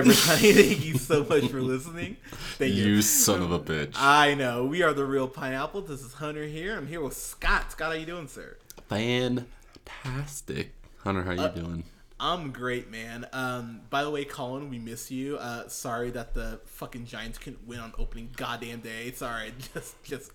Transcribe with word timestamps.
Everybody. 0.00 0.52
Thank 0.64 0.84
you 0.86 0.94
so 0.98 1.24
much 1.24 1.46
for 1.48 1.60
listening. 1.60 2.16
Thank 2.56 2.74
you. 2.74 2.84
You 2.84 3.02
son 3.02 3.42
of 3.42 3.52
a 3.52 3.58
bitch. 3.60 3.92
I 3.96 4.34
know. 4.34 4.64
We 4.64 4.82
are 4.82 4.92
the 4.94 5.04
Reel 5.04 5.28
Pineapple. 5.28 5.82
This 5.82 6.00
is 6.02 6.14
Hunter 6.14 6.44
here. 6.46 6.76
I'm 6.76 6.86
here 6.86 7.00
with 7.02 7.14
Scott. 7.14 7.72
Scott, 7.72 7.88
how 7.92 7.98
you 7.98 8.06
doing, 8.06 8.26
sir? 8.28 8.56
Fantastic. 8.88 10.72
Hunter, 10.98 11.22
how 11.24 11.32
you 11.32 11.40
Uh, 11.40 11.48
doing? 11.48 11.84
I'm 12.18 12.50
great, 12.52 12.90
man. 12.90 13.26
Um, 13.32 13.80
by 13.90 14.02
the 14.04 14.10
way, 14.10 14.24
Colin, 14.24 14.68
we 14.70 14.78
miss 14.78 15.10
you. 15.10 15.36
Uh, 15.38 15.68
sorry 15.68 16.10
that 16.10 16.34
the 16.34 16.60
fucking 16.66 17.06
Giants 17.06 17.38
couldn't 17.38 17.66
win 17.66 17.80
on 17.80 17.92
opening 17.98 18.30
goddamn 18.36 18.80
day. 18.80 19.12
Sorry, 19.12 19.52
just 19.74 20.02
just 20.02 20.30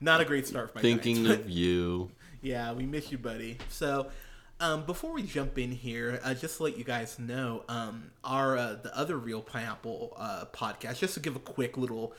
not 0.00 0.20
a 0.20 0.24
great 0.24 0.46
start 0.46 0.70
for 0.72 0.78
my 0.78 0.82
Thinking 0.82 1.24
Giants. 1.24 1.44
of 1.44 1.50
you. 1.50 2.10
Yeah, 2.44 2.72
we 2.72 2.86
miss 2.86 3.12
you, 3.12 3.18
buddy. 3.18 3.58
So, 3.68 4.08
um, 4.62 4.84
before 4.84 5.12
we 5.12 5.24
jump 5.24 5.58
in 5.58 5.72
here, 5.72 6.20
uh, 6.22 6.34
just 6.34 6.58
to 6.58 6.62
let 6.62 6.78
you 6.78 6.84
guys 6.84 7.18
know, 7.18 7.64
um, 7.68 8.12
our 8.22 8.56
uh, 8.56 8.76
the 8.80 8.96
other 8.96 9.18
Reel 9.18 9.42
Pineapple 9.42 10.16
uh, 10.16 10.44
podcast, 10.52 10.98
just 10.98 11.14
to 11.14 11.20
give 11.20 11.34
a 11.34 11.40
quick 11.40 11.76
little 11.76 12.14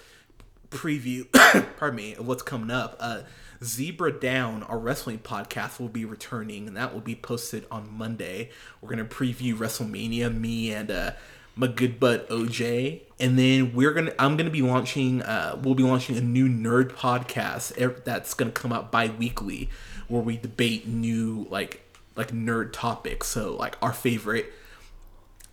preview, 0.70 1.26
pardon 1.78 1.96
me, 1.96 2.16
of 2.16 2.28
what's 2.28 2.44
coming 2.44 2.70
up. 2.70 2.98
Uh, 3.00 3.22
Zebra 3.64 4.20
Down, 4.20 4.62
our 4.64 4.78
wrestling 4.78 5.20
podcast, 5.20 5.80
will 5.80 5.88
be 5.88 6.04
returning, 6.04 6.68
and 6.68 6.76
that 6.76 6.94
will 6.94 7.00
be 7.00 7.16
posted 7.16 7.66
on 7.72 7.90
Monday. 7.90 8.50
We're 8.82 8.90
gonna 8.90 9.06
preview 9.06 9.56
WrestleMania, 9.56 10.38
me 10.38 10.74
and 10.74 10.92
uh, 10.92 11.12
my 11.56 11.68
good 11.68 11.98
bud 11.98 12.28
OJ, 12.28 13.04
and 13.22 13.40
then 13.40 13.74
we're 13.74 13.94
gonna 13.94 14.14
I'm 14.20 14.36
gonna 14.36 14.50
be 14.50 14.62
launching 14.62 15.22
uh, 15.22 15.62
we'll 15.64 15.76
be 15.76 15.84
launching 15.84 16.18
a 16.18 16.22
new 16.22 16.50
nerd 16.50 16.92
podcast 16.92 18.04
that's 18.04 18.34
gonna 18.34 18.52
come 18.52 18.74
out 18.74 18.92
bi-weekly 18.92 19.70
where 20.10 20.22
we 20.22 20.36
debate 20.36 20.86
new 20.86 21.48
like 21.50 21.83
like 22.16 22.32
nerd 22.32 22.72
topics. 22.74 23.28
So 23.28 23.56
like 23.56 23.78
our 23.82 23.94
favorite 23.94 24.52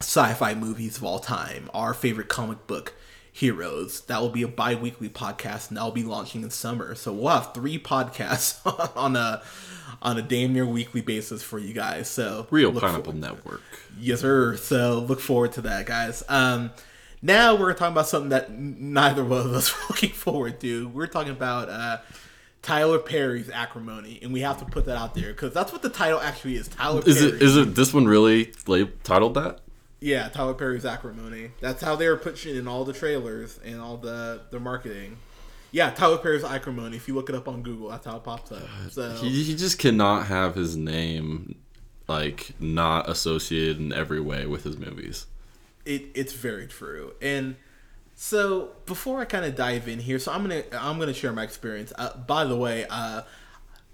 sci-fi 0.00 0.54
movies 0.54 0.96
of 0.96 1.04
all 1.04 1.18
time, 1.18 1.70
our 1.74 1.92
favorite 1.94 2.28
comic 2.28 2.66
book 2.66 2.94
heroes. 3.32 4.02
That 4.02 4.20
will 4.20 4.30
be 4.30 4.42
a 4.42 4.48
bi-weekly 4.48 5.08
podcast 5.08 5.68
and 5.68 5.76
that'll 5.76 5.90
be 5.92 6.02
launching 6.02 6.42
in 6.42 6.50
summer. 6.50 6.94
So 6.94 7.12
we'll 7.12 7.28
have 7.28 7.54
three 7.54 7.78
podcasts 7.78 8.60
on 8.96 9.16
a 9.16 9.42
on 10.02 10.16
a 10.16 10.22
damn 10.22 10.52
near 10.52 10.64
weekly 10.66 11.00
basis 11.02 11.42
for 11.42 11.58
you 11.58 11.74
guys. 11.74 12.08
So 12.08 12.46
Reel 12.50 12.72
for- 12.72 12.80
Pineapple 12.80 13.12
Network. 13.14 13.62
Yes, 13.98 14.20
sir. 14.20 14.56
So 14.56 15.00
look 15.00 15.20
forward 15.20 15.52
to 15.52 15.62
that, 15.62 15.86
guys. 15.86 16.22
Um, 16.28 16.70
now 17.22 17.54
we're 17.54 17.74
talking 17.74 17.92
about 17.92 18.06
something 18.08 18.30
that 18.30 18.50
neither 18.50 19.22
one 19.24 19.40
of 19.40 19.52
us 19.52 19.72
were 19.76 19.84
looking 19.90 20.10
forward 20.10 20.60
to. 20.60 20.88
We're 20.88 21.06
talking 21.06 21.32
about 21.32 21.68
uh, 21.68 21.98
Tyler 22.62 22.98
Perry's 22.98 23.48
acrimony, 23.50 24.18
and 24.22 24.32
we 24.32 24.40
have 24.40 24.58
to 24.58 24.64
put 24.66 24.84
that 24.86 24.96
out 24.96 25.14
there 25.14 25.32
because 25.32 25.52
that's 25.54 25.72
what 25.72 25.82
the 25.82 25.88
title 25.88 26.20
actually 26.20 26.56
is. 26.56 26.68
Tyler 26.68 27.02
Is 27.06 27.18
Perry. 27.18 27.28
it 27.32 27.42
is 27.42 27.56
it 27.56 27.74
this 27.74 27.94
one 27.94 28.06
really 28.06 28.52
lab- 28.66 29.02
titled 29.02 29.34
that? 29.34 29.60
Yeah, 30.00 30.28
Tyler 30.28 30.54
Perry's 30.54 30.84
acrimony. 30.84 31.50
That's 31.60 31.82
how 31.82 31.96
they 31.96 32.08
were 32.08 32.16
pushing 32.16 32.56
in 32.56 32.66
all 32.68 32.84
the 32.84 32.92
trailers 32.92 33.58
and 33.64 33.80
all 33.80 33.96
the 33.96 34.42
the 34.50 34.60
marketing. 34.60 35.16
Yeah, 35.72 35.90
Tyler 35.90 36.18
Perry's 36.18 36.42
acrimony. 36.44 36.96
If 36.96 37.06
you 37.06 37.14
look 37.14 37.28
it 37.28 37.34
up 37.34 37.46
on 37.48 37.62
Google, 37.62 37.88
that's 37.90 38.04
how 38.04 38.16
it 38.16 38.24
pops 38.24 38.50
up. 38.50 38.62
So 38.90 39.10
He, 39.12 39.44
he 39.44 39.54
just 39.54 39.78
cannot 39.78 40.26
have 40.26 40.54
his 40.56 40.76
name 40.76 41.54
like 42.08 42.50
not 42.58 43.08
associated 43.08 43.78
in 43.78 43.92
every 43.92 44.20
way 44.20 44.44
with 44.46 44.64
his 44.64 44.76
movies. 44.76 45.26
it 45.86 46.06
it's 46.14 46.32
very 46.32 46.66
true 46.66 47.12
and 47.22 47.54
so 48.22 48.72
before 48.84 49.18
i 49.18 49.24
kind 49.24 49.46
of 49.46 49.56
dive 49.56 49.88
in 49.88 49.98
here 49.98 50.18
so 50.18 50.30
i'm 50.30 50.42
gonna 50.42 50.62
i'm 50.72 50.98
gonna 50.98 51.14
share 51.14 51.32
my 51.32 51.42
experience. 51.42 51.90
Uh, 51.96 52.14
by 52.18 52.44
the 52.44 52.54
way 52.54 52.84
uh 52.90 53.22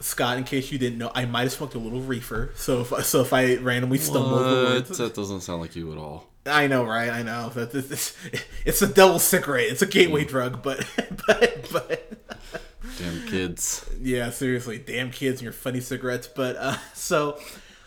scott 0.00 0.37
in 0.37 0.42
case 0.42 0.72
you 0.72 0.78
didn't 0.78 0.98
know 0.98 1.12
i 1.14 1.25
might 1.25 1.42
have 1.42 1.53
smoked 1.53 1.76
a 1.76 1.78
little 1.78 2.00
reefer 2.00 2.50
so 2.56 2.81
if 2.81 3.04
so 3.04 3.20
if 3.20 3.32
i 3.32 3.54
randomly 3.56 3.98
stumble 3.98 4.34
over 4.34 4.65
words. 4.75 4.98
That 4.98 5.15
doesn't 5.15 5.42
sound 5.42 5.60
like 5.60 5.76
you 5.76 5.92
at 5.92 5.98
all. 5.98 6.26
i 6.44 6.66
know 6.66 6.84
right? 6.84 7.09
I 7.09 7.22
know. 7.22 7.50
That 7.50 7.70
this, 7.70 7.86
this, 7.88 8.16
it's 8.65 8.82
a 8.82 8.88
double 8.88 9.20
cigarette. 9.20 9.69
It's 9.70 9.82
a 9.82 9.86
gateway 9.86 10.25
drug 10.25 10.60
but 10.60 10.84
but 11.26 11.69
but 11.72 12.12
Damn 12.98 13.26
kids. 13.28 13.88
yeah, 14.00 14.31
seriously, 14.31 14.78
damn 14.78 15.10
kids 15.10 15.41
and 15.41 15.44
your 15.44 15.53
funny 15.53 15.81
cigarettes. 15.81 16.26
But 16.26 16.56
uh, 16.59 16.76
so, 16.94 17.38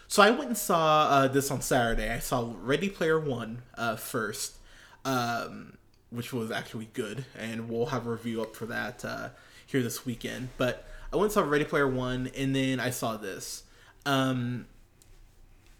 so 0.07 0.21
I 0.21 0.29
went 0.31 0.47
and 0.47 0.57
saw 0.57 1.07
uh, 1.09 1.27
this 1.27 1.49
on 1.51 1.61
Saturday. 1.61 2.09
I 2.09 2.19
saw 2.19 2.53
Ready 2.61 2.89
Player 2.89 3.19
One 3.19 3.63
uh, 3.75 3.95
first, 3.95 4.57
um, 5.05 5.73
which 6.11 6.33
was 6.33 6.51
actually 6.51 6.89
good, 6.93 7.25
and 7.37 7.69
we'll 7.69 7.87
have 7.87 8.07
a 8.07 8.11
review 8.11 8.41
up 8.41 8.55
for 8.55 8.65
that 8.67 9.03
uh, 9.05 9.29
here 9.65 9.81
this 9.83 10.05
weekend. 10.05 10.49
But 10.57 10.85
I 11.13 11.15
went 11.17 11.25
and 11.25 11.33
saw 11.33 11.41
Ready 11.41 11.65
Player 11.65 11.87
One, 11.87 12.29
and 12.35 12.55
then 12.55 12.79
I 12.79 12.89
saw 12.89 13.17
this. 13.17 13.63
Um, 14.05 14.65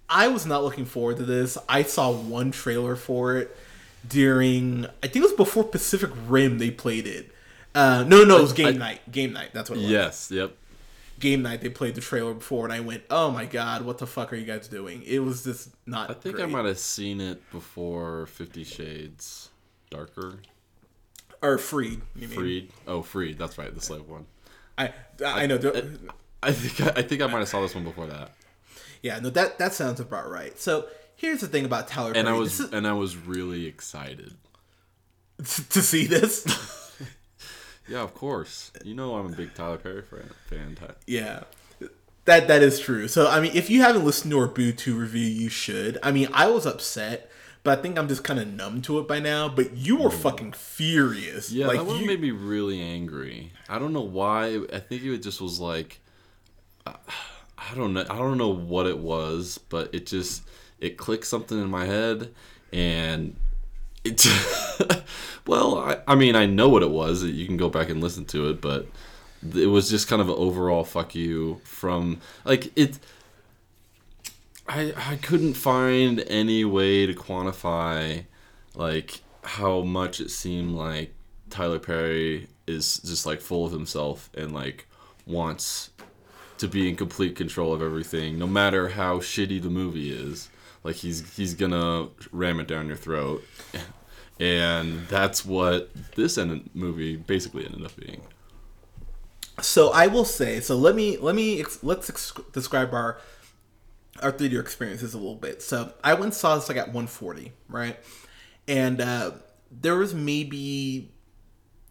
I 0.09 0.27
was 0.27 0.45
not 0.45 0.63
looking 0.63 0.85
forward 0.85 1.17
to 1.17 1.23
this. 1.23 1.57
I 1.67 1.83
saw 1.83 2.11
one 2.11 2.51
trailer 2.51 2.95
for 2.95 3.37
it 3.37 3.55
during, 4.07 4.85
I 5.03 5.07
think 5.07 5.17
it 5.17 5.21
was 5.21 5.33
before 5.33 5.63
Pacific 5.63 6.09
Rim. 6.27 6.57
They 6.57 6.71
played 6.71 7.05
it. 7.05 7.31
Uh, 7.75 8.03
no, 8.07 8.23
no, 8.23 8.37
it 8.37 8.41
was 8.41 8.53
game 8.53 8.67
I- 8.67 8.71
night. 8.71 9.11
Game 9.11 9.33
night. 9.33 9.49
That's 9.53 9.69
what 9.69 9.77
it 9.77 9.83
was 9.83 9.91
Yes. 9.91 10.31
Yep. 10.31 10.55
game 11.19 11.41
night 11.41 11.59
they 11.61 11.69
played 11.69 11.93
the 11.95 12.01
trailer 12.01 12.33
before 12.33 12.63
and 12.63 12.71
i 12.71 12.79
went 12.79 13.03
oh 13.09 13.29
my 13.29 13.43
god 13.43 13.81
what 13.81 13.97
the 13.97 14.07
fuck 14.07 14.31
are 14.31 14.37
you 14.37 14.45
guys 14.45 14.69
doing 14.69 15.03
it 15.05 15.19
was 15.19 15.43
just 15.43 15.67
not 15.85 16.09
I 16.09 16.13
think 16.13 16.39
I 16.39 16.45
might 16.45 16.63
have 16.63 16.79
seen 16.79 17.19
it 17.19 17.41
before 17.51 18.25
Fifty 18.27 18.63
Shades 18.63 19.49
Darker. 19.89 20.39
or 21.41 21.57
freed 21.57 22.01
you 22.15 22.27
mean 22.27 22.37
Freed. 22.37 22.71
Oh, 22.87 23.01
Freed. 23.01 23.37
That's 23.39 23.57
right. 23.57 23.73
The 23.73 23.81
slave 23.81 24.07
one. 24.07 24.25
i 24.77 24.93
i 25.25 25.45
know 25.47 25.57
the- 25.57 25.97
I 26.41 26.51
think 26.53 26.97
I 26.97 27.01
think 27.01 27.21
I 27.21 27.27
might 27.27 27.39
have 27.39 27.49
saw 27.49 27.61
this 27.61 27.75
one 27.75 27.83
before 27.83 28.07
that. 28.07 28.31
yeah 29.01 29.19
no 29.19 29.29
that 29.31 29.57
that 29.59 29.73
sounds 29.73 29.99
about 29.99 30.29
right 30.29 30.57
so 30.59 30.85
here's 31.15 31.41
the 31.41 31.47
thing 31.47 31.65
about 31.65 31.87
tyler 31.87 32.13
And 32.15 32.29
I 32.29 32.33
was 32.33 32.59
is- 32.59 32.71
and 32.73 32.87
I 32.87 32.93
was 32.93 33.17
really 33.17 33.65
excited. 33.65 34.33
to 35.37 35.81
see 35.81 36.05
this 36.07 36.45
Yeah, 37.87 38.01
of 38.01 38.13
course. 38.13 38.71
You 38.85 38.93
know 38.93 39.15
I'm 39.15 39.33
a 39.33 39.35
big 39.35 39.55
Tyler 39.55 39.77
Perry 39.79 40.03
fan. 40.03 40.29
fan 40.47 40.77
yeah 41.07 41.43
that 42.25 42.47
that 42.47 42.61
is 42.61 42.79
true 42.79 43.07
so 43.07 43.27
i 43.27 43.39
mean 43.39 43.51
if 43.55 43.69
you 43.71 43.81
haven't 43.81 44.05
listened 44.05 44.29
to 44.31 44.37
our 44.37 44.47
boo 44.47 44.71
2 44.71 44.95
review 44.95 45.25
you 45.25 45.49
should 45.49 45.97
i 46.03 46.11
mean 46.11 46.27
i 46.33 46.45
was 46.47 46.65
upset 46.67 47.28
but 47.69 47.77
i 47.77 47.81
think 47.81 47.99
i'm 47.99 48.07
just 48.07 48.23
kind 48.23 48.39
of 48.39 48.47
numb 48.47 48.81
to 48.81 48.97
it 48.97 49.07
by 49.07 49.19
now 49.19 49.47
but 49.47 49.77
you 49.77 49.97
were 49.97 50.09
fucking 50.09 50.53
furious. 50.79 51.51
Yeah, 51.51 51.67
like 51.67 51.77
that 51.77 51.85
one 51.85 51.99
you, 51.99 52.07
made 52.07 52.21
me 52.21 52.31
really 52.31 52.81
angry. 52.81 53.51
I 53.67 53.79
don't 53.79 53.91
know 53.91 53.99
why. 53.99 54.61
I 54.71 54.79
think 54.79 55.03
it 55.03 55.17
just 55.17 55.41
was 55.41 55.59
like, 55.59 55.99
I 56.85 57.75
don't 57.75 57.93
know. 57.93 58.05
I 58.09 58.17
don't 58.17 58.37
know 58.37 58.53
what 58.53 58.87
it 58.87 58.97
was, 58.97 59.59
but 59.69 59.93
it 59.93 60.05
just 60.05 60.43
it 60.79 60.97
clicked 60.97 61.25
something 61.25 61.59
in 61.59 61.69
my 61.69 61.85
head, 61.85 62.33
and 62.71 63.35
it. 64.05 64.25
well, 65.47 65.79
I, 65.79 65.97
I 66.07 66.15
mean, 66.15 66.37
I 66.37 66.45
know 66.45 66.69
what 66.69 66.81
it 66.81 66.91
was. 66.91 67.23
You 67.23 67.45
can 67.45 67.57
go 67.57 67.69
back 67.69 67.89
and 67.89 68.01
listen 68.01 68.23
to 68.27 68.49
it, 68.49 68.61
but 68.61 68.87
it 69.53 69.67
was 69.67 69.89
just 69.89 70.07
kind 70.07 70.21
of 70.21 70.29
an 70.29 70.35
overall 70.35 70.85
fuck 70.85 71.15
you 71.15 71.59
from 71.63 72.21
like 72.45 72.71
it. 72.77 72.99
I 74.69 74.93
I 74.95 75.15
couldn't 75.15 75.55
find 75.55 76.23
any 76.27 76.63
way 76.63 77.07
to 77.07 77.13
quantify 77.13 78.25
like 78.75 79.21
how 79.43 79.81
much 79.81 80.21
it 80.21 80.29
seemed 80.29 80.75
like 80.75 81.13
Tyler 81.49 81.79
Perry 81.79 82.47
is 82.67 82.99
just 82.99 83.25
like 83.25 83.41
full 83.41 83.65
of 83.65 83.71
himself 83.71 84.29
and 84.37 84.53
like 84.53 84.87
wants 85.25 85.89
to 86.59 86.67
be 86.67 86.87
in 86.87 86.95
complete 86.95 87.35
control 87.35 87.73
of 87.73 87.81
everything, 87.81 88.37
no 88.37 88.45
matter 88.45 88.89
how 88.89 89.19
shitty 89.19 89.61
the 89.61 89.69
movie 89.69 90.11
is. 90.11 90.49
Like 90.83 90.97
he's 90.97 91.35
he's 91.35 91.55
gonna 91.55 92.09
ram 92.31 92.59
it 92.59 92.67
down 92.67 92.87
your 92.87 92.95
throat, 92.95 93.43
and 94.39 95.07
that's 95.07 95.43
what 95.43 95.89
this 96.15 96.37
ended, 96.37 96.69
movie 96.73 97.15
basically 97.15 97.65
ended 97.65 97.83
up 97.83 97.95
being. 97.97 98.21
So 99.61 99.89
I 99.89 100.07
will 100.07 100.25
say. 100.25 100.61
So 100.61 100.77
let 100.77 100.95
me 100.95 101.17
let 101.17 101.35
me 101.35 101.65
let's 101.81 102.31
describe 102.53 102.93
our 102.93 103.17
our 104.21 104.31
theater 104.31 104.59
experiences 104.59 105.13
a 105.13 105.17
little 105.17 105.35
bit. 105.35 105.61
So 105.61 105.93
I 106.03 106.13
went 106.13 106.33
saw 106.33 106.55
this 106.55 106.67
like 106.69 106.77
at 106.77 106.87
140, 106.87 107.51
right? 107.67 107.97
And 108.67 109.01
uh, 109.01 109.31
there 109.71 109.95
was 109.95 110.13
maybe 110.13 111.11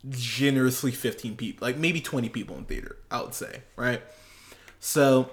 generously 0.08 0.92
15 0.92 1.36
people, 1.36 1.66
like 1.66 1.76
maybe 1.76 2.00
20 2.00 2.28
people 2.28 2.56
in 2.56 2.64
theater, 2.64 2.96
I 3.10 3.22
would 3.22 3.34
say, 3.34 3.62
right? 3.76 4.02
So 4.80 5.30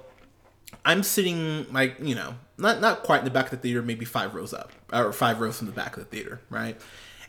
I'm 0.83 1.03
sitting 1.03 1.71
like 1.71 1.97
you 2.01 2.15
know 2.15 2.35
not 2.57 2.81
not 2.81 3.03
quite 3.03 3.19
in 3.19 3.25
the 3.25 3.31
back 3.31 3.45
of 3.45 3.51
the 3.51 3.57
theater, 3.57 3.81
maybe 3.81 4.05
five 4.05 4.33
rows 4.33 4.53
up 4.53 4.71
or 4.91 5.11
five 5.11 5.39
rows 5.39 5.57
from 5.57 5.67
the 5.67 5.73
back 5.73 5.97
of 5.97 6.03
the 6.03 6.09
theater, 6.09 6.41
right? 6.49 6.79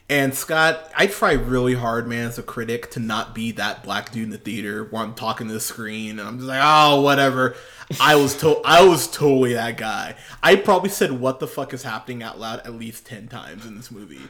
And 0.08 0.34
Scott, 0.34 0.92
I 0.96 1.08
try 1.08 1.32
really 1.32 1.74
hard, 1.74 2.06
man, 2.06 2.28
as 2.28 2.38
a 2.38 2.42
critic, 2.42 2.92
to 2.92 3.00
not 3.00 3.34
be 3.34 3.50
that 3.52 3.82
black 3.82 4.12
dude 4.12 4.24
in 4.24 4.30
the 4.30 4.38
theater 4.38 4.84
where 4.84 5.02
I'm 5.02 5.14
talking 5.14 5.48
to 5.48 5.52
the 5.52 5.58
screen 5.60 6.20
and 6.20 6.28
I'm 6.28 6.36
just 6.38 6.48
like, 6.48 6.60
oh, 6.62 7.00
whatever. 7.00 7.56
I 8.00 8.14
was 8.14 8.36
to- 8.36 8.60
I 8.64 8.82
was 8.84 9.08
totally 9.08 9.54
that 9.54 9.76
guy. 9.76 10.14
I 10.42 10.56
probably 10.56 10.90
said 10.90 11.12
"What 11.12 11.38
the 11.40 11.46
fuck 11.46 11.72
is 11.72 11.82
happening" 11.84 12.22
out 12.22 12.38
loud 12.38 12.60
at 12.60 12.74
least 12.74 13.06
ten 13.06 13.28
times 13.28 13.64
in 13.66 13.76
this 13.76 13.90
movie. 13.92 14.20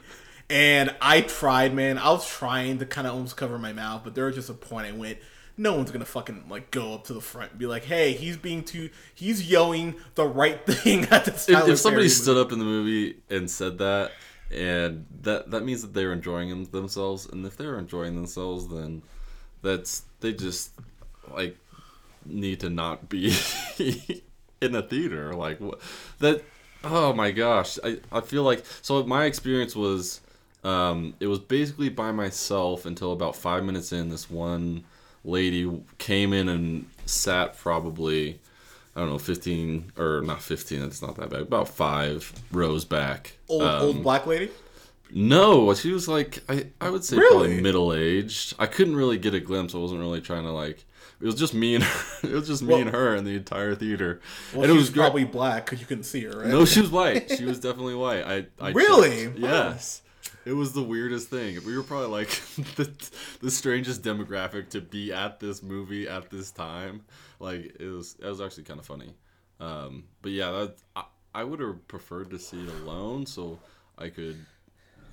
And 0.49 0.95
I 1.01 1.21
tried, 1.21 1.73
man. 1.73 1.97
I 1.97 2.11
was 2.11 2.27
trying 2.27 2.77
to 2.79 2.85
kind 2.85 3.05
of 3.07 3.13
almost 3.13 3.35
cover 3.35 3.57
my 3.59 3.73
mouth, 3.73 4.01
but 4.03 4.13
there 4.15 4.25
was 4.25 4.35
just 4.35 4.49
a 4.49 4.53
point 4.53 4.87
I 4.87 4.91
went, 4.91 5.17
no 5.57 5.73
one's 5.73 5.89
gonna 5.89 6.05
fucking 6.05 6.45
like 6.49 6.69
go 6.71 6.93
up 6.93 7.05
to 7.05 7.13
the 7.13 7.21
front 7.21 7.51
and 7.51 7.59
be 7.59 7.65
like, 7.65 7.83
"Hey, 7.85 8.13
he's 8.13 8.37
being 8.37 8.63
too, 8.63 8.89
he's 9.15 9.49
yelling 9.49 9.95
the 10.15 10.25
right 10.25 10.63
thing 10.67 11.05
at 11.05 11.25
the." 11.25 11.31
If, 11.31 11.49
if 11.67 11.79
somebody 11.79 12.09
stood 12.09 12.37
up 12.37 12.51
in 12.51 12.59
the 12.59 12.65
movie 12.65 13.17
and 13.29 13.49
said 13.49 13.79
that, 13.79 14.11
and 14.51 15.05
that 15.21 15.51
that 15.51 15.63
means 15.63 15.81
that 15.81 15.93
they're 15.93 16.13
enjoying 16.13 16.49
them, 16.49 16.65
themselves, 16.65 17.25
and 17.25 17.45
if 17.45 17.57
they're 17.57 17.77
enjoying 17.77 18.15
themselves, 18.15 18.67
then 18.67 19.01
that's 19.61 20.03
they 20.19 20.33
just 20.33 20.71
like 21.33 21.57
need 22.25 22.59
to 22.61 22.69
not 22.69 23.09
be 23.09 23.35
in 24.61 24.75
a 24.75 24.81
theater. 24.81 25.33
Like 25.33 25.59
what 25.59 25.79
that 26.19 26.43
oh 26.83 27.13
my 27.13 27.31
gosh. 27.31 27.77
I 27.83 27.99
i 28.11 28.21
feel 28.21 28.43
like 28.43 28.63
so 28.81 29.03
my 29.03 29.25
experience 29.25 29.75
was 29.75 30.21
um 30.63 31.13
it 31.19 31.27
was 31.27 31.39
basically 31.39 31.89
by 31.89 32.11
myself 32.11 32.85
until 32.85 33.11
about 33.11 33.35
five 33.35 33.63
minutes 33.63 33.91
in 33.91 34.09
this 34.09 34.29
one 34.29 34.83
lady 35.23 35.69
came 35.97 36.33
in 36.33 36.47
and 36.47 36.87
sat 37.05 37.57
probably 37.57 38.39
I 38.97 39.01
don't 39.01 39.09
know, 39.09 39.19
15 39.19 39.91
or 39.97 40.21
not 40.21 40.41
15, 40.41 40.81
It's 40.81 41.01
not 41.03 41.15
that 41.17 41.29
bad. 41.29 41.41
About 41.41 41.69
5 41.69 42.33
rows 42.51 42.83
back. 42.83 43.37
old 43.47 43.61
Um, 43.61 43.81
old 43.83 44.03
black 44.03 44.25
lady. 44.25 44.49
No, 45.13 45.73
she 45.75 45.91
was 45.93 46.07
like 46.07 46.43
I 46.49 46.67
I 46.81 46.89
would 46.89 47.05
say 47.05 47.15
Really? 47.15 47.47
probably 47.47 47.61
middle-aged. 47.61 48.55
I 48.59 48.65
couldn't 48.65 48.95
really 48.97 49.17
get 49.17 49.33
a 49.33 49.39
glimpse. 49.39 49.73
I 49.73 49.77
wasn't 49.77 50.01
really 50.01 50.19
trying 50.19 50.43
to 50.43 50.51
like 50.51 50.83
it 51.21 51.25
was 51.25 51.35
just 51.35 51.53
me 51.53 51.75
and 51.75 51.83
her. 51.83 52.03
It 52.27 52.33
was 52.33 52.47
just 52.47 52.61
me 52.63 52.73
Well- 52.73 52.81
and 52.81 52.89
her 52.89 53.15
in 53.15 53.23
the 53.23 53.35
entire 53.35 53.73
theater. 53.75 54.19
Well, 54.53 54.63
and 54.63 54.69
she 54.71 54.75
it 54.75 54.79
was 54.79 54.89
was 54.89 54.97
probably 54.97 55.23
black 55.25 55.65
because 55.65 55.79
you 55.79 55.85
couldn't 55.85 56.03
see 56.03 56.23
her, 56.25 56.39
right? 56.39 56.47
No, 56.47 56.65
she 56.65 56.81
was 56.81 56.89
white. 56.89 57.31
She 57.37 57.45
was 57.45 57.59
definitely 57.59 57.95
white. 57.95 58.25
I, 58.25 58.47
I 58.59 58.71
Really? 58.71 59.25
checked. 59.27 59.37
Yes. 59.39 60.01
It 60.47 60.55
was 60.55 60.71
the 60.71 60.81
weirdest 60.81 61.27
thing. 61.27 61.59
We 61.65 61.75
were 61.75 61.83
probably 61.83 62.07
like 62.07 62.29
the, 62.75 62.89
the 63.41 63.51
strangest 63.51 64.01
demographic 64.01 64.69
to 64.69 64.81
be 64.81 65.11
at 65.11 65.41
this 65.41 65.61
movie 65.61 66.07
at 66.07 66.29
this 66.29 66.51
time. 66.51 67.01
Like 67.39 67.75
it 67.79 67.87
was 67.87 68.15
it 68.21 68.25
was 68.25 68.39
actually 68.39 68.63
kind 68.63 68.79
of 68.79 68.85
funny. 68.85 69.13
Um, 69.59 70.05
but 70.21 70.31
yeah, 70.31 70.51
that 70.51 70.75
I, 70.95 71.03
I 71.35 71.43
would 71.43 71.59
have 71.59 71.85
preferred 71.87 72.29
to 72.29 72.39
see 72.39 72.61
it 72.61 72.69
alone 72.81 73.25
so 73.25 73.59
I 73.97 74.07
could 74.07 74.37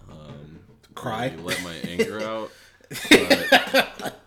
um, 0.08 0.60
Cry? 0.94 1.30
really 1.30 1.42
let 1.42 1.62
my 1.64 1.74
anger 1.88 2.20
out. 2.22 2.50
But, 3.10 4.20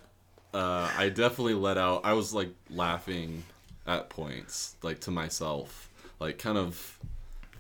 uh, 0.54 0.92
I 0.98 1.10
definitely 1.10 1.54
let 1.54 1.78
out. 1.78 2.02
I 2.04 2.14
was 2.14 2.34
like 2.34 2.50
laughing 2.70 3.44
at 3.86 4.10
points, 4.10 4.76
like 4.82 5.00
to 5.02 5.12
myself, 5.12 5.90
like 6.20 6.38
kind 6.38 6.58
of 6.58 7.00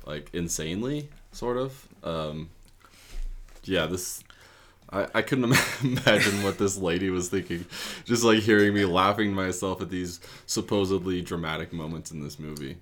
like 0.05 0.29
insanely, 0.33 1.07
sort 1.31 1.57
of. 1.57 1.87
Um, 2.03 2.49
yeah, 3.67 3.85
this. 3.85 4.23
I, 4.89 5.07
I 5.15 5.21
couldn't 5.21 5.45
imagine 5.83 6.43
what 6.43 6.57
this 6.57 6.77
lady 6.77 7.09
was 7.09 7.29
thinking. 7.29 7.65
Just 8.05 8.23
like 8.23 8.39
hearing 8.39 8.73
me 8.73 8.85
laughing 8.85 9.31
to 9.31 9.35
myself 9.35 9.81
at 9.81 9.89
these 9.89 10.19
supposedly 10.45 11.21
dramatic 11.21 11.73
moments 11.73 12.11
in 12.11 12.21
this 12.21 12.39
movie. 12.39 12.77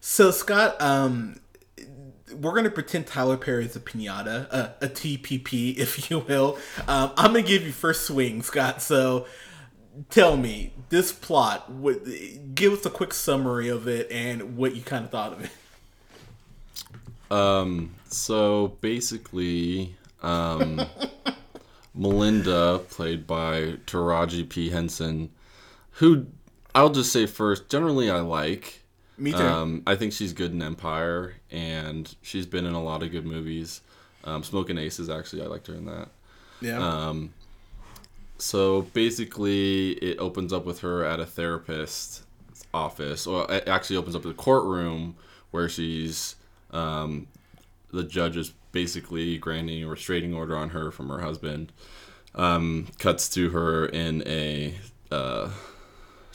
So 0.00 0.30
Scott, 0.30 0.80
um, 0.80 1.40
we're 2.34 2.54
gonna 2.54 2.70
pretend 2.70 3.06
Tyler 3.06 3.36
Perry 3.36 3.66
is 3.66 3.76
a 3.76 3.80
pinata, 3.80 4.46
uh, 4.50 4.68
a 4.80 4.88
TPP, 4.88 5.76
if 5.78 6.10
you 6.10 6.20
will. 6.20 6.58
Um, 6.88 7.12
I'm 7.16 7.32
gonna 7.32 7.42
give 7.42 7.66
you 7.66 7.72
first 7.72 8.06
swing, 8.06 8.42
Scott. 8.42 8.80
So 8.82 9.26
tell 10.08 10.36
me 10.36 10.72
this 10.88 11.12
plot. 11.12 11.70
What, 11.70 12.04
give 12.54 12.72
us 12.72 12.86
a 12.86 12.90
quick 12.90 13.12
summary 13.12 13.68
of 13.68 13.86
it 13.88 14.10
and 14.10 14.56
what 14.56 14.74
you 14.74 14.82
kind 14.82 15.04
of 15.04 15.10
thought 15.10 15.32
of 15.32 15.44
it. 15.44 15.50
Um, 17.30 17.94
so 18.12 18.76
basically, 18.80 19.96
um, 20.22 20.80
Melinda, 21.94 22.80
played 22.90 23.26
by 23.26 23.76
Taraji 23.86 24.48
P. 24.48 24.70
Henson, 24.70 25.30
who 25.92 26.26
I'll 26.74 26.90
just 26.90 27.12
say 27.12 27.26
first, 27.26 27.68
generally 27.68 28.10
I 28.10 28.20
like. 28.20 28.82
Me 29.18 29.32
too. 29.32 29.38
Um, 29.38 29.82
I 29.86 29.96
think 29.96 30.12
she's 30.12 30.32
good 30.32 30.52
in 30.52 30.62
Empire, 30.62 31.34
and 31.50 32.14
she's 32.22 32.46
been 32.46 32.64
in 32.64 32.72
a 32.72 32.82
lot 32.82 33.02
of 33.02 33.10
good 33.10 33.26
movies. 33.26 33.82
Um, 34.24 34.42
Smoking 34.42 34.78
Aces, 34.78 35.10
actually, 35.10 35.42
I 35.42 35.46
liked 35.46 35.66
her 35.66 35.74
in 35.74 35.84
that. 35.86 36.08
yeah. 36.60 36.78
Um, 36.78 37.32
so 38.38 38.82
basically, 38.94 39.92
it 39.92 40.18
opens 40.18 40.52
up 40.52 40.64
with 40.64 40.80
her 40.80 41.04
at 41.04 41.20
a 41.20 41.26
therapist's 41.26 42.24
office, 42.72 43.26
or 43.26 43.50
it 43.52 43.68
actually 43.68 43.96
opens 43.96 44.16
up 44.16 44.22
the 44.22 44.32
courtroom 44.32 45.16
where 45.50 45.68
she's 45.68 46.36
um, 46.70 47.26
the 47.92 48.04
judge 48.04 48.36
is 48.36 48.52
basically 48.72 49.36
granting 49.38 49.82
a 49.84 49.88
restraining 49.88 50.34
order 50.34 50.56
on 50.56 50.70
her 50.70 50.90
from 50.90 51.08
her 51.08 51.20
husband. 51.20 51.72
Um, 52.34 52.86
cuts 52.98 53.28
to 53.30 53.50
her 53.50 53.86
in 53.86 54.22
a 54.26 54.74
uh, 55.10 55.50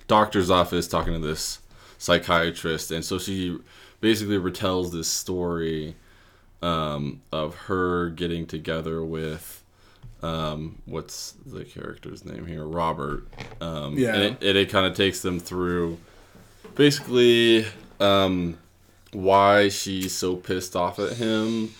doctor's 0.07 0.51
office 0.51 0.87
talking 0.87 1.13
to 1.13 1.19
this 1.19 1.59
psychiatrist, 1.97 2.91
and 2.91 3.03
so 3.05 3.17
she 3.17 3.57
basically 4.01 4.37
retells 4.37 4.91
this 4.91 5.07
story 5.07 5.95
um, 6.61 7.21
of 7.31 7.55
her 7.55 8.09
getting 8.09 8.45
together 8.45 9.03
with 9.03 9.63
um, 10.21 10.81
what's 10.85 11.35
the 11.45 11.63
character's 11.63 12.25
name 12.25 12.45
here, 12.45 12.65
Robert. 12.65 13.27
Um, 13.61 13.97
Yeah. 13.97 14.15
and 14.15 14.23
it, 14.23 14.43
and 14.43 14.57
it 14.57 14.69
kind 14.69 14.85
of 14.85 14.95
takes 14.95 15.21
them 15.21 15.39
through 15.39 15.97
basically 16.75 17.65
um, 17.99 18.57
why 19.15 19.69
she's 19.69 20.13
so 20.13 20.35
pissed 20.35 20.75
off 20.75 20.99
at 20.99 21.13
him, 21.13 21.73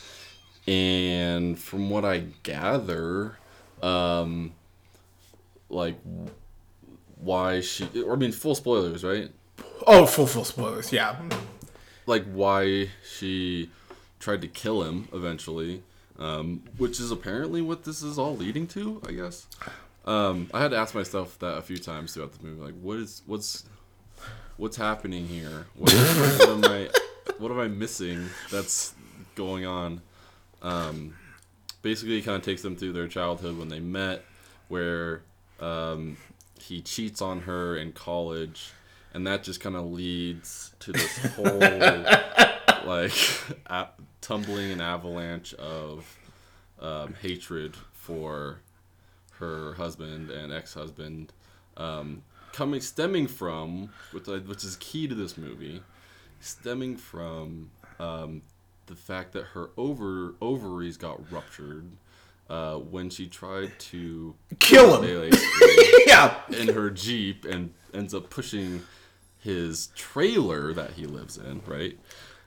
and 0.67 1.59
from 1.59 1.89
what 1.89 2.05
I 2.05 2.25
gather, 2.43 3.37
um, 3.81 4.53
like 5.69 5.97
why 7.17 7.61
she. 7.61 7.87
I 8.09 8.15
mean, 8.15 8.31
full 8.31 8.55
spoilers, 8.55 9.03
right? 9.03 9.31
oh, 9.87 10.05
full 10.05 10.27
full 10.27 10.45
spoilers. 10.45 10.91
Yeah. 10.91 11.17
like 12.05 12.25
why 12.25 12.89
she 13.03 13.69
tried 14.19 14.41
to 14.41 14.47
kill 14.47 14.83
him 14.83 15.07
eventually, 15.13 15.83
um, 16.17 16.63
which 16.77 16.99
is 16.99 17.11
apparently 17.11 17.61
what 17.61 17.83
this 17.83 18.01
is 18.01 18.17
all 18.17 18.35
leading 18.35 18.67
to, 18.67 19.01
I 19.07 19.11
guess. 19.11 19.47
Um, 20.05 20.49
I 20.53 20.61
had 20.61 20.71
to 20.71 20.77
ask 20.77 20.93
myself 20.93 21.37
that 21.39 21.57
a 21.57 21.61
few 21.61 21.77
times 21.77 22.13
throughout 22.13 22.33
the 22.33 22.45
movie, 22.45 22.61
like, 22.61 22.79
what 22.81 22.97
is 22.97 23.21
what's 23.25 23.65
what's 24.57 24.77
happening 24.77 25.27
here? 25.27 25.65
What, 25.75 25.91
what 25.93 26.49
am 26.49 26.65
I 26.65 26.89
what 27.39 27.51
am 27.51 27.59
I 27.59 27.67
missing 27.67 28.29
that's 28.51 28.93
going 29.35 29.65
on? 29.65 30.01
Um, 30.61 31.15
basically, 31.81 32.17
it 32.17 32.21
kind 32.21 32.37
of 32.37 32.43
takes 32.43 32.61
them 32.61 32.75
through 32.75 32.93
their 32.93 33.07
childhood 33.07 33.57
when 33.57 33.69
they 33.69 33.79
met, 33.79 34.23
where 34.67 35.21
um, 35.59 36.17
he 36.59 36.81
cheats 36.81 37.21
on 37.21 37.41
her 37.41 37.77
in 37.77 37.91
college, 37.91 38.71
and 39.13 39.25
that 39.27 39.43
just 39.43 39.59
kind 39.59 39.75
of 39.75 39.85
leads 39.85 40.73
to 40.79 40.91
this 40.91 41.17
whole 41.35 41.59
like 42.85 43.13
a- 43.67 43.87
tumbling 44.21 44.71
an 44.71 44.81
avalanche 44.81 45.53
of 45.55 46.17
um, 46.79 47.15
hatred 47.21 47.75
for 47.93 48.59
her 49.39 49.73
husband 49.73 50.29
and 50.29 50.53
ex-husband, 50.53 51.33
um, 51.77 52.23
coming 52.53 52.79
stemming 52.79 53.27
from 53.27 53.89
which 54.11 54.27
which 54.27 54.63
is 54.63 54.77
key 54.79 55.07
to 55.07 55.15
this 55.15 55.37
movie, 55.37 55.81
stemming 56.45 56.97
from 56.97 57.71
um, 57.99 58.41
the 58.85 58.95
fact 58.95 59.33
that 59.33 59.43
her 59.47 59.69
over 59.77 60.35
ovaries 60.41 60.97
got 60.97 61.31
ruptured 61.31 61.85
uh, 62.49 62.75
when 62.75 63.09
she 63.09 63.27
tried 63.27 63.71
to 63.79 64.35
Kill 64.59 65.01
him. 65.01 65.33
yeah. 66.07 66.35
in 66.49 66.67
her 66.69 66.89
jeep 66.89 67.45
and 67.45 67.73
ends 67.93 68.13
up 68.13 68.29
pushing 68.29 68.83
his 69.39 69.87
trailer 69.95 70.73
that 70.73 70.91
he 70.91 71.05
lives 71.05 71.37
in, 71.37 71.61
right? 71.65 71.97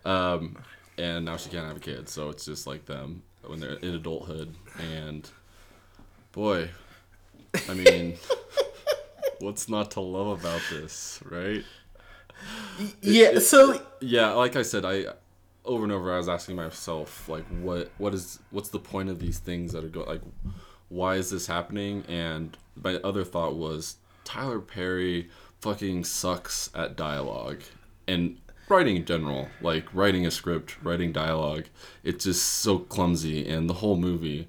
Um, 0.05 0.57
and 0.97 1.25
now 1.25 1.37
she 1.37 1.51
can't 1.51 1.67
have 1.67 1.77
a 1.77 1.81
kid, 1.81 2.09
so 2.09 2.29
it's 2.29 2.45
just 2.45 2.67
like 2.67 2.87
them 2.87 3.23
when 3.47 3.61
they're 3.61 3.75
in 3.75 3.95
adulthood. 3.95 4.55
And 4.97 5.29
boy, 6.33 6.71
I 7.69 7.75
mean, 7.75 8.17
what's 9.41 9.69
not 9.69 9.93
to 9.93 10.01
love 10.01 10.41
about 10.41 10.63
this, 10.71 11.21
right? 11.25 11.65
Yeah. 13.03 13.39
So 13.39 13.81
Yeah, 14.01 14.33
like 14.33 14.57
I 14.57 14.63
said, 14.63 14.85
I 14.85 15.07
over 15.65 15.85
and 15.85 15.93
over 15.93 16.13
I 16.15 16.17
was 16.17 16.29
asking 16.29 16.57
myself 16.57 17.29
like 17.29 17.45
what 17.63 17.91
what 17.99 18.15
is 18.15 18.39
what's 18.51 18.71
the 18.71 18.79
point 18.79 19.09
of 19.11 19.19
these 19.19 19.39
things 19.39 19.73
that 19.73 19.85
are 19.85 19.89
going 19.89 20.07
like 20.09 20.23
why 20.89 21.17
is 21.17 21.31
this 21.31 21.47
happening? 21.47 22.05
And 22.09 22.57
my 22.83 22.95
other 22.97 23.25
thought 23.25 23.57
was 23.57 23.97
Tyler 24.25 24.61
Perry 24.61 25.29
fucking 25.61 26.05
sucks 26.05 26.71
at 26.75 26.97
dialogue. 26.97 27.61
and 28.07 28.39
writing 28.71 28.97
in 28.97 29.05
general, 29.05 29.49
like 29.63 29.87
writing 29.95 30.27
a 30.27 30.31
script, 30.31 30.77
writing 30.83 31.11
dialogue, 31.13 31.65
it's 32.05 32.25
just 32.25 32.43
so 32.45 32.79
clumsy, 32.79 33.49
and 33.49 33.69
the 33.69 33.75
whole 33.75 33.97
movie 33.97 34.49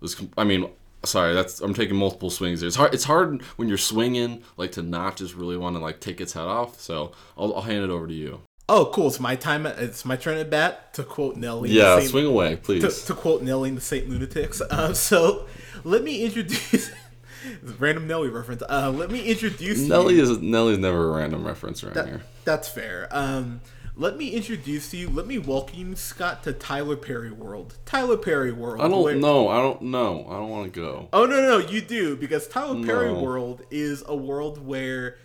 was. 0.00 0.14
com- 0.14 0.30
I 0.36 0.44
mean, 0.44 0.68
sorry, 1.04 1.34
that's 1.34 1.60
I'm 1.60 1.74
taking 1.74 1.96
multiple 1.96 2.30
swings. 2.30 2.60
there. 2.60 2.66
It's 2.66 2.76
hard. 2.76 2.94
It's 2.94 3.04
hard 3.04 3.42
when 3.56 3.68
you're 3.68 3.78
swinging, 3.78 4.42
like 4.56 4.72
to 4.72 4.82
not 4.82 5.16
just 5.16 5.34
really 5.34 5.56
want 5.56 5.76
to 5.76 5.80
like 5.80 6.00
take 6.00 6.20
its 6.20 6.32
head 6.32 6.44
off. 6.44 6.80
So 6.80 7.12
I'll, 7.36 7.54
I'll 7.54 7.62
hand 7.62 7.84
it 7.84 7.90
over 7.90 8.06
to 8.06 8.14
you. 8.14 8.40
Oh, 8.68 8.90
cool! 8.94 9.08
It's 9.08 9.20
my 9.20 9.36
time. 9.36 9.66
It's 9.66 10.04
my 10.04 10.16
turn 10.16 10.38
at 10.38 10.48
bat 10.48 10.94
to 10.94 11.02
quote 11.04 11.36
Nelly. 11.36 11.70
Yeah, 11.70 11.98
Saint- 11.98 12.10
swing 12.10 12.26
away, 12.26 12.56
please. 12.56 13.04
to 13.04 13.14
quote 13.14 13.42
Nelly 13.42 13.68
in 13.68 13.74
the 13.74 13.80
Saint 13.80 14.08
Lunatics. 14.08 14.60
Uh, 14.62 14.92
so 14.94 15.46
let 15.84 16.02
me 16.02 16.24
introduce. 16.24 16.90
random 17.78 18.06
Nelly 18.06 18.28
reference. 18.28 18.62
Uh, 18.62 18.90
let 18.94 19.10
me 19.10 19.22
introduce 19.24 19.80
you- 19.80 19.88
Nelly 19.88 20.18
is 20.18 20.38
Nelly's 20.38 20.78
never 20.78 21.10
a 21.12 21.16
random 21.16 21.46
reference 21.46 21.84
around 21.84 22.06
here. 22.06 22.22
That's 22.44 22.68
fair. 22.68 23.08
Um, 23.10 23.60
let 23.96 24.16
me 24.16 24.30
introduce 24.30 24.92
you. 24.92 25.08
Let 25.08 25.26
me 25.26 25.38
welcome 25.38 25.94
Scott, 25.94 26.42
to 26.44 26.52
Tyler 26.52 26.96
Perry 26.96 27.30
World. 27.30 27.76
Tyler 27.84 28.16
Perry 28.16 28.52
World. 28.52 28.80
I 28.80 28.88
don't 28.88 29.02
where- 29.02 29.14
know. 29.14 29.48
I 29.48 29.60
don't 29.60 29.82
know. 29.82 30.26
I 30.28 30.32
don't 30.34 30.50
want 30.50 30.72
to 30.72 30.80
go. 30.80 31.08
Oh 31.12 31.26
no, 31.26 31.40
no, 31.40 31.58
no, 31.60 31.68
you 31.68 31.80
do 31.80 32.16
because 32.16 32.48
Tyler 32.48 32.84
Perry 32.84 33.12
World 33.12 33.62
is 33.70 34.02
a 34.06 34.16
world 34.16 34.64
where 34.64 35.16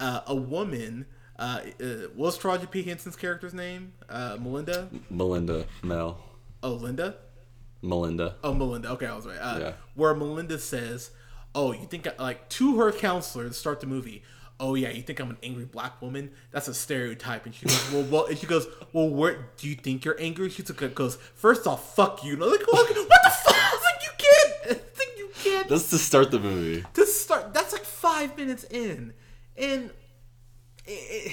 uh, 0.00 0.20
a 0.26 0.34
woman. 0.34 1.06
Uh, 1.38 1.60
uh, 1.80 1.84
what's 2.16 2.36
Taraji 2.36 2.68
P 2.70 2.82
Henson's 2.82 3.14
character's 3.16 3.54
name? 3.54 3.92
Uh, 4.10 4.36
Melinda. 4.40 4.88
Melinda, 5.08 5.66
Mel, 5.82 6.18
Oh, 6.64 6.72
Linda. 6.72 7.14
Melinda. 7.80 8.34
Oh, 8.42 8.52
Melinda. 8.52 8.90
Okay, 8.90 9.06
I 9.06 9.14
was 9.14 9.24
right. 9.24 9.36
Uh, 9.38 9.58
Yeah. 9.60 9.72
Where 9.94 10.12
Melinda 10.14 10.58
says, 10.58 11.12
"Oh, 11.54 11.70
you 11.72 11.86
think 11.86 12.08
I, 12.08 12.20
like 12.20 12.48
to 12.50 12.78
her 12.80 12.90
counselor 12.90 13.46
to 13.46 13.54
start 13.54 13.78
the 13.80 13.86
movie." 13.86 14.24
Oh 14.60 14.74
yeah, 14.74 14.90
you 14.90 15.02
think 15.02 15.20
I'm 15.20 15.30
an 15.30 15.38
angry 15.42 15.64
black 15.64 16.02
woman? 16.02 16.32
That's 16.50 16.66
a 16.68 16.74
stereotype. 16.74 17.46
And 17.46 17.54
she 17.54 17.66
goes, 17.66 17.92
"Well, 17.92 18.02
well," 18.04 18.26
and 18.26 18.36
she 18.38 18.46
goes, 18.46 18.66
"Well, 18.92 19.08
where 19.08 19.50
do 19.56 19.68
you 19.68 19.76
think 19.76 20.04
you're 20.04 20.20
angry?" 20.20 20.50
She 20.50 20.62
took- 20.64 20.94
goes, 20.94 21.16
first 21.34 21.66
off, 21.66 21.94
fuck 21.94 22.24
you." 22.24 22.32
And 22.34 22.42
I'm 22.42 22.50
like, 22.50 22.66
"What 22.72 22.88
what 22.88 22.94
the 23.24 23.30
fuck?" 23.30 23.54
I 23.54 23.70
was 23.72 23.84
like, 23.84 24.02
"You 24.02 24.10
can't." 24.18 24.78
I 24.78 24.80
think 24.82 25.18
you 25.18 25.28
can't. 25.34 25.68
That's 25.68 25.90
to 25.90 25.98
start 25.98 26.30
the 26.32 26.40
movie. 26.40 26.84
to 26.94 27.06
start 27.06 27.54
that's 27.54 27.72
like 27.72 27.84
five 27.84 28.36
minutes 28.36 28.64
in 28.64 29.12
and 29.56 29.90
eh, 30.86 30.92
eh, 31.26 31.32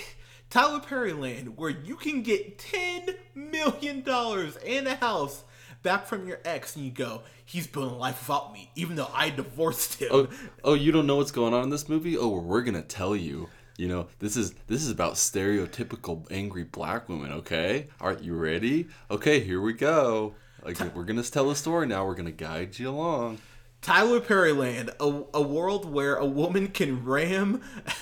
tyler 0.50 0.79
perry 0.79 1.13
land 1.13 1.58
where 1.58 1.70
you 1.70 1.96
can 1.96 2.22
get 2.22 2.60
10 2.60 3.10
million 3.34 4.01
dollars 4.03 4.55
and 4.58 4.88
a 4.88 4.96
house 4.96 5.44
back 5.86 6.06
from 6.06 6.27
your 6.27 6.39
ex 6.44 6.75
and 6.75 6.84
you 6.84 6.92
go 6.92 7.22
he's 7.46 7.68
building 7.68 7.94
a 7.94 7.98
life 7.98 8.20
without 8.27 8.51
me 8.51 8.72
even 8.75 8.96
though 8.96 9.10
i 9.13 9.30
divorced 9.30 9.96
him 10.01 10.10
Oh, 10.12 10.27
oh, 10.63 10.74
you 10.74 10.92
don't 10.92 11.06
know 11.08 11.18
what's 11.18 11.32
going 11.32 11.54
on 11.54 11.63
in 11.63 11.70
this 11.70 11.88
movie? 11.88 12.18
Oh, 12.18 12.27
well, 12.27 12.42
we're 12.42 12.62
gonna 12.63 12.82
tell 12.82 13.15
you. 13.15 13.50
You 13.77 13.88
know, 13.89 14.08
this 14.20 14.36
is 14.38 14.54
this 14.68 14.82
is 14.84 14.89
about 14.89 15.13
stereotypical 15.15 16.25
angry 16.32 16.63
black 16.63 17.08
women. 17.10 17.32
Okay, 17.34 17.88
all 18.01 18.10
right, 18.10 18.22
you 18.22 18.34
ready? 18.36 18.88
Okay, 19.12 19.39
here 19.42 19.62
we 19.62 19.74
go. 19.74 20.36
Like 20.63 20.80
we're 20.96 21.04
gonna 21.04 21.24
tell 21.24 21.50
a 21.51 21.56
story 21.56 21.86
now. 21.88 22.06
We're 22.06 22.15
gonna 22.15 22.32
guide 22.32 22.77
you 22.80 22.89
along. 22.89 23.39
tyler 23.82 24.20
perry 24.20 24.51
land 24.54 24.89
a, 25.00 25.24
a 25.34 25.42
world 25.42 25.86
where 25.92 26.15
a 26.15 26.25
woman 26.25 26.68
can 26.70 27.04
ram 27.06 27.62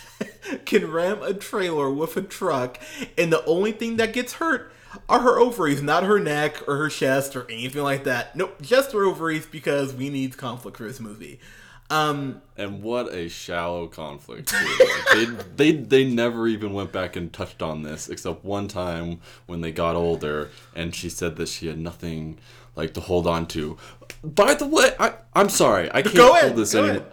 can 0.65 0.89
ram 0.89 1.21
a 1.23 1.33
trailer 1.33 1.89
with 1.91 2.15
a 2.15 2.21
truck 2.21 2.77
and 3.17 3.33
the 3.33 3.43
only 3.45 3.71
thing 3.71 3.97
that 3.97 4.13
gets 4.13 4.33
hurt 4.33 4.71
are 5.09 5.19
her 5.21 5.39
ovaries 5.39 5.81
not 5.81 6.03
her 6.03 6.19
neck 6.19 6.67
or 6.67 6.77
her 6.77 6.89
chest 6.89 7.35
or 7.35 7.49
anything 7.49 7.81
like 7.83 8.03
that 8.03 8.35
nope 8.35 8.61
just 8.61 8.91
her 8.91 9.03
ovaries 9.05 9.45
because 9.45 9.93
we 9.93 10.09
need 10.09 10.37
conflict 10.37 10.77
for 10.77 10.83
this 10.83 10.99
movie 10.99 11.39
um 11.89 12.41
And 12.57 12.81
what 12.81 13.13
a 13.13 13.27
shallow 13.27 13.87
conflict. 13.87 14.53
Like, 14.53 15.11
they, 15.13 15.25
they 15.57 15.71
they 15.73 16.05
never 16.05 16.47
even 16.47 16.73
went 16.73 16.91
back 16.93 17.15
and 17.15 17.31
touched 17.31 17.61
on 17.61 17.83
this 17.83 18.07
except 18.09 18.43
one 18.45 18.67
time 18.69 19.19
when 19.47 19.61
they 19.61 19.71
got 19.71 19.95
older 19.95 20.49
and 20.73 20.95
she 20.95 21.09
said 21.09 21.35
that 21.35 21.49
she 21.49 21.67
had 21.67 21.77
nothing 21.77 22.39
like 22.75 22.93
to 22.95 23.01
hold 23.01 23.27
on 23.27 23.45
to. 23.47 23.77
By 24.23 24.53
the 24.55 24.65
way, 24.65 24.95
I 24.97 25.13
I'm 25.35 25.49
sorry. 25.49 25.89
I 25.93 26.01
can't 26.03 26.15
Go 26.15 26.33
hold 26.33 26.55
this 26.55 26.73
anymore. 26.73 27.05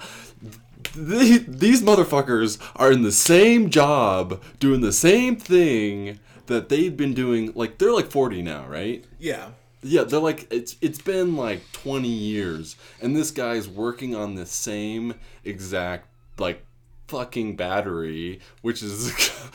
The- 0.95 1.45
These 1.47 1.83
motherfuckers 1.83 2.59
are 2.77 2.91
in 2.93 3.03
the 3.03 3.13
same 3.13 3.71
job 3.71 4.41
doing 4.61 4.81
the 4.81 4.93
same 4.93 5.37
thing 5.37 6.19
that 6.51 6.69
they've 6.69 6.97
been 6.97 7.15
doing 7.15 7.53
like 7.55 7.79
they're 7.79 7.93
like 7.93 8.11
40 8.11 8.43
now, 8.43 8.67
right? 8.67 9.05
yeah 9.19 9.51
Yeah, 9.83 10.05
they're 10.05 10.21
like 10.21 10.47
it's 10.53 10.77
it's 10.81 11.01
been 11.01 11.37
like 11.37 11.63
20 11.73 12.09
years 12.09 12.77
and 13.01 13.17
this 13.17 13.31
guy's 13.31 13.69
working 13.69 14.15
on 14.15 14.35
the 14.35 14.45
same 14.47 15.15
exact 15.45 16.09
like 16.39 16.65
fucking 17.09 17.57
battery, 17.57 18.41
which 18.63 18.83
is 18.83 19.13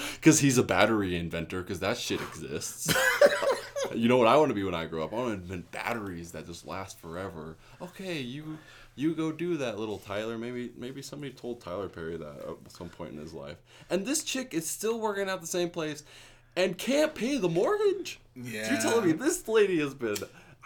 cuz 0.22 0.40
he's 0.40 0.58
a 0.58 0.64
battery 0.64 1.16
inventor 1.16 1.62
cuz 1.64 1.80
that 1.80 1.98
shit 1.98 2.22
exists. 2.22 2.94
you 3.94 4.08
know 4.10 4.18
what 4.18 4.28
I 4.28 4.38
want 4.38 4.50
to 4.50 4.56
be 4.56 4.64
when 4.64 4.76
I 4.76 4.86
grow 4.86 5.04
up? 5.04 5.14
I 5.14 5.18
want 5.18 5.28
to 5.30 5.42
invent 5.44 5.72
batteries 5.72 6.32
that 6.32 6.48
just 6.48 6.66
last 6.66 6.98
forever. 7.00 7.58
Okay, 7.82 8.20
you 8.20 8.58
you 8.96 9.14
go 9.14 9.32
do 9.32 9.58
that, 9.58 9.78
little 9.78 9.98
Tyler. 10.00 10.38
Maybe 10.38 10.72
maybe 10.78 11.02
somebody 11.02 11.34
told 11.34 11.62
Tyler 11.62 11.90
Perry 11.90 12.18
that 12.18 12.36
at 12.66 12.72
some 12.72 12.90
point 12.90 13.12
in 13.12 13.18
his 13.18 13.34
life. 13.34 13.58
And 13.90 14.06
this 14.06 14.24
chick 14.24 14.54
is 14.54 14.68
still 14.68 15.00
working 15.00 15.30
at 15.30 15.42
the 15.42 15.48
same 15.48 15.70
place 15.70 16.04
and 16.56 16.78
can't 16.78 17.14
pay 17.16 17.38
the 17.38 17.50
mortgage. 17.50 18.20
Yeah. 18.36 18.72
You're 18.72 18.82
telling 18.82 19.06
me 19.08 19.12
this 19.14 19.48
lady 19.48 19.80
has 19.80 19.94
been. 19.94 20.18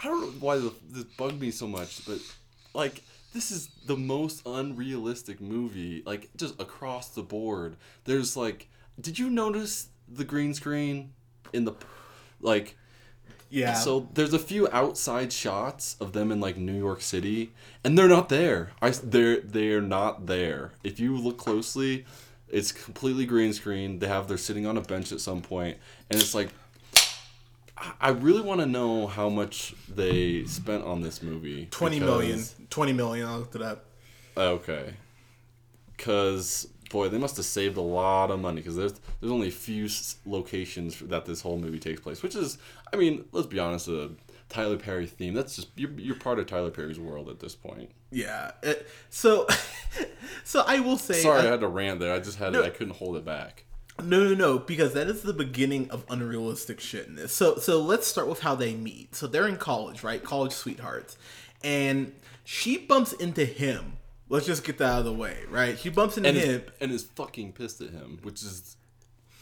I 0.01 0.07
don't 0.07 0.21
know 0.21 0.27
why 0.39 0.57
this, 0.57 1.03
bugged 1.17 1.39
me 1.39 1.51
so 1.51 1.67
much, 1.67 2.05
but 2.05 2.19
like 2.73 3.03
this 3.33 3.51
is 3.51 3.69
the 3.85 3.97
most 3.97 4.41
unrealistic 4.45 5.39
movie, 5.41 6.03
like 6.05 6.29
just 6.35 6.59
across 6.59 7.09
the 7.09 7.21
board. 7.21 7.75
There's 8.05 8.35
like, 8.35 8.69
did 8.99 9.19
you 9.19 9.29
notice 9.29 9.89
the 10.07 10.23
green 10.23 10.53
screen 10.53 11.13
in 11.53 11.65
the, 11.65 11.73
like, 12.41 12.75
yeah 13.51 13.73
so 13.73 14.07
there's 14.13 14.33
a 14.33 14.39
few 14.39 14.69
outside 14.71 15.33
shots 15.33 15.95
of 15.99 16.13
them 16.13 16.31
in 16.31 16.39
like 16.39 16.55
New 16.55 16.77
York 16.77 17.01
City, 17.01 17.51
and 17.83 17.97
they're 17.97 18.07
not 18.07 18.29
there. 18.29 18.71
I 18.81 18.91
they're 18.91 19.41
they're 19.41 19.81
not 19.81 20.27
there. 20.27 20.71
If 20.83 20.99
you 20.99 21.17
look 21.17 21.37
closely, 21.37 22.05
it's 22.51 22.71
completely 22.71 23.25
green 23.25 23.53
screen. 23.53 23.99
They 23.99 24.07
have 24.07 24.27
they're 24.27 24.37
sitting 24.37 24.65
on 24.65 24.77
a 24.77 24.81
bench 24.81 25.11
at 25.11 25.19
some 25.21 25.41
point, 25.41 25.77
and 26.09 26.19
it's 26.19 26.33
like. 26.35 26.49
I- 28.01 28.09
really 28.09 28.41
want 28.41 28.59
to 28.59 28.65
know 28.65 29.07
how 29.07 29.29
much 29.29 29.73
they 29.87 30.43
spent 30.43 30.83
on 30.83 30.99
this 31.01 31.23
movie. 31.23 31.65
20 31.71 32.01
million 32.01 32.31
because- 32.39 32.55
20 32.69 32.91
million 32.91 33.25
i 33.25 33.37
looked 33.37 33.55
it 33.55 33.61
up 33.61 33.85
Okay. 34.35 34.95
Cause 35.97 36.67
boy, 36.89 37.07
they 37.09 37.17
must 37.17 37.37
have 37.37 37.45
saved 37.45 37.77
a 37.77 37.81
lot 37.81 38.31
of 38.31 38.39
money 38.39 38.57
because 38.57 38.75
there's 38.75 38.99
there's 39.19 39.31
only 39.31 39.47
a 39.49 39.51
few 39.51 39.87
locations 40.25 40.99
that 40.99 41.25
this 41.25 41.41
whole 41.41 41.57
movie 41.57 41.79
takes 41.79 42.01
place, 42.01 42.23
which 42.23 42.35
is, 42.35 42.57
I 42.93 42.95
mean, 42.97 43.25
let's 43.31 43.47
be 43.47 43.59
honest, 43.59 43.87
a 43.87 44.11
Tyler 44.49 44.77
Perry 44.77 45.05
theme. 45.07 45.33
That's 45.33 45.55
just 45.55 45.69
you're, 45.75 45.91
you're 45.91 46.15
part 46.15 46.39
of 46.39 46.47
Tyler 46.47 46.71
Perry's 46.71 46.99
world 46.99 47.29
at 47.29 47.39
this 47.39 47.55
point. 47.55 47.91
yeah 48.11 48.51
it- 48.63 48.87
so 49.09 49.47
so 50.43 50.63
i 50.67 50.79
will 50.79 50.97
say 50.97 51.13
Sorry, 51.21 51.39
uh, 51.39 51.43
I 51.43 51.45
had 51.51 51.59
to 51.61 51.67
rant 51.67 51.99
there. 51.99 52.13
I 52.13 52.19
just 52.19 52.37
had 52.39 52.53
No. 52.53 52.63
I 52.63 52.69
couldn't 52.69 52.95
hold 52.95 53.15
it 53.15 53.25
back. 53.25 53.65
No, 54.03 54.23
no, 54.23 54.33
no, 54.33 54.59
because 54.59 54.93
that 54.93 55.07
is 55.07 55.23
the 55.23 55.33
beginning 55.33 55.91
of 55.91 56.05
unrealistic 56.09 56.79
shit 56.79 57.05
in 57.07 57.15
this. 57.15 57.33
So, 57.33 57.57
so 57.57 57.81
let's 57.81 58.07
start 58.07 58.29
with 58.29 58.39
how 58.39 58.55
they 58.55 58.73
meet. 58.73 59.13
So 59.13 59.27
they're 59.27 59.45
in 59.47 59.57
college, 59.57 60.03
right? 60.03 60.23
College 60.23 60.53
sweethearts, 60.53 61.17
and 61.65 62.13
she 62.45 62.77
bumps 62.77 63.11
into 63.11 63.43
him. 63.43 63.97
Let's 64.29 64.45
just 64.45 64.63
get 64.63 64.77
that 64.77 64.85
out 64.89 64.99
of 64.99 65.05
the 65.05 65.13
way, 65.13 65.39
right? 65.49 65.77
She 65.77 65.89
bumps 65.89 66.15
into 66.15 66.29
And 66.29 66.37
him. 66.37 66.61
is, 66.61 66.71
and 66.79 66.91
is 66.93 67.03
fucking 67.03 67.51
pissed 67.53 67.81
at 67.81 67.89
him, 67.89 68.19
which 68.23 68.41
is 68.41 68.77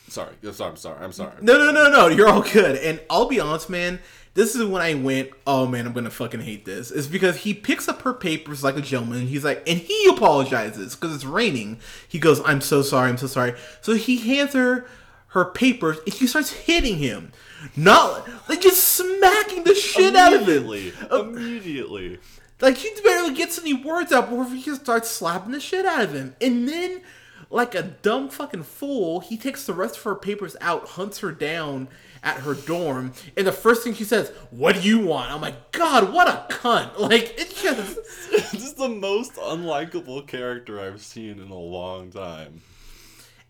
sorry. 0.10 0.34
I'm 0.44 0.54
sorry. 0.54 0.72
I'm 0.72 0.78
sorry. 0.78 1.04
I'm 1.04 1.12
sorry. 1.12 1.34
No, 1.42 1.58
no, 1.58 1.72
no, 1.72 1.90
no. 1.90 2.08
You're 2.08 2.30
all 2.30 2.42
good. 2.42 2.78
And 2.78 3.00
I'll 3.10 3.28
be 3.28 3.40
honest, 3.40 3.70
man. 3.70 4.00
This 4.34 4.56
is 4.56 4.64
when 4.66 4.84
I 4.84 4.94
went, 4.94 5.32
oh 5.48 5.66
man, 5.66 5.88
I'm 5.88 5.94
gonna 5.94 6.12
fucking 6.12 6.42
hate 6.42 6.64
this. 6.64 6.92
It's 6.92 7.08
because 7.08 7.38
he 7.38 7.56
picks 7.56 7.88
up 7.88 8.04
her 8.04 8.14
papers 8.14 8.64
like 8.64 8.78
a 8.78 8.82
gentleman. 8.82 9.26
He's 9.26 9.44
like, 9.44 9.68
and 9.68 9.80
he 9.80 10.08
apologizes 10.10 10.96
because 10.96 11.16
it's 11.16 11.26
raining. 11.26 11.80
He 12.08 12.20
goes, 12.20 12.40
I'm 12.46 12.62
so 12.62 12.84
sorry, 12.84 13.10
I'm 13.10 13.18
so 13.18 13.26
sorry. 13.26 13.56
So 13.82 13.96
he 13.96 14.18
hands 14.18 14.54
her 14.54 14.86
her 15.30 15.46
papers, 15.46 15.98
and 16.06 16.14
she 16.14 16.28
starts 16.28 16.52
hitting 16.52 16.98
him, 16.98 17.32
not 17.76 18.30
like 18.48 18.62
just 18.62 18.84
smacking 18.84 19.64
the 19.64 19.74
shit 19.74 20.16
out 20.16 20.34
of 20.34 20.42
him. 20.48 20.66
Immediately. 20.66 20.94
Uh, 21.10 21.24
Immediately. 21.24 22.20
Like 22.62 22.78
he 22.78 22.92
barely 23.04 23.34
gets 23.34 23.60
any 23.60 23.74
words 23.74 24.12
out 24.12 24.30
before 24.30 24.46
he 24.46 24.62
just 24.62 24.82
starts 24.82 25.10
slapping 25.10 25.52
the 25.52 25.60
shit 25.60 25.86
out 25.86 26.04
of 26.04 26.14
him. 26.14 26.36
And 26.40 26.70
then, 26.70 27.02
like 27.50 27.76
a 27.76 27.84
dumb 27.84 28.30
fucking 28.30 28.64
fool, 28.64 29.20
he 29.20 29.38
takes 29.38 29.66
the 29.66 29.74
rest 29.74 29.98
of 29.98 30.04
her 30.04 30.16
papers 30.16 30.56
out, 30.62 30.90
hunts 30.90 31.20
her 31.20 31.32
down 31.32 31.88
at 32.24 32.42
her 32.42 32.54
dorm, 32.54 33.14
and 33.36 33.48
the 33.48 33.52
first 33.52 33.84
thing 33.84 33.94
she 33.94 34.04
says, 34.04 34.32
"What 34.52 34.76
do 34.76 34.82
you 34.82 35.00
want?" 35.00 35.32
I'm 35.32 35.42
like, 35.42 35.72
God, 35.72 36.14
what 36.14 36.28
a 36.28 36.54
cunt! 36.54 36.98
Like 37.00 37.36
it's 37.38 37.62
just 37.62 37.96
this 38.32 38.54
is 38.54 38.74
the 38.74 38.90
most 38.90 39.36
unlikable 39.36 40.28
character 40.28 40.80
I've 40.80 41.02
seen 41.02 41.40
in 41.40 41.50
a 41.50 41.58
long 41.58 42.12
time. 42.12 42.62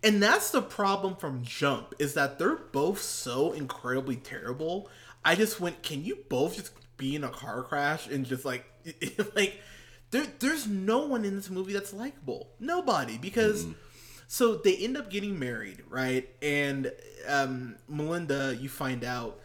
And 0.03 0.21
that's 0.21 0.51
the 0.51 0.61
problem 0.61 1.15
from 1.15 1.43
Jump 1.43 1.95
is 1.97 2.13
that 2.13 2.37
they're 2.37 2.55
both 2.55 3.01
so 3.01 3.51
incredibly 3.51 4.15
terrible. 4.15 4.89
I 5.25 5.33
just 5.33 5.59
went, 5.59 5.81
can 5.81 6.05
you 6.05 6.19
both 6.29 6.55
just 6.55 6.71
be 6.97 7.15
in 7.15 7.23
a 7.23 7.29
car 7.29 7.63
crash 7.63 8.07
and 8.07 8.25
just 8.25 8.43
like 8.43 8.65
like 9.35 9.61
there 10.11 10.25
there's 10.39 10.67
no 10.67 11.05
one 11.05 11.25
in 11.25 11.35
this 11.35 11.49
movie 11.49 11.73
that's 11.73 11.93
likable. 11.93 12.49
Nobody 12.59 13.17
because 13.17 13.65
mm. 13.65 13.75
So 14.27 14.55
they 14.55 14.75
end 14.75 14.97
up 14.97 15.09
getting 15.09 15.39
married, 15.39 15.83
right? 15.89 16.29
And 16.41 16.91
um, 17.27 17.77
Melinda, 17.87 18.55
you 18.59 18.69
find 18.69 19.03
out, 19.03 19.39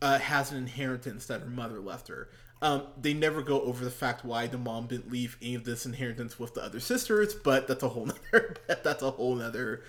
uh, 0.00 0.18
has 0.18 0.50
an 0.50 0.56
inheritance 0.58 1.26
that 1.26 1.40
her 1.42 1.50
mother 1.50 1.78
left 1.80 2.08
her. 2.08 2.28
Um, 2.62 2.84
they 3.00 3.14
never 3.14 3.42
go 3.42 3.60
over 3.62 3.84
the 3.84 3.90
fact 3.90 4.24
why 4.24 4.46
the 4.46 4.58
mom 4.58 4.86
didn't 4.86 5.10
leave 5.10 5.36
any 5.40 5.54
of 5.54 5.64
this 5.64 5.86
inheritance 5.86 6.38
with 6.38 6.54
the 6.54 6.62
other 6.62 6.78
sisters, 6.80 7.34
but 7.34 7.66
that's 7.66 7.82
a 7.82 7.88
whole 7.88 8.06
nother 8.32 8.54
that's 8.68 9.02
a 9.02 9.10
whole 9.10 9.34
nother 9.34 9.82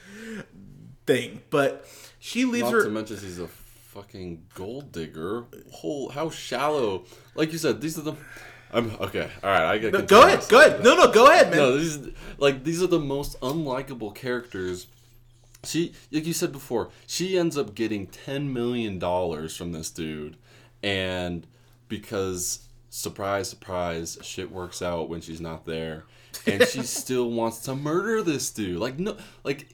thing. 1.05 1.41
But 1.50 1.86
she 2.20 2.46
leaves 2.46 2.63
Not 2.63 2.74
her. 2.74 2.84
to 2.86 2.89
mention 2.89 3.17
she's 3.20 3.39
a 3.39 3.48
fucking 3.48 4.46
gold 4.53 4.91
digger. 4.93 5.46
Whole 5.72 6.10
how 6.10 6.29
shallow. 6.29 7.03
Like 7.36 7.51
you 7.51 7.58
said, 7.58 7.81
these 7.81 7.98
are 7.98 8.03
the. 8.03 8.13
I'm 8.73 8.91
okay. 9.01 9.29
All 9.43 9.49
right, 9.49 9.63
I 9.63 9.77
get. 9.77 9.93
No, 9.93 10.01
go 10.01 10.25
ahead, 10.25 10.45
go 10.47 10.59
ahead. 10.59 10.83
No, 10.83 10.95
no, 10.95 11.11
go 11.11 11.27
ahead, 11.29 11.49
man. 11.49 11.59
No, 11.59 11.77
these 11.77 11.99
like 12.37 12.63
these 12.63 12.81
are 12.81 12.87
the 12.87 12.99
most 12.99 13.39
unlikable 13.41 14.15
characters. 14.15 14.87
She, 15.63 15.93
like 16.11 16.25
you 16.25 16.33
said 16.33 16.51
before, 16.51 16.89
she 17.05 17.37
ends 17.37 17.57
up 17.57 17.75
getting 17.75 18.07
ten 18.07 18.51
million 18.51 18.97
dollars 18.97 19.55
from 19.55 19.73
this 19.73 19.89
dude, 19.91 20.37
and 20.81 21.45
because 21.87 22.67
surprise, 22.89 23.49
surprise, 23.49 24.17
shit 24.21 24.51
works 24.51 24.81
out 24.81 25.09
when 25.09 25.21
she's 25.21 25.41
not 25.41 25.65
there, 25.65 26.05
and 26.47 26.65
she 26.67 26.81
still 26.83 27.29
wants 27.29 27.59
to 27.59 27.75
murder 27.75 28.21
this 28.21 28.49
dude. 28.51 28.79
Like 28.79 28.97
no, 28.97 29.17
like 29.43 29.67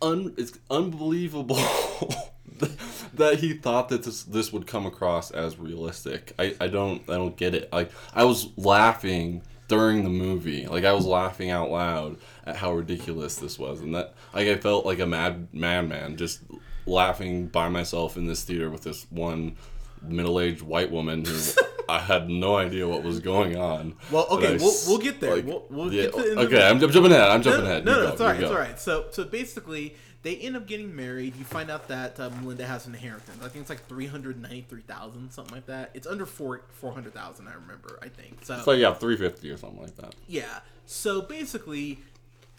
un, 0.00 0.34
it's 0.38 0.58
unbelievable 0.70 1.58
that 3.14 3.40
he 3.40 3.54
thought 3.54 3.88
that 3.88 4.02
this 4.02 4.22
this 4.22 4.52
would 4.52 4.66
come 4.66 4.86
across 4.86 5.30
as 5.30 5.58
realistic. 5.58 6.32
I, 6.38 6.54
I 6.60 6.68
don't 6.68 7.02
I 7.08 7.14
don't 7.14 7.36
get 7.36 7.54
it. 7.54 7.72
Like 7.72 7.90
I 8.14 8.24
was 8.24 8.48
laughing 8.56 9.42
during 9.68 10.04
the 10.04 10.10
movie. 10.10 10.66
Like 10.66 10.84
I 10.84 10.92
was 10.92 11.06
laughing 11.06 11.50
out 11.50 11.70
loud 11.70 12.16
at 12.44 12.56
how 12.56 12.72
ridiculous 12.72 13.36
this 13.36 13.58
was, 13.58 13.80
and 13.80 13.94
that 13.94 14.14
like 14.34 14.48
I 14.48 14.56
felt 14.56 14.84
like 14.84 14.98
a 14.98 15.06
mad 15.06 15.48
madman 15.52 16.16
just 16.16 16.40
laughing 16.86 17.46
by 17.46 17.68
myself 17.68 18.16
in 18.16 18.26
this 18.26 18.42
theater 18.42 18.70
with 18.70 18.82
this 18.82 19.06
one 19.10 19.56
middle-aged 20.02 20.62
white 20.62 20.90
woman 20.90 21.24
who 21.24 21.38
I 21.88 21.98
had 21.98 22.28
no 22.30 22.56
idea 22.56 22.86
what 22.86 23.02
was 23.02 23.18
going 23.20 23.56
on. 23.56 23.96
Well, 24.10 24.26
okay, 24.30 24.56
we'll, 24.56 24.74
we'll 24.86 24.98
get 24.98 25.20
there. 25.20 25.36
like, 25.36 25.44
we'll, 25.44 25.66
we'll 25.70 25.92
yeah, 25.92 26.04
get 26.04 26.14
to 26.14 26.22
the 26.22 26.40
okay, 26.42 26.66
I'm, 26.66 26.82
I'm 26.82 26.90
jumping 26.90 27.12
ahead. 27.12 27.30
I'm 27.30 27.42
jumping 27.42 27.64
no, 27.64 27.70
ahead. 27.70 27.84
no, 27.84 27.92
You 27.92 27.96
no, 27.96 28.06
go, 28.06 28.12
it's 28.12 28.20
all 28.20 28.26
right. 28.28 28.40
It's 28.40 28.50
all 28.50 28.58
right. 28.58 28.80
So, 28.80 29.06
so 29.10 29.24
basically, 29.24 29.96
they 30.22 30.36
end 30.36 30.56
up 30.56 30.66
getting 30.66 30.94
married. 30.94 31.34
You 31.36 31.44
find 31.44 31.70
out 31.70 31.88
that 31.88 32.20
uh, 32.20 32.30
Melinda 32.40 32.66
has 32.66 32.86
an 32.86 32.94
inheritance. 32.94 33.38
I 33.42 33.48
think 33.48 33.62
it's 33.62 33.70
like 33.70 33.86
three 33.88 34.06
hundred 34.06 34.40
ninety-three 34.40 34.82
thousand, 34.82 35.30
something 35.32 35.54
like 35.54 35.66
that. 35.66 35.90
It's 35.94 36.06
under 36.06 36.26
four 36.26 36.62
four 36.72 36.92
hundred 36.92 37.14
thousand. 37.14 37.48
I 37.48 37.54
remember. 37.54 37.98
I 38.02 38.08
think 38.08 38.44
so. 38.44 38.56
It's 38.56 38.66
like 38.66 38.78
yeah, 38.78 38.92
350 38.94 39.50
or 39.50 39.56
something 39.56 39.80
like 39.80 39.96
that. 39.96 40.14
Yeah. 40.26 40.60
So 40.86 41.22
basically, 41.22 42.00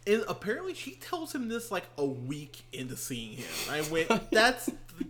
and 0.08 0.24
apparently 0.28 0.74
she 0.74 0.92
tells 0.96 1.36
him 1.36 1.50
this 1.50 1.70
like 1.72 1.84
a 1.98 2.06
week 2.06 2.64
into 2.74 2.96
seeing 2.98 3.34
him. 3.38 3.48
I 3.70 3.82
went, 3.92 4.10
that's 4.32 4.70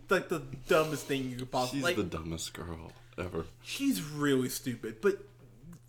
like 0.10 0.27
the 0.27 0.41
dumbest 0.67 1.05
thing 1.05 1.29
you 1.29 1.38
could 1.38 1.51
possibly. 1.51 1.79
She's 1.79 1.84
Like, 1.86 1.96
the 1.98 2.17
dumbest 2.17 2.53
girl 2.53 2.91
ever. 3.17 3.46
she's 3.62 4.01
really 4.01 4.50
stupid. 4.50 4.98
But 5.01 5.20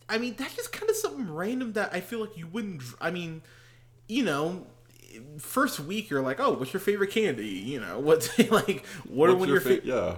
I 0.09 0.19
mean, 0.19 0.35
that's 0.37 0.55
just 0.55 0.73
kind 0.73 0.91
of 0.91 0.95
something 0.97 1.33
random 1.33 1.73
that 1.73 1.93
I 1.95 2.01
feel 2.01 2.21
like 2.21 2.37
you 2.37 2.47
wouldn't. 2.47 2.83
I 3.01 3.11
mean, 3.11 3.43
you 4.09 4.23
know. 4.25 4.67
First 5.39 5.81
week, 5.81 6.11
you're 6.11 6.23
like, 6.23 6.41
"Oh, 6.41 6.53
what's 6.53 6.73
your 6.73 6.81
favorite 6.81 7.11
candy?" 7.11 7.47
You 7.49 7.81
know, 7.81 7.99
what's 8.01 8.37
like, 8.51 8.85
what 9.09 9.29
are 9.31 9.35
What's 9.35 9.41
one 9.41 9.49
your 9.49 9.59
of 9.59 9.67
your 9.67 9.81
fa- 9.81 9.87
yeah. 9.87 10.17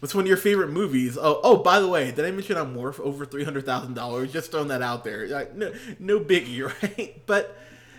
What's 0.00 0.14
one 0.14 0.24
of 0.24 0.28
your 0.28 0.36
favorite 0.36 0.70
movies? 0.70 1.16
Oh, 1.20 1.40
oh, 1.42 1.56
by 1.58 1.80
the 1.80 1.88
way, 1.88 2.10
did 2.12 2.24
I 2.24 2.30
mention 2.30 2.56
I'm 2.56 2.74
worth 2.74 3.00
over 3.00 3.24
three 3.24 3.44
hundred 3.44 3.64
thousand 3.66 3.94
dollars? 3.94 4.32
Just 4.32 4.50
throwing 4.50 4.68
that 4.68 4.82
out 4.82 5.04
there. 5.04 5.26
Like, 5.28 5.54
no, 5.54 5.72
no 5.98 6.20
biggie, 6.20 6.62
right? 6.82 7.22
But 7.26 7.56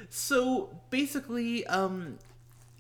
so 0.10 0.70
basically, 0.90 1.66
um, 1.68 2.20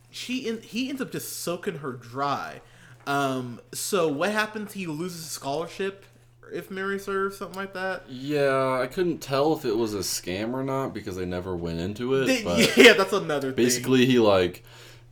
she 0.09 0.47
in, 0.47 0.61
he 0.61 0.89
ends 0.89 1.01
up 1.01 1.11
just 1.11 1.39
soaking 1.39 1.79
her 1.79 1.93
dry. 1.93 2.61
Um, 3.05 3.61
so 3.73 4.07
what 4.07 4.31
happens? 4.31 4.73
He 4.73 4.85
loses 4.85 5.23
his 5.23 5.31
scholarship 5.31 6.05
if 6.53 6.69
Mary 6.71 6.99
serves 6.99 7.37
something 7.37 7.57
like 7.57 7.73
that. 7.73 8.03
Yeah, 8.09 8.79
I 8.81 8.87
couldn't 8.87 9.19
tell 9.19 9.53
if 9.53 9.65
it 9.65 9.75
was 9.77 9.93
a 9.93 9.99
scam 9.99 10.53
or 10.53 10.63
not 10.63 10.93
because 10.93 11.15
they 11.15 11.25
never 11.25 11.55
went 11.55 11.79
into 11.79 12.13
it. 12.15 12.25
They- 12.27 12.73
yeah, 12.83 12.93
that's 12.93 13.13
another 13.13 13.51
thing. 13.51 13.65
basically, 13.65 14.05
he 14.05 14.19
like 14.19 14.63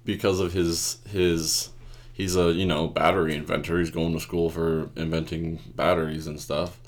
because 0.03 0.39
of 0.39 0.53
his 0.53 0.97
his 1.09 1.69
he's 2.13 2.35
a 2.35 2.51
you 2.51 2.65
know 2.65 2.87
battery 2.87 3.35
inventor. 3.35 3.79
He's 3.79 3.91
going 3.91 4.13
to 4.13 4.19
school 4.19 4.49
for 4.49 4.89
inventing 4.95 5.59
batteries 5.75 6.27
and 6.27 6.39
stuff. 6.39 6.79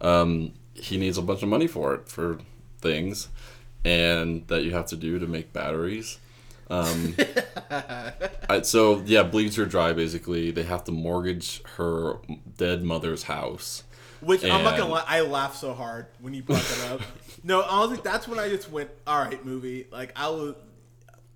Um, 0.00 0.52
he 0.74 0.96
needs 0.98 1.18
a 1.18 1.22
bunch 1.22 1.42
of 1.42 1.48
money 1.48 1.66
for 1.66 1.94
it 1.94 2.08
for 2.08 2.38
things, 2.80 3.28
and 3.84 4.46
that 4.48 4.62
you 4.64 4.72
have 4.72 4.86
to 4.86 4.96
do 4.96 5.18
to 5.18 5.26
make 5.26 5.52
batteries. 5.52 6.18
Um, 6.68 7.14
I, 8.50 8.62
so 8.62 9.02
yeah, 9.06 9.22
bleeds 9.22 9.56
her 9.56 9.64
dry. 9.66 9.92
Basically, 9.92 10.50
they 10.50 10.64
have 10.64 10.84
to 10.84 10.92
mortgage 10.92 11.62
her 11.76 12.18
dead 12.56 12.82
mother's 12.82 13.24
house. 13.24 13.84
Which 14.20 14.44
I'm 14.44 14.64
not 14.64 14.78
gonna 14.78 14.90
lie, 14.90 15.04
I 15.06 15.20
laughed 15.20 15.56
so 15.58 15.74
hard 15.74 16.06
when 16.20 16.34
you 16.34 16.42
brought 16.42 16.62
that 16.62 16.90
up. 16.92 17.00
no, 17.44 17.62
honestly, 17.62 18.00
that's 18.02 18.26
when 18.26 18.38
I 18.38 18.48
just 18.48 18.70
went, 18.70 18.90
"All 19.06 19.18
right, 19.18 19.44
movie." 19.44 19.86
Like 19.90 20.12
I 20.16 20.28
was, 20.28 20.54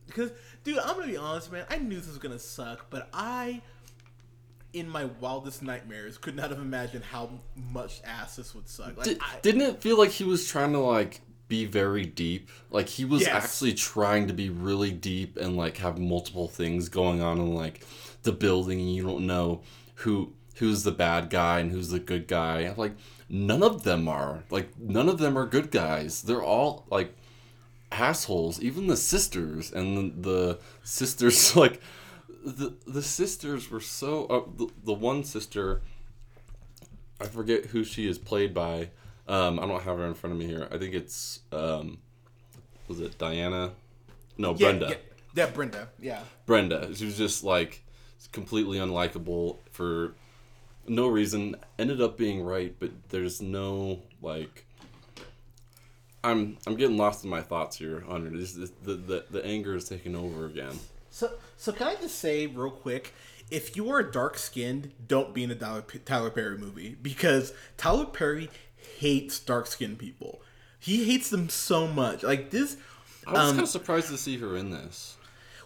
because 0.07 0.31
dude, 0.65 0.79
I'm 0.79 0.95
gonna 0.97 1.07
be 1.07 1.17
honest, 1.17 1.53
man. 1.53 1.65
I 1.71 1.77
knew 1.79 1.97
this 1.99 2.09
was 2.09 2.19
gonna 2.19 2.39
suck, 2.39 2.87
but 2.91 3.09
I, 3.13 3.61
in 4.73 4.89
my 4.89 5.07
wildest 5.21 5.63
nightmares, 5.63 6.17
could 6.19 6.37
not 6.37 6.51
have 6.51 6.59
imagined 6.61 7.05
how 7.05 7.31
much 7.55 8.01
ass 8.05 8.37
this 8.37 8.55
would 8.55 8.69
suck. 8.69 8.97
Like, 8.97 9.05
Did, 9.07 9.19
I, 9.21 9.39
didn't 9.43 9.63
it 9.63 9.81
feel 9.83 9.99
like 9.99 10.11
he 10.11 10.25
was 10.25 10.47
trying 10.49 10.73
to 10.73 10.79
like 10.81 11.21
be 11.49 11.65
very 11.67 12.07
deep? 12.07 12.49
Like 12.71 12.89
he 12.89 13.05
was 13.05 13.23
Yes. 13.23 13.31
actually 13.45 13.75
trying 13.75 14.29
to 14.29 14.33
be 14.33 14.49
really 14.51 14.93
deep 14.93 15.37
and 15.37 15.57
like 15.57 15.77
have 15.79 15.99
multiple 15.99 16.49
things 16.49 16.89
going 16.89 17.21
on 17.21 17.39
in 17.39 17.55
like 17.55 17.85
the 18.23 18.33
building 18.33 18.81
and 18.81 18.95
you 18.95 19.03
don't 19.03 19.27
know 19.27 19.63
who 19.97 20.33
who's 20.61 20.83
the 20.83 20.93
bad 20.93 21.31
guy 21.31 21.59
and 21.59 21.73
who's 21.73 21.89
the 21.89 21.99
good 21.99 22.29
guy. 22.29 22.61
I'm 22.61 22.77
Like 22.77 22.93
none 23.31 23.63
of 23.63 23.83
them 23.83 24.09
are. 24.09 24.45
Like 24.51 24.79
none 24.79 25.09
of 25.09 25.19
them 25.19 25.37
are 25.37 25.47
good 25.47 25.71
guys. 25.71 26.23
They're 26.23 26.43
all 26.43 26.87
like 26.91 27.17
assholes. 27.91 28.61
Even 28.61 28.87
the 28.87 28.97
sisters 28.97 29.73
and 29.73 30.23
the, 30.23 30.29
the 30.29 30.59
sisters 30.85 31.57
like 31.65 31.81
the 32.45 32.75
the 32.87 33.03
sisters 33.03 33.71
were 33.71 33.81
so 33.81 34.27
uh, 34.27 34.43
the, 34.57 34.69
the 34.85 34.93
one 34.93 35.25
sister 35.25 35.81
I 37.21 37.25
forget 37.25 37.67
who 37.67 37.83
she 37.83 38.07
is 38.07 38.19
played 38.19 38.53
by. 38.53 38.91
Um, 39.29 39.59
I 39.59 39.67
don't 39.67 39.83
have 39.83 39.97
her 39.97 40.07
in 40.07 40.15
front 40.15 40.35
of 40.35 40.39
me 40.39 40.47
here. 40.47 40.69
I 40.71 40.77
think 40.77 40.95
it's 40.95 41.41
um, 41.53 41.99
was 42.87 43.01
it 43.01 43.17
Diana? 43.17 43.73
No, 44.37 44.51
yeah, 44.51 44.57
Brenda. 44.59 44.89
yeah, 44.91 44.97
yeah, 45.35 45.47
Brenda, 45.47 45.89
yeah. 45.99 46.21
Brenda. 46.45 46.95
She 46.95 47.07
was 47.07 47.17
just 47.17 47.45
like 47.45 47.83
completely 48.33 48.77
unlikable 48.77 49.57
for 49.71 50.15
no 50.91 51.07
reason. 51.09 51.57
Ended 51.79 52.03
up 52.03 52.19
being 52.19 52.45
right, 52.45 52.75
but 52.79 52.91
there's 53.09 53.41
no 53.41 54.01
like. 54.21 54.67
I'm 56.23 56.59
I'm 56.67 56.77
getting 56.77 56.99
lost 56.99 57.25
in 57.25 57.31
my 57.31 57.41
thoughts 57.41 57.77
here, 57.79 58.01
Hunter. 58.07 58.31
This, 58.37 58.53
this, 58.53 58.71
the, 58.83 58.95
the 58.95 59.25
the 59.31 59.45
anger 59.47 59.75
is 59.75 59.89
taking 59.89 60.15
over 60.15 60.45
again. 60.47 60.79
So, 61.11 61.33
so 61.57 61.73
can 61.73 61.87
I 61.89 61.95
just 61.97 62.19
say 62.19 62.47
real 62.47 62.71
quick, 62.71 63.15
if 63.51 63.75
you 63.77 63.91
are 63.91 64.03
dark 64.03 64.37
skinned, 64.39 64.93
don't 65.09 65.35
be 65.35 65.43
in 65.43 65.51
a 65.51 65.55
Tyler, 65.55 65.83
Tyler 66.05 66.31
Perry 66.31 66.57
movie 66.59 66.97
because 67.03 67.53
Tyler 67.77 68.05
Perry 68.07 68.49
hates 68.99 69.41
dark 69.41 69.67
skinned 69.67 69.99
people. 69.99 70.41
He 70.79 71.05
hates 71.05 71.31
them 71.31 71.49
so 71.49 71.87
much. 71.87 72.23
Like 72.23 72.51
this. 72.51 72.77
I 73.27 73.33
was 73.33 73.41
Um, 73.41 73.51
kind 73.51 73.63
of 73.63 73.69
surprised 73.69 74.09
to 74.09 74.19
see 74.19 74.39
her 74.39 74.57
in 74.57 74.71
this. 74.71 75.17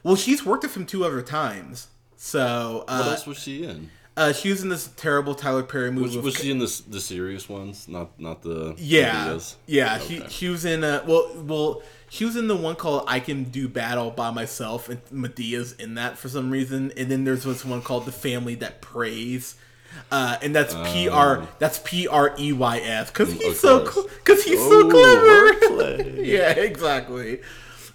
Well, 0.03 0.17
she's 0.17 0.45
worked 0.45 0.65
with 0.65 0.77
him 0.77 0.87
two 0.87 1.05
other 1.05 1.23
times. 1.23 1.89
So 2.17 2.85
What 2.87 3.07
uh, 3.07 3.11
else 3.11 3.27
was 3.27 3.39
she 3.39 3.65
in? 3.65 3.91
Uh, 4.17 4.33
she 4.33 4.49
was 4.51 4.63
in 4.63 4.69
this 4.69 4.89
terrible 4.97 5.35
Tyler 5.35 5.65
Perry 5.65 5.91
movie. 5.91 6.17
Was, 6.17 6.25
was 6.25 6.35
she 6.37 6.51
in 6.51 6.59
the 6.59 6.83
the 6.89 7.01
serious 7.01 7.49
ones, 7.49 7.89
not 7.89 8.19
not 8.21 8.43
the 8.43 8.75
Yeah, 8.79 9.39
yeah. 9.67 9.97
Okay. 9.97 10.07
She 10.07 10.29
she 10.29 10.49
was 10.49 10.65
in 10.65 10.85
a 10.85 11.03
well 11.07 11.31
well 11.37 11.83
she 12.09 12.25
was 12.25 12.37
in 12.37 12.47
the 12.47 12.55
one 12.55 12.77
called 12.77 13.05
I 13.09 13.19
Can 13.19 13.45
Do 13.45 13.69
Bad 13.69 13.99
All 13.99 14.13
by 14.13 14.31
Myself, 14.31 14.89
and 14.89 15.01
Madea's 15.11 15.73
in 15.73 15.95
that 15.97 16.17
for 16.17 16.29
some 16.29 16.51
reason. 16.51 16.93
And 16.97 17.11
then 17.11 17.25
there's 17.25 17.43
this 17.43 17.65
one 17.65 17.83
called 17.83 18.07
The 18.07 18.13
Family 18.13 18.55
That 18.55 18.81
Prays. 18.81 19.57
Uh, 20.11 20.37
and 20.43 20.55
that's 20.55 20.75
P 20.93 21.09
R 21.09 21.47
that's 21.59 21.81
P 21.85 22.07
R 22.07 22.35
E 22.39 22.53
Y 22.53 22.79
S 22.79 23.11
because 23.11 23.33
he's 23.33 23.65
Oh. 23.65 23.85
So 23.85 24.09
because 24.09 24.45
he's 24.45 24.59
Oh, 24.61 24.89
so 24.91 24.91
clever. 24.91 26.11
yeah, 26.21 26.51
exactly. 26.51 27.41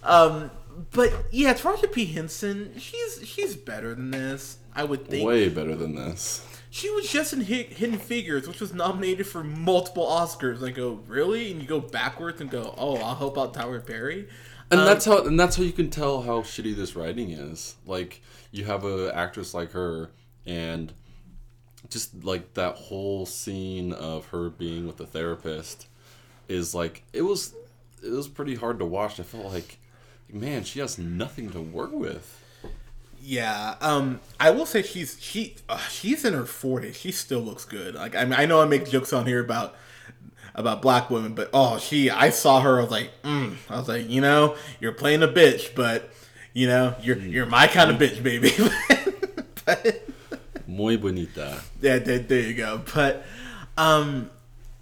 Um, 0.02 0.50
but 0.92 1.12
yeah, 1.30 1.52
Taraji 1.54 1.92
P 1.92 2.06
Henson, 2.06 2.78
she's 2.78 3.20
she's 3.26 3.54
better 3.56 3.94
than 3.94 4.10
this. 4.10 4.58
I 4.74 4.84
would 4.84 5.06
think. 5.06 5.26
Way 5.26 5.48
better 5.48 5.74
than 5.74 5.94
this. 5.94 6.46
She 6.72 6.88
was 6.90 7.10
just 7.10 7.32
in 7.32 7.40
Hidden 7.40 7.98
Figures, 7.98 8.46
which 8.46 8.60
was 8.60 8.72
nominated 8.72 9.26
for 9.26 9.42
multiple 9.42 10.06
Oscars. 10.06 10.58
And 10.58 10.66
I 10.66 10.70
go, 10.70 11.00
really? 11.08 11.50
And 11.50 11.60
you 11.60 11.66
go 11.66 11.80
backwards 11.80 12.40
and 12.40 12.48
go, 12.48 12.74
oh, 12.78 12.96
I'll 12.96 13.16
help 13.16 13.36
out 13.36 13.54
Tyler 13.54 13.80
Perry. 13.80 14.28
And 14.70 14.80
Um, 14.80 14.86
that's 14.86 15.04
how 15.04 15.24
and 15.24 15.38
that's 15.38 15.56
how 15.56 15.64
you 15.64 15.72
can 15.72 15.90
tell 15.90 16.22
how 16.22 16.42
shitty 16.42 16.76
this 16.76 16.94
writing 16.94 17.30
is. 17.30 17.74
Like 17.86 18.22
you 18.52 18.64
have 18.66 18.84
a 18.84 19.10
actress 19.14 19.52
like 19.52 19.72
her 19.72 20.10
and 20.46 20.92
just 21.88 22.22
like 22.24 22.54
that 22.54 22.76
whole 22.76 23.26
scene 23.26 23.92
of 23.92 24.26
her 24.26 24.48
being 24.50 24.86
with 24.86 24.96
the 24.96 25.06
therapist 25.06 25.88
is 26.46 26.72
like 26.72 27.02
it 27.12 27.22
was 27.22 27.52
it 28.04 28.10
was 28.10 28.28
pretty 28.28 28.54
hard 28.54 28.78
to 28.78 28.84
watch. 28.84 29.18
I 29.18 29.24
felt 29.24 29.52
like 29.52 29.78
man, 30.32 30.62
she 30.62 30.78
has 30.78 30.98
nothing 30.98 31.50
to 31.50 31.60
work 31.60 31.90
with. 31.92 32.39
Yeah, 33.22 33.76
um, 33.80 34.20
I 34.38 34.50
will 34.50 34.66
say 34.66 34.82
she's 34.82 35.18
she 35.20 35.56
uh, 35.68 35.78
she's 35.88 36.24
in 36.24 36.32
her 36.34 36.46
forties. 36.46 36.96
She 36.96 37.12
still 37.12 37.40
looks 37.40 37.64
good. 37.64 37.94
Like 37.94 38.16
I 38.16 38.24
mean, 38.24 38.34
I 38.34 38.46
know 38.46 38.60
I 38.60 38.64
make 38.64 38.88
jokes 38.88 39.12
on 39.12 39.26
here 39.26 39.40
about 39.40 39.76
about 40.54 40.82
black 40.82 41.10
women, 41.10 41.34
but 41.34 41.50
oh, 41.52 41.78
she 41.78 42.10
I 42.10 42.30
saw 42.30 42.60
her. 42.60 42.78
I 42.78 42.82
was 42.82 42.90
like, 42.90 43.10
mm. 43.22 43.56
I 43.68 43.78
was 43.78 43.88
like, 43.88 44.08
you 44.08 44.20
know, 44.20 44.56
you're 44.80 44.92
playing 44.92 45.22
a 45.22 45.28
bitch, 45.28 45.74
but 45.74 46.10
you 46.52 46.66
know, 46.66 46.94
you're 47.02 47.18
you're 47.18 47.46
my 47.46 47.66
kind 47.66 47.90
of 47.90 47.96
bitch, 47.98 48.22
baby. 48.22 48.52
but, 49.64 50.08
Muy 50.66 50.96
bonita. 50.96 51.62
yeah, 51.80 51.98
there, 51.98 52.18
there 52.20 52.40
you 52.40 52.54
go. 52.54 52.82
But 52.94 53.24
um, 53.76 54.30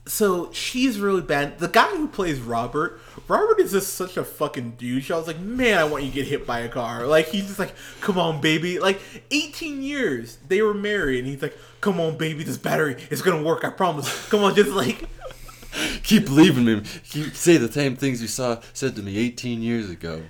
so 0.07 0.53
she's 0.53 1.01
really 1.01 1.23
bad. 1.23 1.59
The 1.59 1.69
guy 1.69 1.89
who 1.97 2.09
plays 2.09 2.41
Robert, 2.41 3.01
Robert 3.29 3.61
is 3.61 3.73
just 3.73 3.95
such 3.95 4.17
a 4.17 4.25
fucking 4.25 4.73
douche. 4.73 5.11
I 5.11 5.19
was 5.19 5.27
like, 5.27 5.39
man, 5.39 5.77
I 5.77 5.85
want 5.85 6.03
you 6.03 6.11
to 6.11 6.15
get 6.15 6.27
hit 6.27 6.47
by 6.47 6.61
a 6.61 6.69
car. 6.69 7.07
Like 7.07 7.29
he's 7.29 7.47
just 7.47 7.59
like, 7.59 7.75
come 8.01 8.19
on, 8.19 8.41
baby. 8.41 8.79
Like 8.79 9.01
18 9.31 9.83
years 9.83 10.39
they 10.49 10.63
were 10.63 10.75
married, 10.75 11.21
and 11.21 11.29
he's 11.29 11.43
like, 11.43 11.57
come 11.83 12.01
on, 12.01 12.17
baby, 12.17 12.43
this 12.43 12.57
battery 12.57 12.97
is 13.11 13.21
gonna 13.21 13.43
work. 13.43 13.65
I 13.65 13.71
promise. 13.71 14.29
Come 14.29 14.43
on, 14.43 14.55
just 14.55 14.71
like. 14.71 15.05
Keep 16.03 16.25
believing 16.25 16.65
me. 16.65 16.83
Keep 17.11 17.35
say 17.35 17.59
the 17.59 17.71
same 17.71 17.95
things 17.95 18.23
you 18.23 18.29
saw 18.29 18.61
said 18.73 18.97
to 18.97 19.03
me 19.03 19.19
18 19.19 19.61
years 19.61 19.91
ago. 19.91 20.23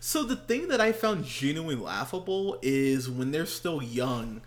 So 0.00 0.24
the 0.24 0.36
thing 0.36 0.68
that 0.68 0.80
I 0.80 0.92
found 0.92 1.24
genuinely 1.24 1.76
laughable 1.76 2.58
is 2.62 3.10
when 3.10 3.32
they're 3.32 3.44
still 3.44 3.82
young, 3.82 4.40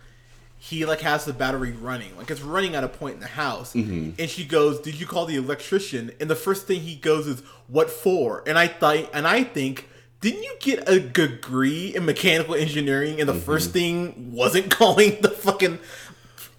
he 0.62 0.84
like 0.84 1.00
has 1.00 1.24
the 1.24 1.32
battery 1.32 1.72
running, 1.72 2.14
like 2.18 2.30
it's 2.30 2.42
running 2.42 2.74
at 2.74 2.84
a 2.84 2.88
point 2.88 3.14
in 3.14 3.20
the 3.20 3.26
house, 3.26 3.72
mm-hmm. 3.72 4.10
and 4.20 4.30
she 4.30 4.44
goes, 4.44 4.78
"Did 4.78 5.00
you 5.00 5.06
call 5.06 5.24
the 5.24 5.36
electrician?" 5.36 6.12
And 6.20 6.28
the 6.28 6.36
first 6.36 6.66
thing 6.66 6.80
he 6.82 6.96
goes 6.96 7.26
is, 7.26 7.40
"What 7.66 7.88
for?" 7.88 8.44
And 8.46 8.58
I 8.58 8.68
thought, 8.68 9.08
and 9.14 9.26
I 9.26 9.42
think, 9.42 9.88
didn't 10.20 10.42
you 10.42 10.54
get 10.60 10.86
a 10.86 11.00
degree 11.00 11.94
in 11.96 12.04
mechanical 12.04 12.54
engineering? 12.54 13.20
And 13.20 13.28
the 13.28 13.32
mm-hmm. 13.32 13.42
first 13.42 13.70
thing 13.70 14.32
wasn't 14.32 14.70
calling 14.78 15.22
the 15.22 15.30
fucking 15.30 15.78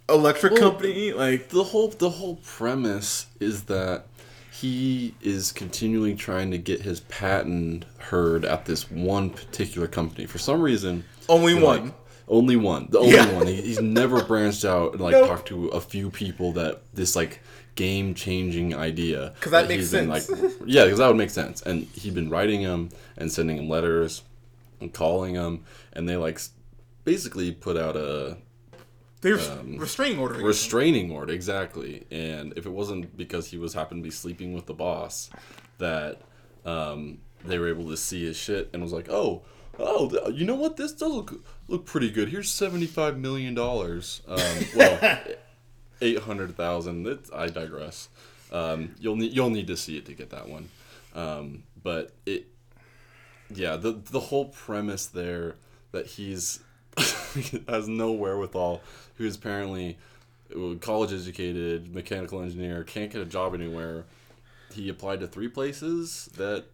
electric 0.10 0.54
Well, 0.54 0.62
company, 0.62 1.14
like. 1.14 1.50
The 1.50 1.64
whole 1.64 1.90
the 1.90 2.10
whole 2.10 2.38
premise 2.38 3.28
is 3.40 3.66
that 3.66 4.08
he 4.52 5.14
is 5.22 5.52
continually 5.52 6.16
trying 6.16 6.50
to 6.52 6.58
get 6.58 6.82
his 6.82 7.02
patent 7.02 7.86
heard 8.00 8.46
at 8.46 8.66
this 8.66 8.90
one 8.90 9.30
particular 9.30 9.88
company. 9.88 10.26
For 10.26 10.40
some 10.40 10.60
reason, 10.60 11.04
Only 11.30 11.54
like, 11.54 11.82
one. 11.82 11.94
Only 12.32 12.56
one. 12.56 12.88
The 12.90 13.00
only 13.00 13.14
Yeah. 13.14 13.32
one. 13.36 13.46
He, 13.46 13.56
he's 13.62 13.82
never 13.82 14.24
branched 14.32 14.66
out 14.66 14.94
and 14.94 15.02
like 15.02 15.12
Nope. 15.12 15.28
talked 15.28 15.48
to 15.50 15.68
a 15.68 15.82
few 15.82 16.10
people 16.10 16.54
that 16.54 16.82
this 16.94 17.16
like 17.16 17.42
game 17.76 18.14
changing 18.16 18.74
idea. 18.76 19.34
'Cause 19.42 19.52
that 19.52 19.68
makes 19.68 19.82
he's 19.84 19.92
been, 19.92 20.12
sense. 20.12 20.30
like, 20.42 20.52
yeah, 20.66 20.86
because 20.86 20.98
that 21.00 21.08
would 21.08 21.18
make 21.18 21.30
sense. 21.30 21.62
And 21.62 21.84
he'd 21.94 22.16
been 22.16 22.30
writing 22.30 22.62
him 22.62 22.90
and 23.18 23.32
sending 23.32 23.58
him 23.58 23.70
letters 23.70 24.24
and 24.80 24.92
calling 24.94 25.36
him, 25.36 25.64
and 25.94 26.10
they 26.10 26.18
like 26.18 26.40
basically 27.04 27.52
put 27.52 27.78
out 27.78 27.96
a 27.96 28.38
There's 29.22 29.48
restraining 29.78 30.20
order. 30.20 30.36
restraining 30.44 31.12
order 31.12 31.34
exactly 31.34 32.06
and 32.12 32.54
if 32.56 32.66
it 32.66 32.72
wasn't 32.72 33.16
because 33.18 33.48
he 33.48 33.58
was 33.58 33.74
happened 33.74 34.02
to 34.02 34.08
be 34.08 34.12
sleeping 34.12 34.54
with 34.54 34.66
the 34.68 34.74
boss 34.74 35.30
that 35.80 36.22
um, 36.66 37.20
they 37.46 37.58
were 37.60 37.68
able 37.70 37.88
to 37.90 37.98
see 37.98 38.24
his 38.26 38.38
shit 38.38 38.70
and 38.74 38.82
was 38.84 38.92
like 38.94 39.10
oh 39.10 39.42
oh 39.80 40.30
you 40.30 40.46
know 40.46 40.56
what 40.56 40.78
this 40.78 40.92
does 40.94 41.12
look 41.12 41.44
look 41.72 41.86
pretty 41.86 42.12
good. 42.12 42.30
Here's 42.30 42.50
75 42.50 43.18
million 43.18 43.56
dollars. 43.56 44.22
Um, 44.28 44.40
well 44.76 45.20
800000 46.02 47.08
It's- 47.08 47.30
i 47.34 47.48
digress. 47.48 48.10
Um, 48.52 48.96
you'll 49.00 49.16
need 49.16 49.34
you'll 49.34 49.50
need 49.50 49.68
to 49.68 49.78
see 49.78 49.98
it 49.98 50.06
to 50.08 50.14
get 50.14 50.30
that 50.32 50.50
one. 50.50 50.70
Um, 51.16 51.64
but 51.82 52.12
it 52.26 52.48
yeah 53.54 53.76
the 53.78 53.94
the 53.94 54.20
whole 54.20 54.46
premise 54.46 55.06
there 55.08 55.56
that 55.92 56.06
he's 56.06 56.60
has 57.68 57.88
no 57.88 58.12
wherewithal 58.12 58.82
who's 59.16 59.36
apparently 59.36 59.98
college 60.82 61.14
educated 61.14 61.94
mechanical 61.96 62.42
engineer 62.42 62.84
can't 62.84 63.12
get 63.12 63.22
a 63.22 63.26
job 63.26 63.54
anywhere. 63.54 64.04
He 64.74 64.90
applied 64.90 65.20
to 65.22 65.28
three 65.28 65.48
places 65.48 66.30
that 66.36 66.66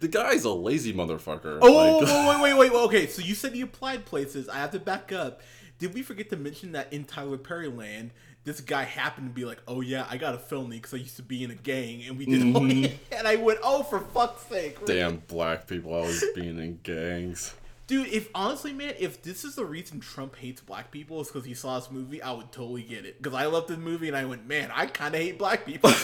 the 0.00 0.08
guy's 0.08 0.44
a 0.44 0.50
lazy 0.52 0.92
motherfucker 0.92 1.58
Oh, 1.62 1.98
Like- 1.98 2.42
wait, 2.42 2.42
wait, 2.42 2.58
wait, 2.58 2.72
wait. 2.72 2.78
Okay, 2.84 3.06
so 3.06 3.22
you 3.22 3.34
said 3.34 3.52
he 3.54 3.60
applied 3.60 4.04
places. 4.04 4.48
I 4.48 4.56
have 4.56 4.70
to 4.72 4.78
back 4.78 5.12
up. 5.12 5.40
Did 5.78 5.94
we 5.94 6.02
forget 6.02 6.30
to 6.30 6.36
mention 6.36 6.72
that 6.72 6.92
in 6.92 7.04
Tyler 7.04 7.36
Perry 7.38 7.68
land, 7.68 8.12
this 8.44 8.60
guy 8.60 8.84
happened 8.84 9.28
to 9.30 9.34
be 9.34 9.44
like, 9.44 9.58
"Oh 9.66 9.80
yeah, 9.80 10.06
I 10.08 10.18
got 10.18 10.34
a 10.34 10.38
felony 10.38 10.76
because 10.76 10.94
I 10.94 10.98
used 10.98 11.16
to 11.16 11.22
be 11.22 11.42
in 11.42 11.50
a 11.50 11.54
gang, 11.54 12.04
and 12.06 12.16
we 12.18 12.26
did." 12.26 12.42
and 13.12 13.26
I 13.26 13.36
went, 13.36 13.58
"Oh, 13.62 13.82
for 13.82 14.00
fuck's 14.00 14.42
sake!" 14.46 14.76
Mm-hmm. 14.76 14.84
damn 14.86 15.16
black 15.28 15.66
people 15.66 15.94
always 15.94 16.22
being 16.34 16.58
in 16.58 16.78
gangs 16.82 17.54
dude. 17.86 18.08
If 18.08 18.28
honestly, 18.34 18.72
man, 18.72 18.94
if 18.98 19.22
this 19.22 19.44
is 19.44 19.54
the 19.54 19.64
reason 19.64 20.00
Trump 20.00 20.36
hates 20.36 20.60
black 20.60 20.90
people 20.90 21.20
is 21.20 21.28
because 21.28 21.44
he 21.44 21.54
saw 21.54 21.78
this 21.78 21.90
movie, 21.90 22.22
I 22.22 22.32
would 22.32 22.52
totally 22.52 22.82
get 22.82 23.04
it. 23.04 23.22
Because 23.22 23.36
I 23.36 23.46
loved 23.46 23.68
the 23.68 23.76
movie, 23.76 24.08
and 24.08 24.16
I 24.16 24.24
went, 24.24 24.46
"Man, 24.46 24.70
I 24.74 24.86
kind 24.86 25.14
of 25.14 25.20
hate 25.20 25.38
black 25.38 25.66
people." 25.66 25.90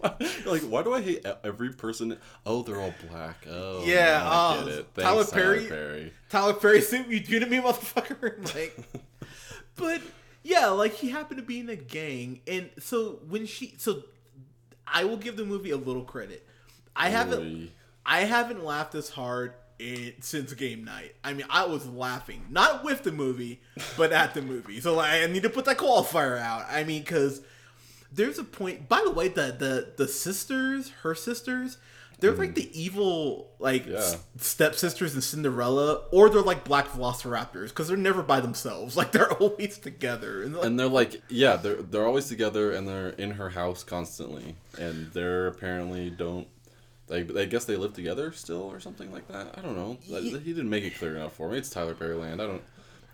Like 0.46 0.62
why 0.62 0.82
do 0.82 0.94
i 0.94 1.00
hate 1.00 1.26
every 1.44 1.70
person 1.70 2.16
oh 2.46 2.62
they're 2.62 2.80
all 2.80 2.94
black 3.10 3.44
oh 3.50 3.84
Yeah, 3.84 4.22
i 4.24 4.56
oh, 4.56 4.64
get 4.64 4.74
it 4.74 4.94
Tyler 4.94 5.16
Thanks, 5.24 5.30
Perry- 5.32 5.66
Perry. 5.66 6.12
Tyler 6.28 6.54
Perry 6.54 6.80
suit 6.80 7.06
you 7.08 7.20
do 7.20 7.40
to 7.40 7.46
me, 7.46 7.58
motherfucker. 7.58 8.54
Like, 8.54 8.78
but 9.76 10.00
yeah, 10.42 10.68
like 10.68 10.94
he 10.94 11.10
happened 11.10 11.38
to 11.38 11.44
be 11.44 11.60
in 11.60 11.68
a 11.68 11.76
gang, 11.76 12.40
and 12.46 12.70
so 12.78 13.20
when 13.28 13.46
she, 13.46 13.74
so 13.78 14.04
I 14.86 15.04
will 15.04 15.16
give 15.16 15.36
the 15.36 15.44
movie 15.44 15.70
a 15.70 15.76
little 15.76 16.04
credit. 16.04 16.46
I 16.94 17.10
haven't. 17.10 17.70
I 18.04 18.20
haven't 18.20 18.64
laughed 18.64 18.94
as 18.94 19.10
hard 19.10 19.52
in, 19.78 20.14
since 20.20 20.52
game 20.54 20.84
night. 20.84 21.14
I 21.22 21.32
mean, 21.32 21.46
I 21.50 21.66
was 21.66 21.86
laughing 21.86 22.44
not 22.50 22.84
with 22.84 23.02
the 23.02 23.12
movie, 23.12 23.60
but 23.96 24.12
at 24.12 24.34
the 24.34 24.42
movie. 24.42 24.80
So 24.80 24.94
like, 24.94 25.22
I 25.22 25.26
need 25.26 25.42
to 25.42 25.50
put 25.50 25.64
that 25.66 25.78
qualifier 25.78 26.38
out. 26.38 26.66
I 26.70 26.84
mean, 26.84 27.02
because 27.02 27.42
there's 28.12 28.38
a 28.38 28.44
point. 28.44 28.88
By 28.88 29.02
the 29.04 29.10
way, 29.10 29.28
the 29.28 29.54
the 29.58 29.92
the 29.96 30.08
sisters, 30.08 30.90
her 31.02 31.14
sisters. 31.14 31.78
They're 32.20 32.32
like 32.32 32.56
the 32.56 32.64
mm. 32.64 32.72
evil, 32.72 33.48
like 33.60 33.86
Yeah. 33.86 33.98
s- 33.98 34.16
stepsisters 34.38 35.14
in 35.14 35.20
Cinderella, 35.20 36.02
or 36.10 36.28
they're 36.28 36.42
like 36.42 36.64
black 36.64 36.88
velociraptors 36.88 37.68
because 37.68 37.86
they're 37.86 37.96
never 37.96 38.24
by 38.24 38.40
themselves. 38.40 38.96
Like 38.98 39.12
they're 39.12 39.32
always 39.34 39.78
together. 39.78 40.42
And, 40.42 40.56
like, 40.56 40.66
and 40.66 40.80
they're 40.80 40.88
like 40.88 41.22
yeah 41.28 41.54
they're 41.54 41.76
they're 41.80 42.04
always 42.04 42.26
together 42.26 42.72
and 42.72 42.88
they're 42.88 43.10
in 43.10 43.30
her 43.32 43.50
house 43.50 43.84
constantly 43.84 44.56
and 44.76 45.12
they're 45.12 45.46
apparently 45.46 46.10
don't 46.10 46.48
like 47.08 47.34
I 47.36 47.44
guess 47.44 47.64
they 47.64 47.76
live 47.76 47.94
together 47.94 48.32
still 48.32 48.62
or 48.62 48.80
something 48.80 49.10
like 49.12 49.28
that. 49.28 49.54
I 49.56 49.60
don't 49.60 49.76
know. 49.76 49.98
Ye- 50.06 50.38
He 50.38 50.52
didn't 50.52 50.70
make 50.70 50.84
it 50.84 50.96
clear 50.98 51.16
enough 51.16 51.34
for 51.34 51.48
me. 51.50 51.58
It's 51.58 51.70
Tyler 51.70 51.94
Perry 51.94 52.14
land. 52.14 52.40
I 52.42 52.46
don't. 52.46 52.62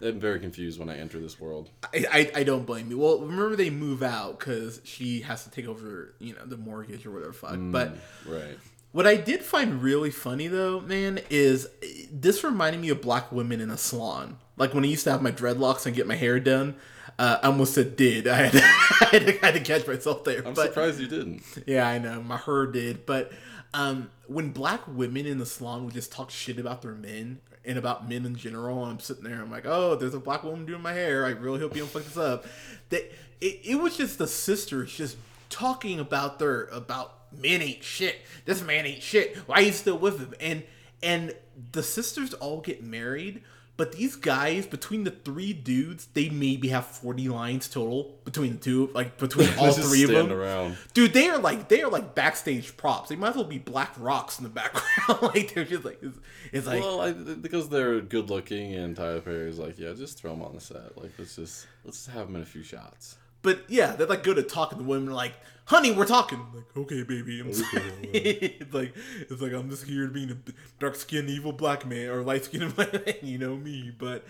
I'm 0.02 0.18
very 0.20 0.40
confused 0.40 0.78
when 0.78 0.88
I 0.90 0.98
enter 0.98 1.18
this 1.20 1.40
world. 1.40 1.70
I, 1.94 2.04
I, 2.12 2.40
I 2.40 2.42
don't 2.44 2.66
blame 2.66 2.90
you. 2.90 2.98
Well, 2.98 3.20
remember 3.20 3.57
they 3.57 3.70
move 3.70 4.02
out 4.02 4.38
because 4.38 4.80
she 4.85 5.20
has 5.20 5.44
to 5.44 5.50
take 5.50 5.66
over, 5.66 6.14
you 6.18 6.35
know, 6.35 6.44
the 6.44 6.57
mortgage 6.57 7.07
or 7.07 7.12
whatever. 7.12 7.33
Fuck. 7.33 7.57
But 7.59 7.96
Right. 8.26 8.59
what 8.92 9.07
I 9.07 9.16
did 9.16 9.42
find 9.42 9.83
really 9.83 10.11
funny 10.11 10.48
though, 10.48 10.80
man, 10.80 11.20
is 11.30 11.68
this 12.12 12.42
reminded 12.44 12.83
me 12.83 12.88
of 12.90 13.00
black 13.00 13.30
women 13.33 13.61
in 13.61 13.70
a 13.70 13.78
salon. 13.78 14.37
Like 14.59 14.74
when 14.74 14.85
I 14.85 14.88
used 14.88 15.04
to 15.04 15.12
have 15.12 15.22
my 15.22 15.33
dreadlocks 15.33 15.87
and 15.87 15.94
get 15.94 16.07
my 16.09 16.16
hair 16.16 16.38
done. 16.40 16.74
Uh, 17.16 17.38
I 17.42 17.46
almost 17.46 17.74
said 17.74 17.94
did. 17.94 18.26
I 18.28 18.35
had, 18.48 18.52
to, 18.52 18.59
I, 18.62 19.09
had 19.12 19.26
to, 19.26 19.42
I 19.42 19.46
had 19.46 19.54
to 19.54 19.61
catch 19.61 19.87
myself 19.87 20.24
there. 20.24 20.44
I'm 20.46 20.52
but 20.54 20.66
surprised 20.66 20.98
you 21.00 21.07
didn't. 21.07 21.42
yeah, 21.66 21.87
I 21.88 21.98
know 21.98 22.20
my 22.20 22.37
her 22.37 22.66
did. 22.66 23.07
But 23.07 23.33
um, 23.74 24.10
when 24.28 24.50
black 24.50 24.82
women 24.87 25.26
in 25.26 25.38
the 25.38 25.44
salon 25.44 25.84
would 25.84 25.94
just 25.94 26.12
talk 26.12 26.30
shit 26.30 26.58
about 26.58 26.80
their 26.80 26.94
men 26.94 27.40
and 27.64 27.76
about 27.76 28.08
men 28.08 28.24
in 28.24 28.37
general, 28.37 28.84
I'm 28.84 29.00
sitting 29.00 29.24
there, 29.24 29.42
I'm 29.42 29.50
like, 29.50 29.66
oh, 29.66 29.96
there's 29.96 30.14
a 30.14 30.20
black 30.20 30.44
woman 30.44 30.64
doing 30.64 30.80
my 30.80 30.92
hair. 30.92 31.26
I 31.26 31.30
really 31.30 31.58
hope 31.58 31.74
you 31.74 31.80
don't 31.80 31.90
fuck 31.90 32.04
this 32.04 32.16
up. 32.16 32.46
That 32.90 33.12
it, 33.40 33.60
it 33.64 33.74
was 33.74 33.96
just 33.96 34.16
the 34.16 34.28
sisters 34.28 34.94
just 34.94 35.16
talking 35.50 35.98
about 35.98 36.38
their 36.38 36.64
about 36.66 37.14
men 37.37 37.62
ain't 37.62 37.82
shit. 37.82 38.16
This 38.44 38.62
man 38.62 38.87
ain't 38.87 39.02
shit. 39.02 39.37
Why 39.46 39.58
you 39.60 39.72
still 39.72 39.98
with 39.98 40.20
him? 40.20 40.34
And 40.40 40.62
and 41.02 41.34
the 41.72 41.82
sisters 41.82 42.32
all 42.34 42.60
get 42.60 42.82
married. 42.82 43.42
But 43.76 43.92
these 43.92 44.14
guys, 44.14 44.66
between 44.66 45.02
the 45.02 45.10
three 45.10 45.52
dudes, 45.52 46.06
they 46.14 46.28
maybe 46.28 46.68
have 46.68 46.87
forty 46.87 47.28
lines 47.28 47.68
total 47.68 48.20
between 48.24 48.52
the 48.54 48.58
two, 48.58 48.90
like 48.94 49.18
between 49.18 49.48
all 49.58 49.72
three 49.72 50.04
of 50.04 50.10
them. 50.10 50.30
around. 50.30 50.76
Dude, 50.92 51.12
they 51.12 51.28
are 51.28 51.38
like 51.38 51.68
they 51.68 51.82
are 51.82 51.90
like 51.90 52.14
backstage 52.14 52.76
props. 52.76 53.08
They 53.08 53.16
might 53.16 53.30
as 53.30 53.37
well 53.37 53.44
be 53.44 53.58
black 53.58 53.92
rocks 53.98 54.38
in 54.38 54.44
the 54.44 54.50
background. 54.50 55.22
like 55.34 55.54
they're 55.54 55.64
just 55.64 55.84
like 55.84 55.98
it's, 56.02 56.18
it's 56.52 56.66
like 56.68 56.82
well, 56.82 57.00
I, 57.00 57.12
because 57.12 57.68
they're 57.68 58.00
good 58.00 58.30
looking, 58.30 58.74
and 58.74 58.94
Tyler 58.94 59.20
Perry's 59.20 59.58
like, 59.58 59.78
yeah, 59.78 59.92
just 59.92 60.18
throw 60.18 60.30
them 60.30 60.42
on 60.42 60.54
the 60.54 60.60
set. 60.60 60.96
Like, 60.96 61.12
let's 61.18 61.34
just 61.34 61.66
let's 61.84 62.04
just 62.04 62.10
have 62.10 62.26
them 62.28 62.37
in 62.37 62.42
a 62.42 62.46
few 62.46 62.62
shots. 62.62 63.16
But 63.44 63.62
yeah, 63.68 63.94
they're 63.94 64.09
like 64.09 64.24
good 64.24 64.38
at 64.38 64.48
talking 64.48 64.78
to 64.78 64.85
women 64.85 65.12
like, 65.12 65.35
honey, 65.66 65.92
we're 65.92 66.07
talking. 66.07 66.40
I'm 66.40 66.57
like, 66.57 66.76
okay, 66.76 67.04
baby. 67.04 67.40
I'm 67.40 67.52
sorry. 67.52 67.83
it's 68.02 68.74
like 68.74 68.96
it's 69.30 69.40
like 69.40 69.52
I'm 69.52 69.70
just 69.70 69.85
here 69.85 70.09
to 70.09 70.12
be 70.12 70.24
a 70.24 70.37
dark 70.80 70.96
skinned 70.96 71.30
evil 71.30 71.52
black 71.52 71.87
man 71.87 72.09
or 72.09 72.22
light 72.22 72.46
skinned 72.46 72.74
black 72.76 72.92
man, 72.92 73.14
you 73.22 73.38
know 73.38 73.54
me. 73.54 73.92
But 73.96 74.24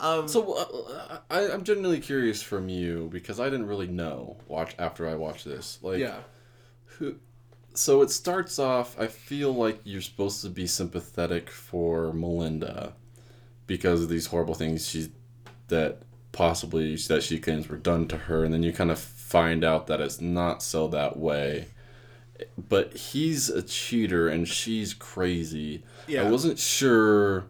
um 0.00 0.28
So 0.28 0.54
uh, 0.54 1.18
I, 1.28 1.50
I'm 1.50 1.64
genuinely 1.64 2.00
curious 2.00 2.40
from 2.40 2.68
you 2.68 3.10
because 3.12 3.40
I 3.40 3.50
didn't 3.50 3.66
really 3.66 3.88
know 3.88 4.38
watch 4.46 4.74
after 4.78 5.08
I 5.08 5.16
watched 5.16 5.44
this. 5.44 5.80
Like, 5.82 5.98
yeah. 5.98 6.20
who 6.84 7.16
so 7.74 8.02
it 8.02 8.10
starts 8.10 8.58
off. 8.60 8.98
I 8.98 9.08
feel 9.08 9.52
like 9.52 9.80
you're 9.82 10.02
supposed 10.02 10.42
to 10.42 10.50
be 10.50 10.66
sympathetic 10.68 11.50
for 11.50 12.12
Melinda 12.12 12.92
because 13.66 14.02
of 14.02 14.08
these 14.08 14.26
horrible 14.26 14.54
things 14.54 14.86
she 14.86 15.10
that 15.68 16.02
possibly 16.32 16.96
that 16.96 17.22
she 17.22 17.38
claims 17.38 17.68
were 17.68 17.76
done 17.76 18.08
to 18.08 18.16
her, 18.16 18.44
and 18.44 18.52
then 18.52 18.62
you 18.62 18.72
kind 18.72 18.90
of 18.90 18.98
find 18.98 19.62
out 19.64 19.86
that 19.86 20.00
it's 20.00 20.20
not 20.20 20.62
so 20.62 20.88
that 20.88 21.16
way. 21.16 21.68
But 22.68 22.96
he's 22.96 23.48
a 23.48 23.62
cheater 23.62 24.28
and 24.28 24.48
she's 24.48 24.94
crazy. 24.94 25.84
Yeah. 26.08 26.26
I 26.26 26.30
wasn't 26.30 26.58
sure. 26.58 27.44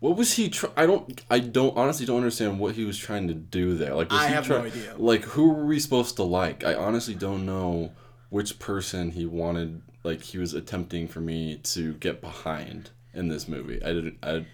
What 0.00 0.16
was 0.16 0.32
he? 0.34 0.48
Try- 0.48 0.70
I 0.76 0.84
don't. 0.86 1.20
I 1.30 1.38
don't 1.38 1.76
honestly 1.76 2.06
don't 2.06 2.16
understand 2.16 2.58
what 2.58 2.74
he 2.74 2.84
was 2.84 2.98
trying 2.98 3.28
to 3.28 3.34
do 3.34 3.76
there. 3.76 3.94
Like, 3.94 4.10
was 4.10 4.20
I 4.20 4.28
he 4.28 4.34
have 4.34 4.46
try- 4.46 4.58
no 4.58 4.64
idea. 4.64 4.94
Like, 4.98 5.22
who 5.22 5.52
were 5.52 5.64
we 5.64 5.78
supposed 5.78 6.16
to 6.16 6.24
like? 6.24 6.64
I 6.64 6.74
honestly 6.74 7.14
don't 7.14 7.46
know 7.46 7.92
which 8.30 8.58
person 8.58 9.12
he 9.12 9.26
wanted. 9.26 9.82
Like, 10.02 10.22
he 10.22 10.38
was 10.38 10.54
attempting 10.54 11.06
for 11.06 11.20
me 11.20 11.58
to 11.58 11.94
get 11.94 12.20
behind 12.20 12.90
in 13.14 13.28
this 13.28 13.46
movie. 13.46 13.80
I 13.84 13.92
didn't. 13.92 14.18
I 14.24 14.44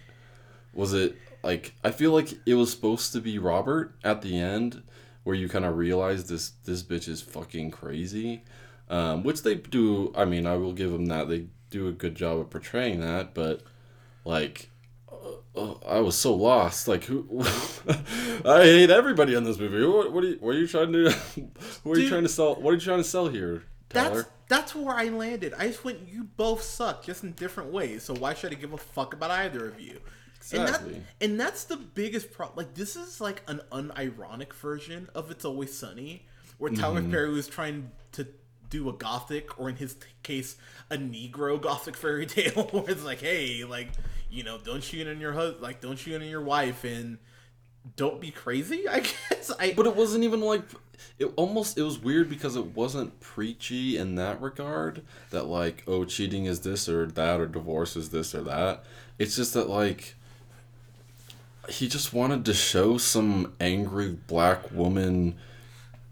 was 0.75 0.93
it 0.93 1.17
like 1.43 1.75
I 1.85 1.91
feel 1.91 2.13
like 2.13 2.35
it 2.47 2.55
was 2.55 2.71
supposed 2.71 3.13
to 3.13 3.21
be 3.21 3.39
Robert 3.39 3.95
at 4.05 4.23
the 4.23 4.39
end, 4.39 4.83
where 5.25 5.37
you 5.37 5.49
kind 5.49 5.65
of 5.65 5.77
realize 5.77 6.29
this 6.29 6.51
this 6.65 6.83
bitch 6.83 7.09
is 7.09 7.23
fucking 7.23 7.71
crazy, 7.71 8.43
um, 8.89 9.23
which 9.23 9.43
they 9.43 9.55
do. 9.57 10.13
I 10.17 10.25
mean, 10.25 10.47
I 10.47 10.57
will 10.57 10.73
give 10.73 10.91
them 10.93 11.07
that 11.07 11.29
they 11.29 11.47
do 11.71 11.89
a 11.89 11.93
good 11.93 12.15
job 12.15 12.39
of 12.39 12.51
portraying 12.51 13.01
that, 13.01 13.35
but 13.35 13.63
like. 14.25 14.71
uh, 15.11 15.15
uh, 15.57 15.75
I 15.87 16.01
was 16.01 16.17
so 16.17 16.35
lost. 16.35 16.87
Like, 16.87 17.05
who? 17.05 17.27
I 18.45 18.63
hate 18.63 18.91
everybody 18.91 19.35
in 19.35 19.45
this 19.45 19.59
movie. 19.59 19.85
What, 19.85 20.13
what 20.13 20.23
are 20.25 20.29
you? 20.29 20.37
What 20.41 20.55
are 20.55 20.59
you 20.59 20.67
trying 20.69 20.93
to? 20.93 21.13
What 21.83 21.97
are 21.99 22.01
you 22.01 22.09
trying 22.09 22.23
to 22.23 22.29
sell? 22.29 22.55
What 22.57 22.71
are 22.71 22.75
you 22.75 22.81
trying 22.81 22.99
to 22.99 23.05
sell 23.05 23.29
here, 23.29 23.65
Tyler? 23.91 24.23
That's 24.23 24.29
that's 24.49 24.75
where 24.75 24.95
I 24.95 25.09
landed. 25.09 25.55
I 25.59 25.67
just 25.69 25.85
went, 25.85 26.09
you 26.09 26.25
both 26.25 26.63
suck, 26.63 27.05
just 27.05 27.23
in 27.25 27.33
different 27.33 27.71
ways. 27.73 28.03
So 28.05 28.15
why 28.15 28.35
should 28.35 28.53
I 28.53 28.55
give 28.55 28.73
a 28.73 28.79
fuck 28.79 29.13
about 29.15 29.31
either 29.31 29.67
of 29.69 29.81
you? 29.81 30.01
Exactly. 30.41 30.95
And 30.95 31.03
that 31.03 31.25
and 31.25 31.41
that's 31.41 31.65
the 31.65 31.77
biggest 31.77 32.33
problem. 32.33 32.57
Like 32.57 32.75
this 32.75 32.97
is 32.97 33.21
like 33.21 33.43
an 33.49 33.61
unironic 33.73 34.53
version 34.55 35.09
of 35.15 35.31
It's 35.31 35.45
Always 35.45 35.77
Sunny, 35.77 36.25
where 36.59 36.73
Tyler 36.73 37.01
Mm-hmm. 37.01 37.11
Perry 37.11 37.31
was 37.31 37.49
trying 37.49 37.91
to 38.13 38.27
do 38.71 38.89
a 38.89 38.93
gothic, 38.93 39.59
or 39.59 39.69
in 39.69 39.77
his 39.77 39.95
t- 39.95 40.07
case, 40.23 40.57
a 40.91 40.97
Negro 40.97 41.61
gothic 41.61 41.97
fairy 41.97 42.27
tale, 42.37 42.65
where 42.71 42.91
it's 42.91 43.05
like, 43.05 43.21
hey, 43.21 43.65
like 43.65 43.89
you 44.31 44.43
know, 44.43 44.59
don't 44.59 44.83
shoot 44.83 45.07
on 45.07 45.21
your 45.21 45.33
husband, 45.33 45.63
like 45.63 45.81
don't 45.81 45.99
shoot 45.99 46.21
on 46.21 46.29
your 46.29 46.43
wife, 46.43 46.85
and 46.85 47.19
don't 47.97 48.21
be 48.21 48.31
crazy. 48.31 48.89
I 48.91 49.01
guess 49.01 49.51
I. 49.59 49.73
But 49.77 49.87
it 49.87 49.97
wasn't 49.97 50.25
even 50.25 50.41
like 50.41 50.63
it 51.19 51.33
almost 51.37 51.79
it 51.79 51.83
was 51.83 51.99
weird 51.99 52.29
because 52.29 52.57
it 52.57 52.77
wasn't 52.77 53.19
preachy 53.21 53.97
in 53.97 54.17
that 54.17 54.41
regard 54.41 55.03
that 55.31 55.47
like 55.47 55.85
oh 55.87 56.05
cheating 56.05 56.45
is 56.47 56.61
this 56.61 56.89
or 56.89 57.07
that 57.07 57.41
or 57.41 57.47
divorce 57.47 57.97
is 57.97 58.11
this 58.11 58.35
or 58.35 58.43
that. 58.43 58.85
It's 59.19 59.37
just 59.37 59.55
that 59.55 59.69
like 59.69 60.15
he 61.69 61.89
just 61.89 62.13
wanted 62.13 62.45
to 62.47 62.55
show 62.55 62.99
some 62.99 63.55
angry 63.61 64.11
black 64.27 64.71
woman 64.73 65.37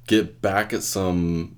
get 0.06 0.40
back 0.40 0.72
at 0.72 0.82
some 0.82 1.56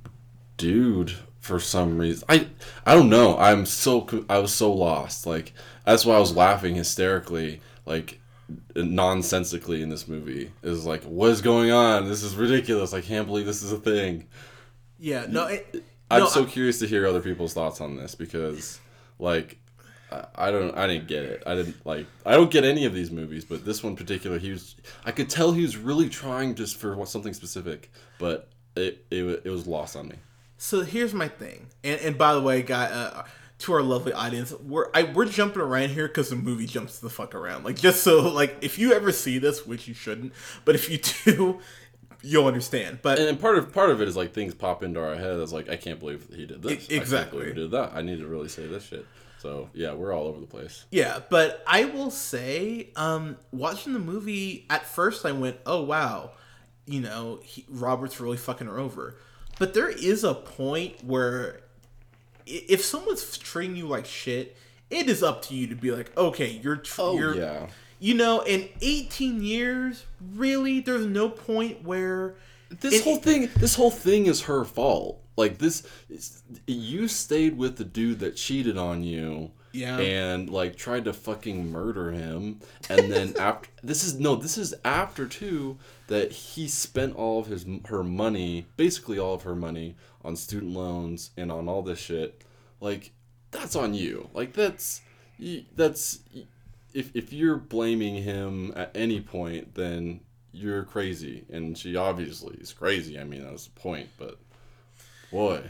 dude 0.57 1.13
for 1.41 1.59
some 1.61 1.99
reason. 1.99 2.25
I 2.29 2.47
I 2.87 2.95
don't 2.95 3.11
know. 3.11 3.37
I'm 3.39 3.67
so 3.67 4.07
I 4.29 4.39
was 4.39 4.53
so 4.55 4.73
lost. 4.73 5.27
Like 5.27 5.53
that's 5.85 6.05
why 6.07 6.17
I 6.17 6.21
was 6.21 6.35
laughing 6.37 6.75
hysterically 6.75 7.61
like 7.87 8.19
nonsensically 8.77 9.83
in 9.83 9.89
this 9.89 10.09
movie. 10.09 10.51
Is 10.63 10.85
like 10.87 11.03
what 11.05 11.31
is 11.31 11.41
going 11.41 11.71
on? 11.71 12.09
This 12.09 12.23
is 12.23 12.35
ridiculous. 12.37 12.93
I 12.95 13.01
can't 13.01 13.27
believe 13.27 13.47
this 13.47 13.63
is 13.63 13.73
a 13.73 13.79
thing. 13.79 14.27
yeah, 14.99 15.27
no, 15.29 15.47
it, 15.47 15.85
I'm 16.11 16.21
no, 16.21 16.29
so 16.29 16.43
I- 16.43 16.47
curious 16.47 16.79
to 16.81 16.87
hear 16.87 17.07
other 17.07 17.21
people's 17.21 17.55
thoughts 17.55 17.81
on 17.81 17.97
this 17.97 18.15
because 18.15 18.81
like 19.19 19.59
I- 20.11 20.27
I 20.37 20.51
don't 20.51 20.77
I 20.77 20.87
didn't 20.87 21.07
get 21.09 21.25
it. 21.25 21.43
I 21.47 21.55
didn't 21.55 21.85
like 21.87 22.07
I 22.25 22.33
don't 22.35 22.51
get 22.51 22.65
any 22.65 22.85
of 22.85 22.95
these 22.95 23.11
movies, 23.11 23.45
but 23.45 23.65
this 23.65 23.83
one 23.83 23.97
particular 23.97 24.39
he 24.39 24.51
was 24.51 24.75
I 25.05 25.13
could 25.13 25.29
tell 25.29 25.53
he 25.53 25.63
was 25.63 25.77
really 25.77 26.09
trying 26.09 26.55
just 26.55 26.77
for 26.77 26.95
what- 26.97 27.09
something 27.09 27.35
specific, 27.35 27.91
but 28.19 28.49
it 28.77 29.05
it, 29.11 29.43
it 29.45 29.51
was 29.51 29.67
lost 29.67 29.97
on 29.97 30.09
me. 30.09 30.17
So 30.57 30.81
here's 30.83 31.15
my 31.15 31.29
thing, 31.29 31.67
and 31.85 32.01
and 32.01 32.19
by 32.19 32.35
the 32.35 32.41
way, 32.41 32.63
guy, 32.63 32.85
uh, 32.87 33.25
to 33.61 33.73
our 33.75 33.83
lovely 33.83 34.13
audience, 34.13 34.53
we're 34.53 34.87
I, 34.95 35.03
we're 35.05 35.27
jumping 35.27 35.63
around 35.63 35.91
here 35.91 36.09
because 36.09 36.31
the 36.31 36.37
movie 36.37 36.67
jumps 36.67 36.99
the 36.99 37.11
fuck 37.11 37.35
around. 37.35 37.65
Like 37.65 37.77
just 37.77 38.03
so 38.03 38.29
like 38.29 38.57
if 38.61 38.79
you 38.79 38.93
ever 38.93 39.13
see 39.13 39.39
this, 39.39 39.67
which 39.67 39.87
you 39.89 39.95
shouldn't, 39.95 40.33
but 40.65 40.75
if 40.75 40.89
you 40.91 40.99
do, 41.25 41.61
you'll 42.23 42.47
understand. 42.47 43.01
But 43.03 43.19
And 43.19 43.41
part 43.41 43.59
of 43.59 43.73
part 43.73 43.91
of 43.91 44.01
it 44.01 44.09
is 44.09 44.17
like 44.17 44.33
things 44.33 44.55
pop 44.55 44.83
into 44.83 45.01
our 45.01 45.15
head. 45.17 45.39
It's 45.39 45.53
like 45.53 45.69
I 45.69 45.77
can't 45.77 46.01
believe 46.01 46.27
he 46.35 46.47
did 46.47 46.63
this. 46.63 46.73
I 46.73 46.77
can't 46.77 46.93
exactly. 46.93 47.39
believe 47.41 47.55
he 47.55 47.61
did 47.63 47.71
that. 47.73 47.93
I 47.95 48.03
need 48.03 48.19
to 48.19 48.27
really 48.27 48.49
say 48.49 48.67
this 48.67 48.85
shit. 48.87 49.07
So 49.39 49.71
yeah, 49.73 49.93
we're 49.95 50.13
all 50.13 50.27
over 50.27 50.41
the 50.41 50.47
place. 50.47 50.85
yeah, 50.91 51.21
but 51.31 51.63
I 51.67 51.85
will 51.85 52.11
say, 52.11 52.91
um, 52.97 53.37
watching 53.53 53.93
the 53.93 53.99
movie 54.01 54.67
at 54.69 54.85
first, 54.87 55.25
I 55.25 55.33
went, 55.33 55.59
oh 55.65 55.83
wow, 55.83 56.33
you 56.87 57.01
know, 57.01 57.41
he, 57.45 57.65
Robert's 57.69 58.21
really 58.21 58.37
fucking 58.37 58.67
her 58.67 58.79
over. 58.79 59.17
But 59.59 59.75
there 59.75 59.89
is 59.91 60.25
a 60.25 60.35
point 60.35 61.03
where 61.05 61.61
if 62.47 62.85
someone's 62.85 63.37
treating 63.39 63.77
you 63.77 63.87
like 63.87 64.07
shit, 64.07 64.57
it 64.91 65.09
is 65.09 65.23
up 65.23 65.43
to 65.43 65.55
you 65.55 65.67
to 65.69 65.75
be 65.75 65.91
like, 65.93 66.17
okay, 66.17 66.61
you're 66.63 66.77
tr- 66.77 67.01
Oh 67.01 67.17
you're 67.19 67.37
yeah. 67.37 67.67
You 68.01 68.15
know, 68.15 68.41
in 68.43 68.69
18 68.81 69.43
years, 69.43 70.05
really, 70.35 70.81
there's 70.81 71.05
no 71.07 71.29
point 71.29 71.83
where 71.85 72.37
This 72.71 72.95
It- 72.95 73.05
whole 73.05 73.17
thing, 73.17 73.51
this 73.57 73.75
whole 73.75 73.91
thing 73.91 74.27
is 74.27 74.43
her 74.43 74.65
fault. 74.65 75.21
Like 75.39 75.59
this, 75.59 75.87
you 76.67 77.07
stayed 77.07 77.57
with 77.57 77.77
the 77.77 77.85
dude 77.85 78.19
that 78.19 78.35
cheated 78.35 78.77
on 78.77 79.05
you, 79.05 79.53
Yeah. 79.73 79.97
and 79.99 80.51
like 80.51 80.75
tried 80.75 81.05
to 81.05 81.13
fucking 81.13 81.71
murder 81.71 82.11
him, 82.11 82.59
and 82.91 83.11
then 83.13 83.35
after 83.39 83.71
this 83.85 84.03
is 84.03 84.19
no, 84.19 84.35
this 84.35 84.59
is 84.59 84.75
after 84.85 85.29
too 85.29 85.79
that 86.09 86.33
he 86.33 86.67
spent 86.67 87.15
all 87.15 87.39
of 87.39 87.47
his 87.47 87.65
her 87.87 88.03
money, 88.03 88.67
basically 88.77 89.17
all 89.17 89.35
of 89.35 89.43
her 89.45 89.55
money, 89.55 89.95
on 90.25 90.35
student 90.35 90.73
loans 90.73 91.31
and 91.37 91.53
on 91.53 91.69
all 91.69 91.83
this 91.83 92.01
shit. 92.01 92.43
Like 92.81 93.13
that's 93.53 93.77
on 93.77 93.95
you. 93.95 94.29
Like 94.35 94.55
that's 94.55 95.03
that's 95.77 96.19
if 96.93 97.15
if 97.15 97.33
you're 97.33 97.59
blaming 97.59 98.17
him 98.25 98.73
at 98.75 98.91
any 98.93 99.21
point, 99.21 99.77
then 99.77 100.19
you're 100.51 100.83
crazy, 100.83 101.45
and 101.49 101.79
she 101.79 101.95
obviously 101.95 102.57
is 102.57 102.73
crazy. 102.73 103.21
I 103.21 103.23
mean, 103.23 103.45
that's 103.45 103.67
the 103.67 103.79
point. 103.81 104.09
But 104.19 104.39
boy, 105.31 105.63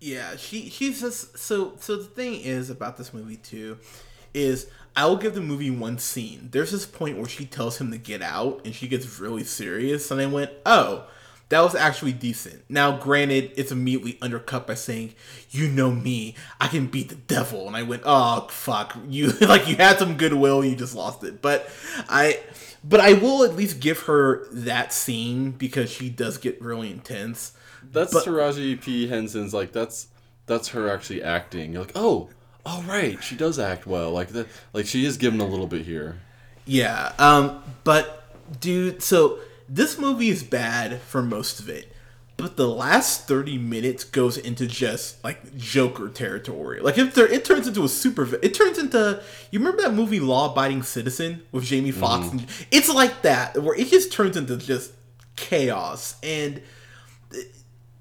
yeah, 0.00 0.36
she 0.36 0.68
she's 0.68 1.00
just 1.00 1.38
so 1.38 1.74
so 1.80 1.96
the 1.96 2.04
thing 2.04 2.40
is 2.40 2.70
about 2.70 2.96
this 2.96 3.14
movie 3.14 3.36
too 3.36 3.78
is 4.34 4.68
I 4.94 5.06
will 5.06 5.16
give 5.16 5.34
the 5.34 5.40
movie 5.40 5.70
one 5.70 5.98
scene. 5.98 6.48
There's 6.52 6.70
this 6.70 6.86
point 6.86 7.16
where 7.16 7.28
she 7.28 7.46
tells 7.46 7.80
him 7.80 7.90
to 7.90 7.98
get 7.98 8.22
out 8.22 8.62
and 8.64 8.74
she 8.74 8.88
gets 8.88 9.18
really 9.18 9.44
serious 9.44 10.10
and 10.10 10.20
I 10.20 10.26
went, 10.26 10.50
"Oh, 10.64 11.06
that 11.48 11.60
was 11.60 11.74
actually 11.74 12.12
decent." 12.12 12.64
Now, 12.68 12.98
granted, 12.98 13.52
it's 13.56 13.72
immediately 13.72 14.18
undercut 14.20 14.66
by 14.66 14.74
saying, 14.74 15.14
"You 15.50 15.68
know 15.68 15.90
me, 15.90 16.34
I 16.60 16.68
can 16.68 16.86
beat 16.86 17.08
the 17.08 17.14
devil." 17.14 17.66
And 17.66 17.76
I 17.76 17.82
went, 17.82 18.02
"Oh, 18.04 18.46
fuck. 18.50 18.96
You 19.08 19.28
like 19.40 19.66
you 19.68 19.76
had 19.76 19.98
some 19.98 20.16
goodwill, 20.16 20.64
you 20.64 20.76
just 20.76 20.94
lost 20.94 21.24
it." 21.24 21.40
But 21.40 21.70
I 22.08 22.40
but 22.88 23.00
I 23.00 23.14
will 23.14 23.42
at 23.44 23.56
least 23.56 23.80
give 23.80 24.00
her 24.02 24.46
that 24.52 24.92
scene 24.92 25.50
because 25.50 25.90
she 25.90 26.08
does 26.08 26.38
get 26.38 26.60
really 26.62 26.90
intense. 26.90 27.52
that's 27.92 28.12
But- 28.12 28.24
Taraji 28.24 28.80
P 28.80 29.08
Henson's 29.08 29.52
like 29.52 29.72
that's 29.72 30.08
that's 30.46 30.68
her 30.68 30.88
actually 30.88 31.22
acting. 31.22 31.72
You're 31.72 31.82
like, 31.82 31.92
oh, 31.96 32.28
all 32.64 32.82
right, 32.82 33.22
she 33.22 33.34
does 33.36 33.58
act 33.58 33.86
well. 33.86 34.10
Like 34.12 34.28
that, 34.28 34.46
like 34.72 34.86
she 34.86 35.04
is 35.04 35.16
given 35.16 35.40
a 35.40 35.46
little 35.46 35.66
bit 35.66 35.82
here. 35.84 36.16
Yeah. 36.64 37.12
Um. 37.18 37.62
But 37.84 38.24
dude, 38.60 39.02
so 39.02 39.38
this 39.68 39.98
movie 39.98 40.28
is 40.28 40.42
bad 40.44 41.00
for 41.00 41.22
most 41.22 41.58
of 41.60 41.68
it, 41.68 41.92
but 42.36 42.56
the 42.56 42.68
last 42.68 43.26
thirty 43.26 43.56
minutes 43.56 44.04
goes 44.04 44.36
into 44.36 44.66
just 44.66 45.22
like 45.24 45.56
Joker 45.56 46.08
territory. 46.08 46.80
Like 46.80 46.98
it, 46.98 47.16
it 47.16 47.44
turns 47.44 47.66
into 47.66 47.82
a 47.84 47.88
super. 47.88 48.28
It 48.42 48.54
turns 48.54 48.78
into 48.78 49.22
you 49.50 49.58
remember 49.58 49.82
that 49.82 49.94
movie 49.94 50.20
Law 50.20 50.52
Abiding 50.52 50.82
Citizen 50.82 51.42
with 51.52 51.64
Jamie 51.64 51.92
Foxx? 51.92 52.26
Mm-hmm. 52.26 52.38
And 52.38 52.66
It's 52.70 52.88
like 52.88 53.22
that 53.22 53.62
where 53.62 53.74
it 53.74 53.88
just 53.88 54.12
turns 54.12 54.36
into 54.36 54.56
just 54.56 54.92
chaos 55.36 56.16
and. 56.22 56.62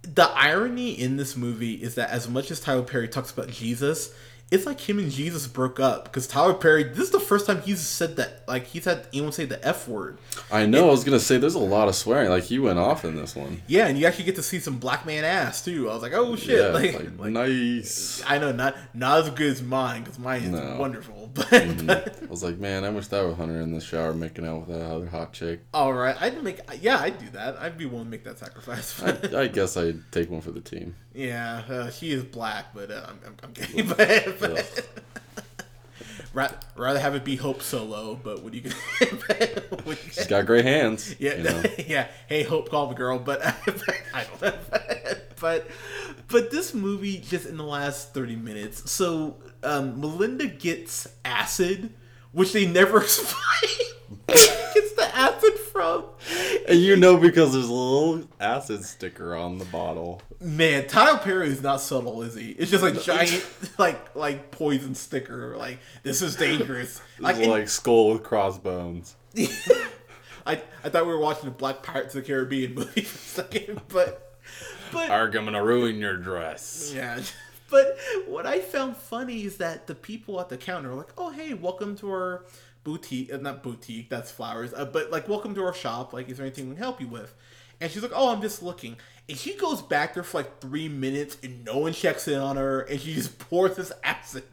The 0.04 0.30
irony 0.30 0.92
in 0.92 1.18
this 1.18 1.36
movie 1.36 1.74
is 1.74 1.96
that 1.96 2.12
as 2.12 2.30
much 2.30 2.52
as 2.52 2.60
Tyler 2.60 2.84
Perry 2.84 3.08
talks 3.08 3.32
about 3.32 3.50
Jesus, 3.50 4.14
it's 4.52 4.66
like 4.68 4.80
him 4.80 5.00
and 5.00 5.12
Jesus 5.12 5.48
broke 5.48 5.80
up 5.80 6.04
because 6.06 6.28
Tyler 6.28 6.54
Perry. 6.54 6.84
This 6.84 7.00
is 7.06 7.10
the 7.10 7.20
first 7.20 7.48
time 7.48 7.62
he's 7.64 7.80
said 7.82 8.16
that. 8.18 8.44
Like 8.48 8.68
he's 8.68 8.86
had 8.86 9.08
anyone 9.12 9.32
say 9.32 9.46
the 9.46 9.66
f 9.68 9.88
word. 9.88 10.20
I 10.52 10.66
know. 10.68 10.88
I 10.88 10.92
was 10.92 11.04
gonna 11.04 11.20
say 11.20 11.38
there's 11.38 11.56
a 11.56 11.60
lot 11.60 11.88
of 11.88 11.96
swearing. 11.96 12.30
Like 12.30 12.44
he 12.44 12.60
went 12.60 12.78
off 12.78 13.04
in 13.04 13.16
this 13.16 13.36
one. 13.36 13.64
Yeah, 13.68 13.88
and 13.88 13.98
you 13.98 14.06
actually 14.06 14.26
get 14.26 14.36
to 14.36 14.44
see 14.44 14.60
some 14.60 14.78
black 14.78 15.06
man 15.06 15.24
ass 15.26 15.66
too. 15.66 15.90
I 15.90 15.94
was 15.94 16.04
like, 16.04 16.14
oh 16.14 16.36
shit! 16.36 16.60
Yeah, 16.60 16.68
like, 16.68 16.94
like, 16.94 17.20
like, 17.20 17.32
nice. 17.32 18.22
I 18.28 18.38
know 18.38 18.52
not 18.52 18.76
not 18.94 19.20
as 19.24 19.30
good 19.32 19.52
as 19.52 19.64
mine 19.64 20.04
because 20.04 20.20
mine 20.20 20.44
is 20.44 20.50
No. 20.52 20.78
wonderful. 20.80 21.24
But, 21.36 21.48
Mhm. 21.50 21.88
but 21.88 22.18
I 22.24 22.26
was 22.28 22.44
like, 22.44 22.60
man, 22.60 22.86
I 22.86 22.90
wish 22.92 23.08
that 23.08 23.26
was 23.26 23.36
Hunter 23.36 23.60
in 23.60 23.74
the 23.74 23.82
shower 23.82 24.14
making 24.14 24.46
out 24.48 24.68
with 24.68 24.78
that 24.78 24.86
other 24.86 25.08
hot 25.08 25.34
chick. 25.34 25.62
all 25.74 25.92
right, 25.92 26.16
I'd 26.22 26.42
make 26.44 26.60
yeah, 26.80 27.00
I'd 27.00 27.18
do 27.20 27.30
that. 27.32 27.58
I'd 27.60 27.78
be 27.78 27.86
willing 27.86 28.06
to 28.06 28.12
make 28.12 28.24
that 28.24 28.38
sacrifice. 28.40 29.02
I, 29.34 29.42
I 29.42 29.48
guess 29.48 29.76
I'd 29.76 30.00
take 30.14 30.30
one 30.30 30.40
for 30.42 30.52
the 30.52 30.62
team. 30.62 30.96
Yeah, 31.16 31.64
uh, 31.70 31.90
she 31.92 32.12
is 32.12 32.24
black, 32.26 32.74
but 32.74 32.92
uh, 32.92 33.06
I'm, 33.08 33.20
I'm, 33.26 33.36
I'm 33.44 33.54
kidding. 33.54 33.88
but, 33.98 34.38
but 34.40 34.86
ra- 36.34 36.52
rather 36.76 37.00
have 37.00 37.16
it 37.16 37.24
be 37.24 37.38
Hope 37.38 37.62
Solo, 37.62 38.16
but 38.22 38.44
what 38.44 38.52
do 38.52 38.58
you? 38.60 38.70
what 39.86 39.98
She's 40.12 40.28
got 40.28 40.46
great 40.46 40.66
hands. 40.66 41.16
yeah, 41.18 41.36
you 41.36 41.44
know. 41.44 41.64
yeah. 41.88 42.08
Hey, 42.28 42.44
Hope, 42.44 42.70
call 42.70 42.88
the 42.88 42.96
girl, 42.96 43.18
but 43.18 43.42
I 43.46 44.26
don't 44.26 44.42
know. 44.42 44.54
but 45.40 45.68
but 46.28 46.52
this 46.52 46.74
movie 46.74 47.18
just 47.20 47.46
in 47.46 47.56
the 47.56 47.64
last 47.64 48.14
thirty 48.14 48.36
minutes. 48.36 48.92
So 48.92 49.38
um, 49.64 50.02
Melinda 50.02 50.48
gets 50.48 51.08
acid, 51.24 51.94
which 52.36 52.54
they 52.54 52.68
never 52.68 52.98
explain. 53.02 53.96
gets 54.28 54.94
the 54.94 55.10
acid 55.14 55.54
from. 55.56 56.06
And 56.68 56.80
you 56.80 56.96
know 56.96 57.18
because 57.18 57.54
there's 57.54 57.68
a 57.68 57.74
little 57.74 58.28
acid 58.40 58.84
sticker 58.84 59.36
on 59.36 59.58
the 59.58 59.66
bottle. 59.66 60.22
Man, 60.42 60.88
Tyler 60.88 61.18
Perry 61.20 61.48
is 61.48 61.62
not 61.62 61.82
subtle, 61.82 62.22
is 62.22 62.36
he? 62.36 62.52
It's 62.52 62.70
just 62.70 62.84
like 62.84 63.02
giant, 63.02 63.48
like 63.80 64.16
like 64.16 64.52
poison 64.52 64.94
sticker. 64.96 65.56
Like 65.58 65.80
this 66.04 66.22
is 66.22 66.36
dangerous. 66.36 67.02
Like, 67.20 67.38
Like, 67.38 67.48
like 67.48 67.70
skull 67.70 68.12
with 68.12 68.24
crossbones. 68.24 69.16
I 70.46 70.62
I 70.84 70.90
thought 70.90 71.06
we 71.06 71.14
were 71.14 71.20
watching 71.20 71.46
the 71.46 71.52
Black 71.52 71.82
Pirates 71.84 72.14
of 72.16 72.22
the 72.22 72.28
Caribbean 72.28 72.76
movie 72.76 73.02
for 73.02 73.42
a 73.42 73.44
second, 73.44 73.82
but 73.88 74.38
but 74.92 75.10
Are 75.10 75.30
gonna 75.30 75.64
ruin 75.64 75.98
your 75.98 76.18
dress. 76.18 76.92
Yeah. 76.96 77.22
But 77.76 77.98
what 78.26 78.46
I 78.46 78.62
found 78.62 78.96
funny 78.96 79.44
is 79.44 79.58
that 79.58 79.86
the 79.86 79.96
people 79.96 80.40
at 80.40 80.48
the 80.48 80.56
counter 80.56 80.92
are 80.92 80.96
like, 80.96 81.12
"Oh, 81.18 81.30
hey, 81.30 81.54
welcome 81.54 81.98
to 81.98 82.10
our 82.10 82.46
boutique. 82.86 83.34
Uh, 83.34 83.36
not 83.36 83.64
boutique. 83.64 84.10
That's 84.10 84.32
flowers. 84.32 84.74
Uh, 84.74 84.86
but 84.86 85.12
like, 85.12 85.28
welcome 85.28 85.54
to 85.56 85.64
our 85.66 85.74
shop. 85.74 86.14
Like, 86.14 86.30
is 86.30 86.38
there 86.38 86.46
anything 86.46 86.70
we 86.70 86.76
can 86.76 86.82
help 86.82 87.02
you 87.02 87.08
with?" 87.10 87.36
And 87.82 87.92
she's 87.92 88.02
like, 88.02 88.14
"Oh, 88.16 88.32
I'm 88.34 88.42
just 88.42 88.64
looking." 88.64 88.96
And 89.28 89.38
she 89.38 89.58
goes 89.58 89.82
back 89.82 90.14
there 90.14 90.24
for 90.24 90.38
like 90.38 90.62
three 90.62 90.88
minutes, 90.88 91.38
and 91.44 91.66
no 91.66 91.80
one 91.80 91.92
checks 91.92 92.30
in 92.30 92.40
on 92.40 92.56
her, 92.56 92.80
and 92.80 92.98
she 93.02 93.14
just 93.14 93.40
pours 93.50 93.76
this 93.76 93.92
acid 94.06 94.46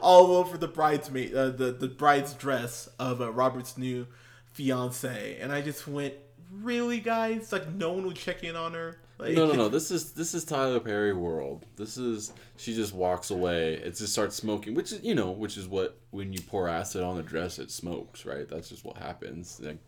all 0.00 0.34
over 0.36 0.56
the 0.56 0.68
bridesmaid, 0.68 1.34
uh, 1.34 1.50
the 1.50 1.72
the 1.72 1.88
bride's 1.88 2.32
dress 2.32 2.88
of 2.98 3.20
uh, 3.20 3.30
Robert's 3.30 3.76
new 3.76 4.06
fiance. 4.52 5.36
And 5.42 5.52
I 5.52 5.60
just 5.60 5.86
went, 5.86 6.14
"Really, 6.50 7.00
guys? 7.00 7.52
Like, 7.52 7.70
no 7.70 7.92
one 7.92 8.06
would 8.06 8.16
check 8.16 8.42
in 8.42 8.56
on 8.56 8.72
her." 8.72 8.96
Like, 9.22 9.36
No, 9.36 9.46
no, 9.46 9.52
no. 9.54 9.68
This 9.76 9.90
is 9.90 10.12
this 10.12 10.34
is 10.34 10.44
Tyler 10.44 10.80
Perry 10.80 11.12
world. 11.12 11.64
This 11.76 11.96
is 11.96 12.32
she 12.56 12.74
just 12.74 12.92
walks 12.92 13.30
away. 13.30 13.74
It 13.74 13.96
just 13.96 14.12
starts 14.12 14.34
smoking, 14.36 14.74
which 14.74 14.90
is 14.92 15.02
you 15.02 15.14
know, 15.14 15.30
which 15.30 15.56
is 15.56 15.68
what 15.68 15.98
when 16.10 16.32
you 16.32 16.40
pour 16.40 16.68
acid 16.68 17.02
on 17.02 17.18
a 17.18 17.22
dress, 17.22 17.58
it 17.58 17.70
smokes, 17.70 18.26
right? 18.26 18.48
That's 18.48 18.68
just 18.68 18.84
what 18.84 18.96
happens. 18.96 19.60
Like, 19.62 19.78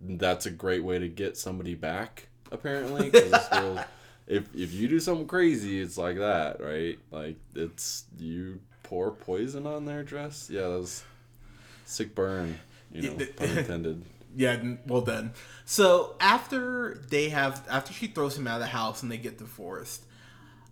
that's 0.00 0.46
a 0.46 0.50
great 0.50 0.82
way 0.84 0.98
to 0.98 1.08
get 1.08 1.36
somebody 1.36 1.74
back, 1.74 2.28
apparently. 2.50 3.10
girl, 3.10 3.84
if 4.26 4.48
if 4.54 4.72
you 4.72 4.88
do 4.88 5.00
something 5.00 5.26
crazy, 5.26 5.80
it's 5.80 5.98
like 5.98 6.16
that, 6.18 6.60
right? 6.62 6.98
Like 7.10 7.36
it's 7.54 8.04
you 8.18 8.60
pour 8.82 9.10
poison 9.10 9.66
on 9.66 9.84
their 9.84 10.02
dress. 10.02 10.48
Yeah, 10.50 10.62
that 10.62 10.78
was 10.78 11.04
sick 11.84 12.14
burn. 12.14 12.58
You 12.90 13.10
know, 13.10 13.26
pun 13.36 13.48
intended. 13.58 14.04
Yeah, 14.36 14.60
well 14.86 15.00
done. 15.00 15.32
So 15.64 16.16
after 16.20 17.00
they 17.08 17.28
have, 17.28 17.66
after 17.70 17.92
she 17.92 18.08
throws 18.08 18.36
him 18.36 18.46
out 18.46 18.56
of 18.56 18.60
the 18.60 18.66
house 18.66 19.02
and 19.02 19.10
they 19.10 19.16
get 19.16 19.38
divorced, 19.38 20.04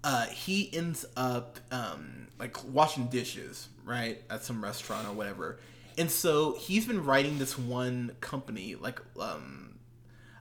uh, 0.05 0.27
he 0.27 0.73
ends 0.75 1.07
up 1.17 1.59
um, 1.71 2.27
like 2.39 2.57
washing 2.65 3.07
dishes, 3.07 3.69
right, 3.85 4.21
at 4.29 4.45
some 4.45 4.63
restaurant 4.63 5.07
or 5.07 5.13
whatever. 5.13 5.59
And 5.97 6.11
so 6.11 6.57
he's 6.59 6.87
been 6.87 7.05
writing 7.05 7.39
this 7.39 7.57
one 7.59 8.17
company, 8.21 8.75
like 8.75 9.01
um, 9.21 9.79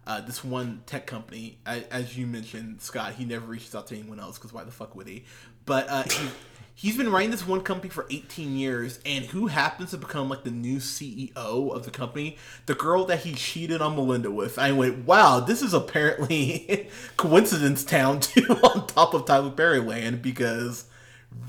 uh, 0.07 0.21
this 0.21 0.43
one 0.43 0.81
tech 0.85 1.05
company. 1.05 1.59
I, 1.65 1.85
as 1.91 2.17
you 2.17 2.25
mentioned, 2.25 2.81
Scott, 2.81 3.13
he 3.13 3.25
never 3.25 3.45
reaches 3.45 3.75
out 3.75 3.87
to 3.87 3.97
anyone 3.97 4.19
else 4.19 4.37
because 4.37 4.53
why 4.53 4.63
the 4.63 4.71
fuck 4.71 4.95
would 4.95 5.07
he? 5.07 5.25
But 5.65 5.89
uh, 5.89 6.03
he, 6.03 6.29
he's 6.73 6.97
been 6.97 7.11
running 7.11 7.31
this 7.31 7.45
one 7.45 7.61
company 7.61 7.89
for 7.89 8.05
18 8.09 8.55
years, 8.55 8.99
and 9.05 9.25
who 9.25 9.47
happens 9.47 9.91
to 9.91 9.97
become 9.97 10.29
like 10.29 10.43
the 10.43 10.51
new 10.51 10.77
CEO 10.77 11.35
of 11.35 11.85
the 11.85 11.91
company? 11.91 12.37
The 12.65 12.75
girl 12.75 13.05
that 13.05 13.21
he 13.21 13.33
cheated 13.33 13.81
on 13.81 13.95
Melinda 13.95 14.31
with. 14.31 14.57
I 14.59 14.71
went, 14.71 15.05
wow, 15.05 15.39
this 15.39 15.61
is 15.61 15.73
apparently 15.73 16.89
coincidence 17.17 17.83
town 17.83 18.19
too, 18.21 18.47
on 18.63 18.87
top 18.87 19.13
of 19.13 19.25
Tyler 19.25 19.51
Perry 19.51 19.79
land 19.79 20.21
because. 20.21 20.85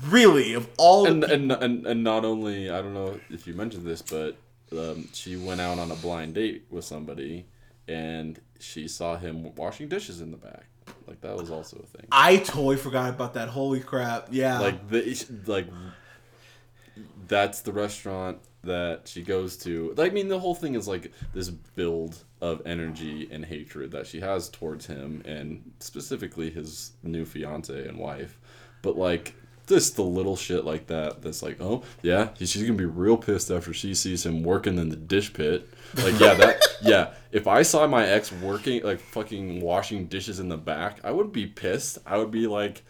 Really, 0.07 0.53
of 0.53 0.69
all 0.77 1.05
and, 1.05 1.25
and 1.25 1.51
and 1.51 1.85
and 1.85 2.05
not 2.05 2.23
only 2.23 2.69
I 2.69 2.81
don't 2.81 2.93
know 2.93 3.19
if 3.29 3.45
you 3.45 3.53
mentioned 3.53 3.85
this, 3.85 4.01
but 4.01 4.37
um, 4.71 5.09
she 5.13 5.35
went 5.35 5.61
out 5.61 5.79
on 5.79 5.91
a 5.91 5.95
blind 5.95 6.35
date 6.35 6.63
with 6.69 6.85
somebody, 6.85 7.45
and 7.87 8.39
she 8.59 8.87
saw 8.87 9.17
him 9.17 9.53
washing 9.55 9.87
dishes 9.89 10.21
in 10.21 10.31
the 10.31 10.37
back. 10.37 10.67
Like 11.07 11.21
that 11.21 11.35
was 11.35 11.49
also 11.49 11.77
a 11.77 11.97
thing. 11.97 12.07
I 12.11 12.37
totally 12.37 12.77
forgot 12.77 13.09
about 13.09 13.33
that. 13.35 13.49
Holy 13.49 13.79
crap! 13.79 14.27
Yeah, 14.31 14.59
Like 14.59 14.89
the 14.89 15.25
like 15.45 15.67
that's 17.27 17.61
the 17.61 17.71
restaurant 17.71 18.39
that 18.63 19.07
she 19.07 19.23
goes 19.23 19.57
to. 19.57 19.93
I 19.97 20.09
mean, 20.09 20.27
the 20.27 20.39
whole 20.39 20.55
thing 20.55 20.75
is 20.75 20.87
like 20.87 21.11
this 21.33 21.49
build 21.49 22.23
of 22.41 22.61
energy 22.65 23.27
and 23.31 23.43
hatred 23.43 23.91
that 23.91 24.07
she 24.07 24.19
has 24.21 24.49
towards 24.49 24.85
him, 24.85 25.21
and 25.25 25.71
specifically 25.79 26.49
his 26.49 26.93
new 27.03 27.25
fiance 27.25 27.87
and 27.87 27.97
wife. 27.97 28.39
But 28.81 28.97
like 28.97 29.35
just 29.67 29.95
the 29.95 30.03
little 30.03 30.35
shit 30.35 30.65
like 30.65 30.87
that. 30.87 31.21
That's 31.21 31.41
like, 31.41 31.61
oh 31.61 31.83
yeah, 32.01 32.29
she's 32.37 32.61
gonna 32.61 32.73
be 32.73 32.85
real 32.85 33.17
pissed 33.17 33.51
after 33.51 33.73
she 33.73 33.93
sees 33.93 34.25
him 34.25 34.43
working 34.43 34.77
in 34.77 34.89
the 34.89 34.95
dish 34.95 35.33
pit. 35.33 35.69
Like 35.95 36.19
yeah, 36.19 36.33
that 36.35 36.61
yeah. 36.81 37.13
If 37.31 37.47
I 37.47 37.61
saw 37.61 37.87
my 37.87 38.07
ex 38.07 38.31
working 38.31 38.83
like 38.83 38.99
fucking 38.99 39.61
washing 39.61 40.07
dishes 40.07 40.39
in 40.39 40.49
the 40.49 40.57
back, 40.57 40.99
I 41.03 41.11
would 41.11 41.31
be 41.31 41.45
pissed. 41.45 41.97
I 42.05 42.17
would 42.17 42.31
be 42.31 42.47
like, 42.47 42.83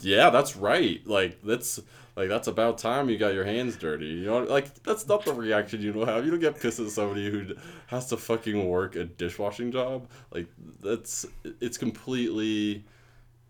yeah, 0.00 0.30
that's 0.30 0.56
right. 0.56 1.06
Like 1.06 1.40
that's 1.42 1.80
like 2.16 2.28
that's 2.28 2.48
about 2.48 2.78
time 2.78 3.08
you 3.08 3.16
got 3.16 3.34
your 3.34 3.44
hands 3.44 3.76
dirty. 3.76 4.06
You 4.06 4.26
know, 4.26 4.38
like 4.40 4.82
that's 4.82 5.06
not 5.06 5.24
the 5.24 5.32
reaction 5.32 5.80
you 5.80 5.92
don't 5.92 6.08
have. 6.08 6.24
You 6.24 6.32
don't 6.32 6.40
get 6.40 6.60
pissed 6.60 6.80
at 6.80 6.90
somebody 6.90 7.30
who 7.30 7.54
has 7.86 8.08
to 8.08 8.16
fucking 8.16 8.68
work 8.68 8.96
a 8.96 9.04
dishwashing 9.04 9.70
job. 9.70 10.08
Like 10.32 10.46
that's 10.80 11.26
it's 11.60 11.78
completely. 11.78 12.84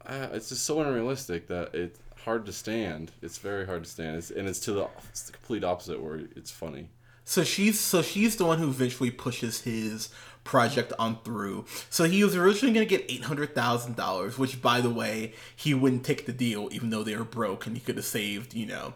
Uh, 0.05 0.29
it's 0.33 0.49
just 0.49 0.65
so 0.65 0.81
unrealistic 0.81 1.47
that 1.49 1.75
it's 1.75 1.99
hard 2.25 2.47
to 2.47 2.53
stand. 2.53 3.13
It's 3.23 3.39
very 3.39 3.67
hard 3.67 3.85
to 3.85 3.91
stand. 3.91 4.17
It's, 4.17 4.31
and 4.31 4.49
it's 4.49 4.61
to 4.61 4.73
the, 4.73 4.89
it's 5.09 5.23
the 5.23 5.33
complete 5.33 5.65
opposite 5.65 6.03
where 6.03 6.21
it's 6.37 6.51
funny. 6.51 6.89
So 7.25 7.45
she's 7.45 7.79
so 7.79 8.03
she's 8.03 8.37
the 8.37 8.45
one 8.45 8.59
who 8.59 8.69
eventually 8.69 9.11
pushes 9.11 9.61
his 9.61 10.09
project 10.43 10.93
on 10.99 11.19
through. 11.23 11.65
So 11.89 12.05
he 12.05 12.25
was 12.25 12.35
originally 12.35 12.75
going 12.75 12.89
to 12.89 12.97
get 12.97 13.09
eight 13.11 13.25
hundred 13.25 13.55
thousand 13.55 13.97
dollars, 13.97 14.39
which, 14.39 14.61
by 14.61 14.81
the 14.81 14.91
way, 14.91 15.35
he 15.55 15.73
wouldn't 15.73 16.05
take 16.05 16.27
the 16.27 16.33
deal, 16.33 16.69
even 16.73 16.91
though 16.91 17.05
they 17.05 17.15
were 17.15 17.25
broke, 17.25 17.67
and 17.67 17.77
he 17.77 17.81
could 17.81 17.97
have 17.97 18.05
saved, 18.05 18.55
you 18.55 18.67
know, 18.67 18.95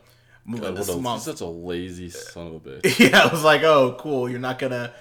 God, 0.50 0.60
Melinda's 0.60 0.88
what 0.88 0.98
a, 0.98 1.00
mom. 1.00 1.16
he's 1.18 1.24
such 1.24 1.40
a 1.40 1.46
lazy 1.46 2.10
son 2.10 2.48
of 2.48 2.54
a 2.54 2.60
bitch. 2.60 2.98
yeah, 3.10 3.22
I 3.22 3.28
was 3.28 3.44
like, 3.44 3.62
oh, 3.62 3.96
cool. 3.98 4.28
You're 4.28 4.40
not 4.40 4.58
gonna. 4.58 4.92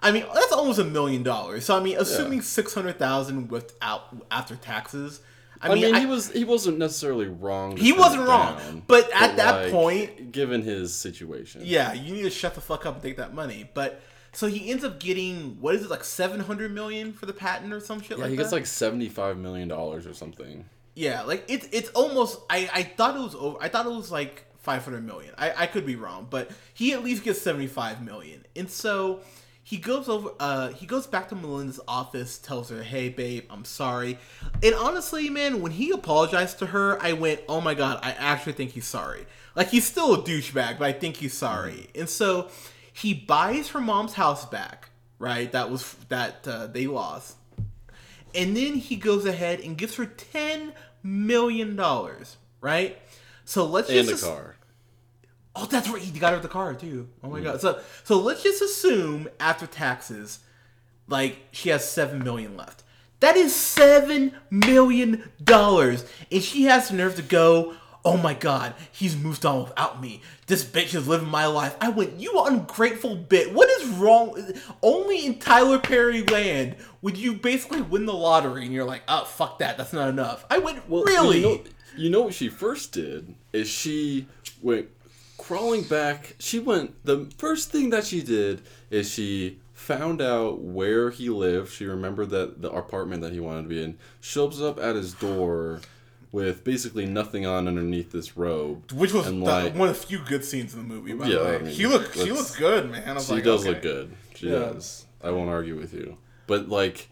I 0.00 0.12
mean, 0.12 0.24
that's 0.32 0.52
almost 0.52 0.78
a 0.78 0.84
million 0.84 1.22
dollars. 1.22 1.64
So 1.64 1.76
I 1.76 1.80
mean, 1.80 1.96
assuming 1.98 2.42
six 2.42 2.72
hundred 2.72 2.98
thousand 2.98 3.50
without 3.50 4.14
after 4.30 4.56
taxes. 4.56 5.20
I 5.60 5.68
I 5.70 5.74
mean, 5.74 5.84
mean, 5.84 5.94
I- 5.94 6.00
he 6.00 6.06
was 6.06 6.30
he 6.32 6.44
wasn't 6.44 6.78
necessarily 6.78 7.26
wrong. 7.26 7.76
He 7.76 7.92
wasn't 7.92 8.22
it 8.22 8.26
wrong, 8.28 8.56
down, 8.58 8.82
but 8.86 9.10
at 9.14 9.36
that 9.36 9.70
point- 9.70 10.32
given 10.32 10.62
his 10.62 10.92
situation, 10.94 11.62
Yeah, 11.64 11.92
you 11.92 12.12
need 12.14 12.22
to 12.22 12.30
shut 12.30 12.54
the 12.54 12.60
fuck 12.60 12.84
up 12.86 12.94
and 12.94 13.02
take 13.02 13.16
that 13.16 13.34
money. 13.34 13.70
But 13.72 14.00
so 14.32 14.46
he 14.48 14.70
ends 14.70 14.84
up 14.84 15.00
getting 15.00 15.58
what 15.60 15.74
is 15.74 15.82
it 15.84 15.90
like 15.90 16.04
seven 16.04 16.40
hundred 16.40 16.72
million 16.72 17.12
for 17.12 17.24
the 17.26 17.32
patent 17.32 17.72
or 17.72 17.80
some 17.80 18.00
shit 18.02 18.18
yeah, 18.18 18.24
like 18.24 18.30
he 18.30 18.36
that. 18.36 18.42
gets 18.42 18.52
like 18.52 18.66
seventy 18.66 19.08
five 19.08 19.38
million 19.38 19.68
dollars 19.68 20.06
or 20.06 20.12
something. 20.14 20.66
yeah, 20.94 21.22
like 21.22 21.44
it's 21.48 21.66
it's 21.72 21.88
almost. 21.90 22.38
I 22.50 22.68
I 22.72 22.82
thought 22.82 23.16
it 23.16 23.20
was 23.20 23.34
over. 23.34 23.56
I 23.60 23.68
thought 23.68 23.86
it 23.86 23.90
was 23.92 24.10
like 24.12 24.44
five 24.58 24.84
hundred 24.84 25.06
million. 25.06 25.32
I 25.38 25.62
I 25.62 25.66
could 25.66 25.86
be 25.86 25.96
wrong, 25.96 26.26
but 26.28 26.50
he 26.74 26.92
at 26.92 27.02
least 27.02 27.22
gets 27.24 27.40
seventy 27.40 27.66
five 27.66 28.02
million. 28.04 28.44
And 28.54 28.70
so 28.70 29.20
he 29.66 29.78
goes 29.78 30.08
over. 30.08 30.30
Uh, 30.38 30.68
he 30.68 30.86
goes 30.86 31.08
back 31.08 31.28
to 31.30 31.34
Melinda's 31.34 31.80
office, 31.88 32.38
tells 32.38 32.70
her, 32.70 32.84
"Hey, 32.84 33.08
babe, 33.08 33.44
I'm 33.50 33.64
sorry." 33.64 34.18
And 34.62 34.74
honestly, 34.74 35.28
man, 35.28 35.60
when 35.60 35.72
he 35.72 35.90
apologized 35.90 36.60
to 36.60 36.66
her, 36.66 37.02
I 37.02 37.14
went, 37.14 37.40
"Oh 37.48 37.60
my 37.60 37.74
god, 37.74 37.98
I 38.02 38.12
actually 38.12 38.52
think 38.52 38.70
he's 38.70 38.86
sorry." 38.86 39.26
Like 39.56 39.70
he's 39.70 39.84
still 39.84 40.14
a 40.14 40.18
douchebag, 40.22 40.78
but 40.78 40.86
I 40.86 40.92
think 40.92 41.16
he's 41.16 41.34
sorry. 41.34 41.88
And 41.96 42.08
so 42.08 42.48
he 42.92 43.12
buys 43.12 43.70
her 43.70 43.80
mom's 43.80 44.14
house 44.14 44.46
back. 44.46 44.90
Right, 45.18 45.50
that 45.50 45.70
was 45.70 45.94
that 46.10 46.46
uh, 46.46 46.66
they 46.68 46.86
lost 46.86 47.36
and 48.36 48.56
then 48.56 48.74
he 48.74 48.96
goes 48.96 49.24
ahead 49.24 49.60
and 49.60 49.76
gives 49.76 49.96
her 49.96 50.06
ten 50.06 50.74
million 51.02 51.74
dollars, 51.74 52.36
right? 52.60 52.98
So 53.44 53.64
let's 53.64 53.88
And 53.88 54.06
just 54.06 54.22
a 54.22 54.26
car. 54.26 54.55
Oh, 55.56 55.66
that's 55.66 55.88
right. 55.88 56.02
He 56.02 56.18
got 56.18 56.34
her 56.34 56.40
the 56.40 56.48
car 56.48 56.74
too. 56.74 57.08
Oh 57.24 57.30
my 57.30 57.40
god. 57.40 57.60
So 57.60 57.80
so 58.04 58.18
let's 58.18 58.42
just 58.42 58.62
assume 58.62 59.28
after 59.40 59.66
taxes, 59.66 60.40
like 61.08 61.38
she 61.50 61.70
has 61.70 61.88
seven 61.88 62.22
million 62.22 62.56
left. 62.56 62.82
That 63.20 63.36
is 63.36 63.54
seven 63.54 64.32
million 64.50 65.30
dollars, 65.42 66.04
and 66.30 66.42
she 66.42 66.64
has 66.64 66.88
the 66.88 66.96
nerve 66.96 67.16
to 67.16 67.22
go. 67.22 67.74
oh 68.04 68.16
my 68.16 68.34
god, 68.34 68.72
he's 68.92 69.16
moved 69.16 69.44
on 69.44 69.64
without 69.64 70.00
me. 70.00 70.20
This 70.46 70.64
bitch 70.64 70.94
is 70.94 71.08
living 71.08 71.28
my 71.28 71.46
life. 71.46 71.74
I 71.80 71.88
went, 71.88 72.20
you 72.20 72.40
ungrateful 72.44 73.16
bitch. 73.16 73.52
What 73.52 73.68
is 73.80 73.88
wrong? 73.88 74.52
Only 74.80 75.26
in 75.26 75.40
Tyler 75.40 75.80
Perry 75.80 76.22
land 76.22 76.76
would 77.02 77.16
you 77.16 77.32
basically 77.34 77.80
win 77.80 78.06
the 78.06 78.12
lottery 78.14 78.64
and 78.64 78.72
you're 78.72 78.84
like, 78.84 79.02
oh 79.08 79.24
fuck 79.24 79.58
that, 79.58 79.76
that's 79.76 79.92
not 79.92 80.08
enough. 80.08 80.44
I 80.50 80.58
went, 80.58 80.88
Well, 80.88 81.02
really? 81.02 81.38
You 81.38 81.44
know, 81.44 81.60
you 81.96 82.10
know 82.10 82.20
what 82.20 82.34
she 82.34 82.48
first 82.48 82.92
did 82.92 83.34
is 83.52 83.68
she 83.68 84.26
went 84.62 84.88
crawling 85.46 85.82
back. 85.82 86.34
She 86.38 86.58
went. 86.58 87.04
The 87.04 87.30
first 87.38 87.70
thing 87.70 87.90
that 87.90 88.04
she 88.04 88.22
did 88.22 88.62
is 88.90 89.10
she 89.10 89.58
found 89.72 90.20
out 90.20 90.60
where 90.60 91.10
he 91.10 91.28
lived. 91.28 91.70
She 91.72 91.84
remembered 91.86 92.30
that 92.30 92.62
the 92.62 92.70
apartment 92.70 93.22
that 93.22 93.32
he 93.32 93.40
wanted 93.40 93.62
to 93.62 93.68
be 93.68 93.82
in. 93.82 93.98
Shows 94.20 94.60
up 94.60 94.78
at 94.80 94.96
his 94.96 95.12
door 95.14 95.80
with 96.32 96.64
basically 96.64 97.06
nothing 97.06 97.46
on 97.46 97.68
underneath 97.68 98.10
this 98.12 98.36
robe. 98.36 98.90
Which 98.92 99.12
was 99.12 99.26
the- 99.26 99.32
like- 99.32 99.74
one 99.76 99.88
of 99.88 99.98
the 100.00 100.06
few 100.06 100.18
good 100.18 100.44
scenes 100.44 100.74
in 100.74 100.80
the 100.88 100.94
movie. 100.94 101.12
By 101.14 101.26
Yeah, 101.28 101.38
the 101.38 101.44
way, 101.44 101.54
I 101.56 101.58
mean, 101.60 101.74
she 101.74 101.86
look 101.86 102.12
she 102.14 102.32
looks 102.32 102.56
good, 102.56 102.90
man. 102.90 103.20
She 103.20 103.32
like, 103.34 103.44
does 103.44 103.60
okay. 103.60 103.70
look 103.70 103.82
good. 103.82 104.12
She 104.34 104.48
Yeah. 104.48 104.58
does. 104.58 105.06
I 105.22 105.30
won't 105.30 105.48
argue 105.48 105.76
with 105.76 105.94
you. 105.94 106.18
But 106.46 106.68
like, 106.68 107.08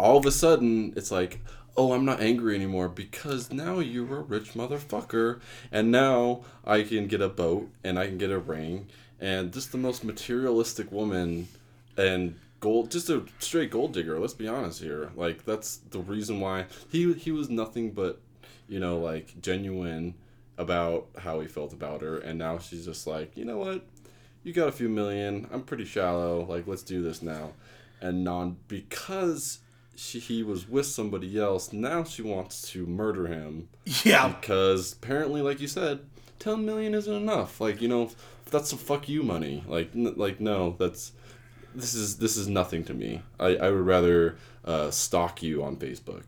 all 0.00 0.18
of 0.18 0.26
a 0.26 0.30
sudden, 0.32 0.92
it's 0.96 1.10
like, 1.10 1.40
oh, 1.76 1.92
I'm 1.92 2.04
not 2.04 2.20
angry 2.20 2.54
anymore 2.54 2.88
because 2.88 3.52
now 3.52 3.78
you're 3.78 4.18
a 4.18 4.22
rich 4.22 4.52
motherfucker, 4.54 5.40
and 5.70 5.90
now 5.90 6.44
I 6.64 6.82
can 6.82 7.06
get 7.06 7.20
a 7.20 7.28
boat 7.28 7.70
and 7.82 7.98
I 7.98 8.06
can 8.06 8.18
get 8.18 8.30
a 8.30 8.38
ring, 8.38 8.88
and 9.20 9.52
just 9.52 9.72
the 9.72 9.78
most 9.78 10.04
materialistic 10.04 10.92
woman, 10.92 11.48
and 11.96 12.38
gold, 12.60 12.90
just 12.90 13.10
a 13.10 13.24
straight 13.38 13.70
gold 13.70 13.92
digger. 13.92 14.18
Let's 14.18 14.34
be 14.34 14.48
honest 14.48 14.80
here. 14.80 15.10
Like 15.16 15.44
that's 15.44 15.78
the 15.90 16.00
reason 16.00 16.40
why 16.40 16.66
he 16.88 17.12
he 17.14 17.30
was 17.30 17.48
nothing 17.48 17.92
but, 17.92 18.20
you 18.68 18.80
know, 18.80 18.98
like 18.98 19.40
genuine 19.40 20.14
about 20.58 21.08
how 21.18 21.40
he 21.40 21.48
felt 21.48 21.72
about 21.72 22.02
her, 22.02 22.18
and 22.18 22.38
now 22.38 22.58
she's 22.58 22.84
just 22.84 23.06
like, 23.06 23.36
you 23.36 23.44
know 23.44 23.58
what 23.58 23.86
you 24.42 24.52
got 24.52 24.68
a 24.68 24.72
few 24.72 24.88
million. 24.88 25.48
I'm 25.52 25.62
pretty 25.62 25.84
shallow. 25.84 26.44
Like, 26.44 26.66
let's 26.66 26.82
do 26.82 27.02
this 27.02 27.22
now. 27.22 27.52
And 28.00 28.24
non 28.24 28.56
because 28.68 29.60
she, 29.96 30.18
he 30.18 30.42
was 30.42 30.68
with 30.68 30.86
somebody 30.86 31.38
else, 31.38 31.72
now 31.72 32.04
she 32.04 32.22
wants 32.22 32.62
to 32.70 32.86
murder 32.86 33.26
him 33.26 33.68
Yeah, 34.04 34.28
because 34.28 34.92
apparently, 34.92 35.42
like 35.42 35.60
you 35.60 35.68
said, 35.68 36.00
ten 36.38 36.64
million 36.64 36.94
isn't 36.94 37.12
enough. 37.14 37.60
Like, 37.60 37.80
you 37.80 37.88
know, 37.88 38.10
that's 38.50 38.70
some 38.70 38.78
fuck 38.78 39.08
you 39.08 39.22
money. 39.22 39.64
Like, 39.66 39.90
n- 39.94 40.14
like 40.16 40.40
no, 40.40 40.76
that's 40.78 41.12
this 41.74 41.94
is 41.94 42.18
this 42.18 42.36
is 42.36 42.48
nothing 42.48 42.84
to 42.84 42.94
me. 42.94 43.22
I 43.40 43.56
I 43.56 43.70
would 43.70 43.86
rather 43.86 44.36
uh, 44.64 44.90
stalk 44.90 45.42
you 45.42 45.62
on 45.62 45.76
Facebook. 45.76 46.24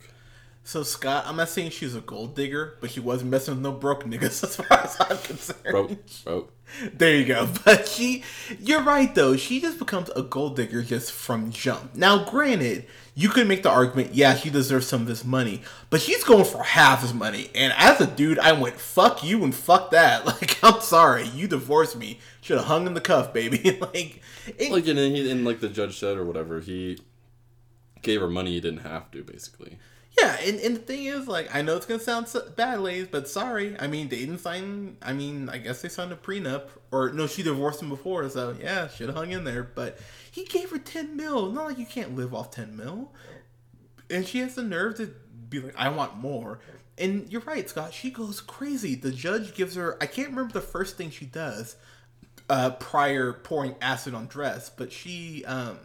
So 0.67 0.83
Scott, 0.83 1.25
I'm 1.27 1.37
not 1.37 1.51
saying 1.51 1.71
she's 1.71 1.95
a 1.95 2.01
gold 2.01 2.35
digger, 2.35 2.79
but 2.81 2.91
she 2.91 2.99
wasn't 2.99 3.31
messing 3.31 3.55
with 3.55 3.62
no 3.62 3.73
broke 3.73 4.05
niggas 4.05 4.43
as 4.45 4.57
far 4.57 4.73
as 4.73 4.97
I'm 4.99 5.19
concerned. 5.19 5.59
Broke, 5.71 5.91
broke. 6.25 6.53
There 6.95 7.15
you 7.17 7.27
go. 7.27 7.47
But 7.65 7.87
she, 7.87 8.25
you're 8.59 8.83
right 8.83 9.15
though. 9.15 9.37
She 9.37 9.61
just 9.61 9.79
becomes 9.79 10.09
a 10.17 10.23
gold 10.23 10.57
digger 10.57 10.83
just 10.83 11.12
from 11.12 11.51
jump. 11.51 11.95
Now, 11.95 12.25
granted, 12.25 12.87
you 13.15 13.29
could 13.29 13.47
make 13.47 13.62
the 13.62 13.71
argument, 13.71 14.15
yeah, 14.15 14.35
she 14.35 14.51
deserves 14.51 14.87
some 14.89 15.03
of 15.03 15.07
this 15.07 15.25
money, 15.25 15.62
but 15.89 16.01
she's 16.01 16.25
going 16.25 16.45
for 16.45 16.62
half 16.65 17.03
his 17.03 17.15
money. 17.15 17.49
And 17.55 17.73
as 17.77 18.01
a 18.01 18.07
dude, 18.07 18.41
I 18.41 18.53
went, 18.53 18.77
fuck 18.77 19.23
you 19.23 19.45
and 19.45 19.55
fuck 19.55 19.91
that. 19.93 20.25
Like, 20.35 20.59
I'm 20.65 20.81
sorry, 20.81 21.29
you 21.29 21.47
divorced 21.47 21.97
me. 21.97 22.19
Should 22.41 22.57
have 22.57 22.67
hung 22.67 22.87
in 22.87 22.95
the 22.95 23.01
cuff, 23.01 23.33
baby. 23.33 23.79
like, 23.81 24.21
it, 24.59 24.73
Like 24.73 24.87
and, 24.89 24.99
he, 24.99 25.31
and 25.31 25.45
like 25.45 25.61
the 25.61 25.69
judge 25.69 25.99
said 25.99 26.17
or 26.17 26.25
whatever, 26.25 26.61
he 26.61 26.99
gave 28.03 28.21
her 28.21 28.29
money 28.29 28.53
he 28.53 28.61
didn't 28.61 28.81
have 28.81 29.11
to 29.12 29.23
basically. 29.23 29.79
Yeah, 30.19 30.37
and, 30.45 30.61
and 30.61 30.77
the 30.77 30.81
thing 30.81 31.07
is, 31.07 31.27
like, 31.27 31.55
I 31.55 31.62
know 31.62 31.77
it's 31.77 31.87
gonna 31.87 32.01
sound 32.01 32.29
so 32.29 32.49
bad, 32.55 32.81
ladies, 32.81 33.09
but 33.11 33.29
sorry. 33.29 33.77
I 33.81 33.89
mean, 33.89 34.09
they 34.09 34.21
didn't 34.21 34.39
sign. 34.39 34.97
I 35.03 35.12
mean, 35.12 35.49
I 35.49 35.59
guess 35.59 35.83
they 35.83 35.89
signed 35.89 36.12
a 36.12 36.17
prenup, 36.17 36.69
or 36.93 37.11
no, 37.12 37.27
she 37.27 37.43
divorced 37.43 37.83
him 37.83 37.89
before, 37.89 38.29
so 38.29 38.55
yeah, 38.61 38.87
should 38.89 39.09
have 39.09 39.17
hung 39.17 39.33
in 39.33 39.43
there. 39.43 39.65
But 39.65 39.99
he 40.35 40.45
gave 40.45 40.70
her 40.70 40.78
ten 40.78 41.16
mil. 41.16 41.53
Not 41.53 41.66
like 41.66 41.78
you 41.78 41.87
can't 41.87 42.16
live 42.16 42.35
off 42.35 42.51
ten 42.51 42.76
mil. 42.76 43.12
And 44.11 44.26
she 44.26 44.41
has 44.41 44.57
the 44.57 44.64
nerve 44.64 44.97
to 44.97 45.14
be 45.49 45.61
like, 45.61 45.76
I 45.76 45.89
want 45.91 46.16
more. 46.16 46.59
And 46.99 47.30
you're 47.30 47.41
right, 47.43 47.68
Scott. 47.70 47.95
She 47.95 48.11
goes 48.11 48.41
crazy. 48.41 48.97
The 48.97 49.12
judge 49.12 49.55
gives 49.55 49.76
her. 49.76 49.97
I 50.01 50.07
can't 50.07 50.30
remember 50.30 50.53
the 50.53 50.61
first 50.61 50.97
thing 50.97 51.11
she 51.11 51.24
does, 51.24 51.76
uh, 52.51 52.70
prior 52.70 53.32
pouring 53.32 53.76
acid 53.80 54.12
on 54.12 54.26
dress, 54.26 54.70
but 54.70 54.91
she 54.91 55.45
um 55.45 55.78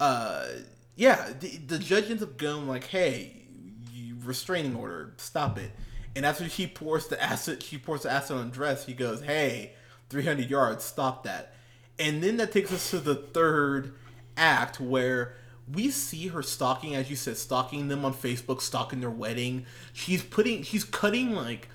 uh 0.00 0.46
yeah 0.94 1.30
the, 1.38 1.56
the 1.58 1.78
judge 1.78 2.10
ends 2.10 2.22
up 2.22 2.36
going 2.36 2.68
like 2.68 2.84
hey 2.84 3.44
you 3.92 4.14
restraining 4.24 4.76
order 4.76 5.14
stop 5.16 5.58
it 5.58 5.70
and 6.14 6.26
after 6.26 6.46
she 6.50 6.66
pours 6.66 7.06
the 7.08 7.22
acid 7.22 7.62
she 7.62 7.78
pours 7.78 8.02
the 8.02 8.10
acid 8.10 8.36
on 8.36 8.50
dress 8.50 8.84
he 8.84 8.92
goes 8.92 9.22
hey 9.22 9.72
300 10.10 10.50
yards 10.50 10.84
stop 10.84 11.24
that 11.24 11.54
and 11.98 12.22
then 12.22 12.36
that 12.36 12.52
takes 12.52 12.72
us 12.72 12.90
to 12.90 12.98
the 12.98 13.14
third 13.14 13.94
act 14.36 14.80
where 14.80 15.34
we 15.72 15.90
see 15.90 16.28
her 16.28 16.42
stalking 16.42 16.94
as 16.94 17.10
you 17.10 17.16
said 17.16 17.36
stalking 17.36 17.88
them 17.88 18.04
on 18.04 18.14
facebook 18.14 18.60
stalking 18.60 19.00
their 19.00 19.10
wedding. 19.10 19.66
She's 19.92 20.22
putting 20.22 20.62
she's 20.62 20.84
cutting 20.84 21.32
like 21.32 21.68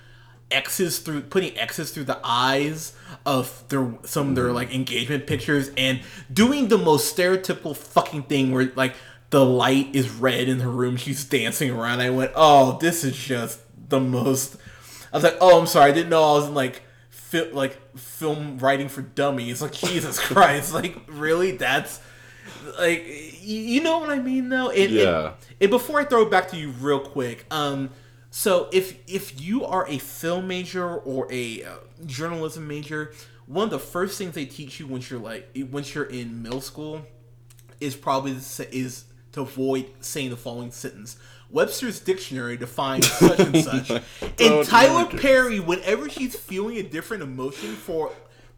X's 0.50 0.98
through 0.98 1.22
putting 1.22 1.58
X's 1.58 1.90
through 1.90 2.04
the 2.04 2.20
eyes 2.22 2.94
of 3.26 3.64
their 3.68 3.94
some 4.04 4.30
of 4.30 4.34
their 4.34 4.52
like 4.52 4.72
engagement 4.72 5.26
pictures 5.26 5.70
and 5.76 6.00
doing 6.32 6.68
the 6.68 6.78
most 6.78 7.16
stereotypical 7.16 7.76
fucking 7.76 8.24
thing 8.24 8.52
where 8.52 8.70
like 8.76 8.94
the 9.30 9.44
light 9.44 9.94
is 9.94 10.10
red 10.10 10.48
in 10.48 10.60
her 10.60 10.70
room. 10.70 10.96
She's 10.96 11.24
dancing 11.24 11.70
around. 11.70 12.00
I 12.00 12.10
went 12.10 12.32
oh 12.34 12.78
this 12.78 13.02
is 13.04 13.16
just 13.16 13.60
the 13.88 14.00
most 14.00 14.56
I 15.12 15.16
was 15.16 15.24
like 15.24 15.36
oh 15.40 15.58
I'm 15.58 15.66
sorry. 15.66 15.90
I 15.90 15.94
didn't 15.94 16.10
know 16.10 16.22
I 16.22 16.32
was 16.38 16.48
in 16.48 16.54
like 16.54 16.82
fi- 17.32 17.50
like 17.52 17.96
film 17.98 18.58
writing 18.58 18.88
for 18.88 19.02
dummies 19.02 19.60
like 19.62 19.72
Jesus 19.72 20.18
Christ 20.28 20.72
like 20.74 20.96
really 21.08 21.52
that's 21.52 22.00
like 22.78 23.04
you 23.40 23.82
know 23.82 23.98
what 23.98 24.10
I 24.10 24.18
mean 24.18 24.48
though 24.48 24.70
and, 24.70 24.78
and- 24.82 24.90
Yeah. 24.92 25.32
and 25.60 25.70
before 25.70 26.00
I 26.00 26.04
throw 26.04 26.22
it 26.22 26.30
back 26.30 26.48
to 26.50 26.56
you 26.56 26.70
real 26.70 27.00
quick, 27.00 27.44
um, 27.50 27.90
so 28.30 28.68
if 28.72 28.96
if 29.08 29.40
you 29.40 29.64
are 29.64 29.86
a 29.88 29.98
film 29.98 30.46
major 30.48 30.96
or 30.96 31.26
a 31.30 31.62
uh, 31.64 31.74
journalism 32.06 32.66
major, 32.66 33.12
one 33.46 33.64
of 33.64 33.70
the 33.70 33.78
first 33.78 34.16
things 34.18 34.34
they 34.34 34.44
teach 34.46 34.80
you 34.80 34.86
once 34.86 35.10
you're 35.10 35.20
like 35.20 35.48
once 35.70 35.94
you're 35.94 36.04
in 36.04 36.42
middle 36.42 36.60
school 36.60 37.02
is 37.80 37.94
probably 37.96 38.32
to 38.34 38.40
say, 38.40 38.68
is 38.72 39.04
to 39.32 39.40
avoid 39.42 39.86
saying 40.00 40.30
the 40.30 40.36
following 40.36 40.70
sentence. 40.70 41.16
Webster's 41.52 42.00
dictionary 42.00 42.56
defines 42.56 43.10
such 43.10 43.38
and 43.38 43.56
such. 43.62 43.90
and 44.40 44.66
Tyler. 44.66 45.06
Perry, 45.06 45.60
whenever 45.60 46.08
she's 46.08 46.34
feeling 46.34 46.78
a 46.78 46.82
different 46.82 47.22
emotion 47.22 47.74
for 47.74 48.10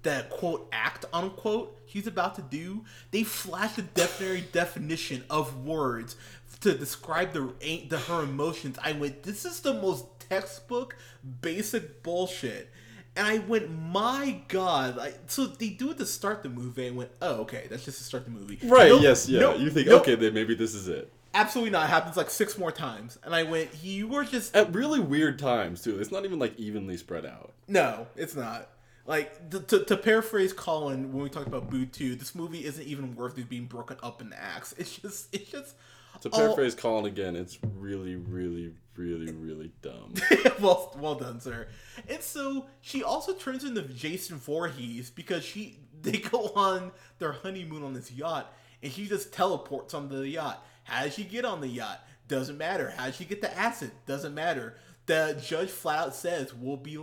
that 0.05 0.31
quote 0.31 0.69
act 0.73 1.05
unquote 1.13 1.77
she's 1.87 2.07
about 2.07 2.37
to 2.37 2.43
do, 2.43 2.85
they 3.11 3.25
flash 3.25 3.77
a 3.79 3.83
dictionary 3.83 4.45
definition 4.53 5.25
of 5.29 5.65
words 5.67 6.17
to 6.61 6.75
describe 6.75 7.33
the, 7.33 7.53
the 7.89 7.99
her 7.99 8.23
emotions. 8.23 8.79
I 8.83 8.93
went, 8.93 9.25
this 9.25 9.45
is 9.45 9.61
the 9.61 9.75
most 9.75 10.07
textbook 10.21 10.97
basic 11.41 12.03
bullshit. 12.03 12.71
And 13.17 13.27
I 13.27 13.39
went, 13.39 13.71
my 13.71 14.41
god! 14.49 14.97
Like, 14.97 15.17
so 15.29 15.47
they 15.47 15.69
do 15.69 15.93
it 15.93 15.99
to 15.99 16.07
start 16.07 16.43
the 16.43 16.49
movie. 16.49 16.89
And 16.89 16.97
went, 16.97 17.11
oh, 17.23 17.43
okay, 17.43 17.67
that's 17.71 17.85
just 17.85 17.99
to 17.99 18.05
start 18.05 18.25
the 18.25 18.33
movie. 18.33 18.59
Right, 18.65 18.89
Nope, 18.89 19.03
yes, 19.03 19.29
yeah. 19.29 19.41
nope, 19.41 19.61
you 19.61 19.71
think, 19.71 19.87
nope, 19.87 20.03
okay, 20.03 20.17
then 20.17 20.35
maybe 20.35 20.57
this 20.57 20.75
is 20.75 20.89
it. 20.89 21.13
Absolutely 21.35 21.71
not. 21.71 21.85
It 21.85 21.91
happens 21.91 22.17
like 22.17 22.31
six 22.31 22.57
more 22.57 22.73
times, 22.73 23.19
and 23.25 23.35
I 23.35 23.43
went, 23.43 23.71
you 23.83 24.09
were 24.09 24.25
just 24.25 24.55
At 24.57 24.75
really 24.75 25.01
weird 25.01 25.39
times, 25.39 25.83
too. 25.83 25.99
It's 26.01 26.11
not 26.13 26.25
even 26.25 26.39
like 26.39 26.59
evenly 26.59 26.97
spread 26.97 27.27
out. 27.27 27.53
No, 27.69 28.07
it's 28.17 28.35
not. 28.37 28.69
Like 29.07 29.51
th- 29.51 29.67
to, 29.67 29.85
to 29.85 29.97
paraphrase 29.99 30.53
Colin 30.55 31.13
when 31.13 31.25
we 31.25 31.29
talked 31.29 31.47
about 31.47 31.69
Boo 31.71 31.85
2, 31.85 32.17
this 32.17 32.35
movie 32.35 32.65
isn't 32.65 32.87
even 32.87 33.15
worth 33.17 33.37
it 33.39 33.49
being 33.51 33.67
broken 33.67 33.99
up 34.03 34.23
into 34.23 34.41
acts. 34.41 34.75
It's 34.79 34.97
just 34.97 35.35
it's 35.35 35.51
just 35.51 35.75
To 36.23 36.31
all- 36.31 36.39
paraphrase 36.39 36.75
Colin 36.75 37.05
again, 37.05 37.37
it's 37.37 37.59
really, 37.77 38.17
really, 38.17 38.73
really, 38.97 39.31
really 39.33 39.73
dumb. 39.83 40.15
well 40.61 40.97
well 40.99 41.17
done, 41.17 41.39
sir. 41.41 41.67
And 42.09 42.23
so 42.23 42.65
she 42.81 43.03
also 43.03 43.35
turns 43.35 43.63
into 43.65 43.83
Jason 43.83 44.39
Voorhees 44.39 45.11
because 45.11 45.45
she 45.45 45.81
they 46.01 46.19
go 46.19 46.53
on 46.57 46.91
their 47.19 47.33
honeymoon 47.33 47.83
on 47.83 47.93
this 47.93 48.11
yacht 48.11 48.53
and 48.83 48.91
she 48.91 49.07
just 49.07 49.35
teleports 49.35 49.93
onto 49.93 50.17
the 50.17 50.29
yacht. 50.29 50.65
How 50.85 51.05
did 51.05 51.13
she 51.13 51.25
get 51.25 51.45
on 51.45 51.61
the 51.61 51.69
yacht? 51.69 52.01
Doesn't 52.29 52.57
matter. 52.57 52.95
How 52.97 53.07
did 53.07 53.17
she 53.17 53.25
get 53.25 53.41
the 53.43 53.57
acid? 53.57 53.91
Doesn't 54.07 54.35
matter. 54.35 54.77
The 55.07 55.39
judge 55.45 55.69
flat 55.69 55.99
out 55.99 56.15
says 56.15 56.55
we'll 56.55 56.79
be 56.79 56.99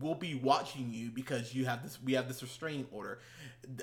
we'll 0.00 0.14
be 0.14 0.34
watching 0.34 0.90
you 0.90 1.10
because 1.10 1.54
you 1.54 1.66
have 1.66 1.82
this 1.82 1.98
we 2.02 2.14
have 2.14 2.28
this 2.28 2.42
restraining 2.42 2.86
order. 2.90 3.18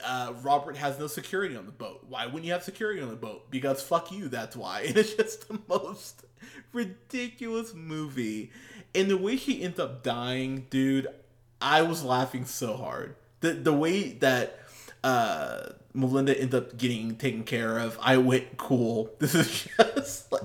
Uh, 0.03 0.33
Robert 0.41 0.75
has 0.77 0.97
no 0.97 1.05
security 1.05 1.55
on 1.55 1.67
the 1.67 1.71
boat. 1.71 2.05
Why 2.09 2.25
wouldn't 2.25 2.45
you 2.45 2.53
have 2.53 2.63
security 2.63 2.99
on 3.01 3.09
the 3.09 3.15
boat? 3.15 3.51
Because 3.51 3.81
fuck 3.81 4.11
you, 4.11 4.27
that's 4.27 4.55
why. 4.55 4.81
And 4.87 4.97
it's 4.97 5.13
just 5.13 5.47
the 5.47 5.59
most 5.67 6.25
ridiculous 6.73 7.73
movie. 7.75 8.51
And 8.95 9.09
the 9.09 9.17
way 9.17 9.37
she 9.37 9.61
ends 9.61 9.79
up 9.79 10.01
dying, 10.01 10.65
dude, 10.71 11.07
I 11.61 11.83
was 11.83 12.03
laughing 12.03 12.45
so 12.45 12.75
hard. 12.75 13.15
The 13.41 13.53
the 13.53 13.73
way 13.73 14.13
that 14.13 14.59
uh 15.03 15.69
Melinda 15.97 16.39
ended 16.39 16.55
up 16.55 16.77
getting 16.77 17.15
taken 17.15 17.43
care 17.43 17.79
of, 17.79 17.97
I 18.01 18.17
went 18.17 18.57
cool. 18.57 19.09
This 19.19 19.35
is 19.35 19.67
just 19.77 20.31
like 20.31 20.43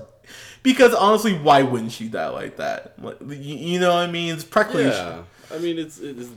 because 0.63 0.93
honestly, 0.93 1.37
why 1.37 1.61
wouldn't 1.61 1.91
she 1.91 2.07
die 2.07 2.29
like 2.29 2.57
that? 2.57 2.95
Like, 2.97 3.17
you, 3.21 3.55
you 3.55 3.79
know 3.79 3.89
what 3.93 4.07
I 4.07 4.11
mean? 4.11 4.33
It's 4.33 4.43
practically. 4.43 4.85
Yeah, 4.85 5.23
I 5.53 5.57
mean 5.59 5.77
it's 5.77 5.99
it's 5.99 6.29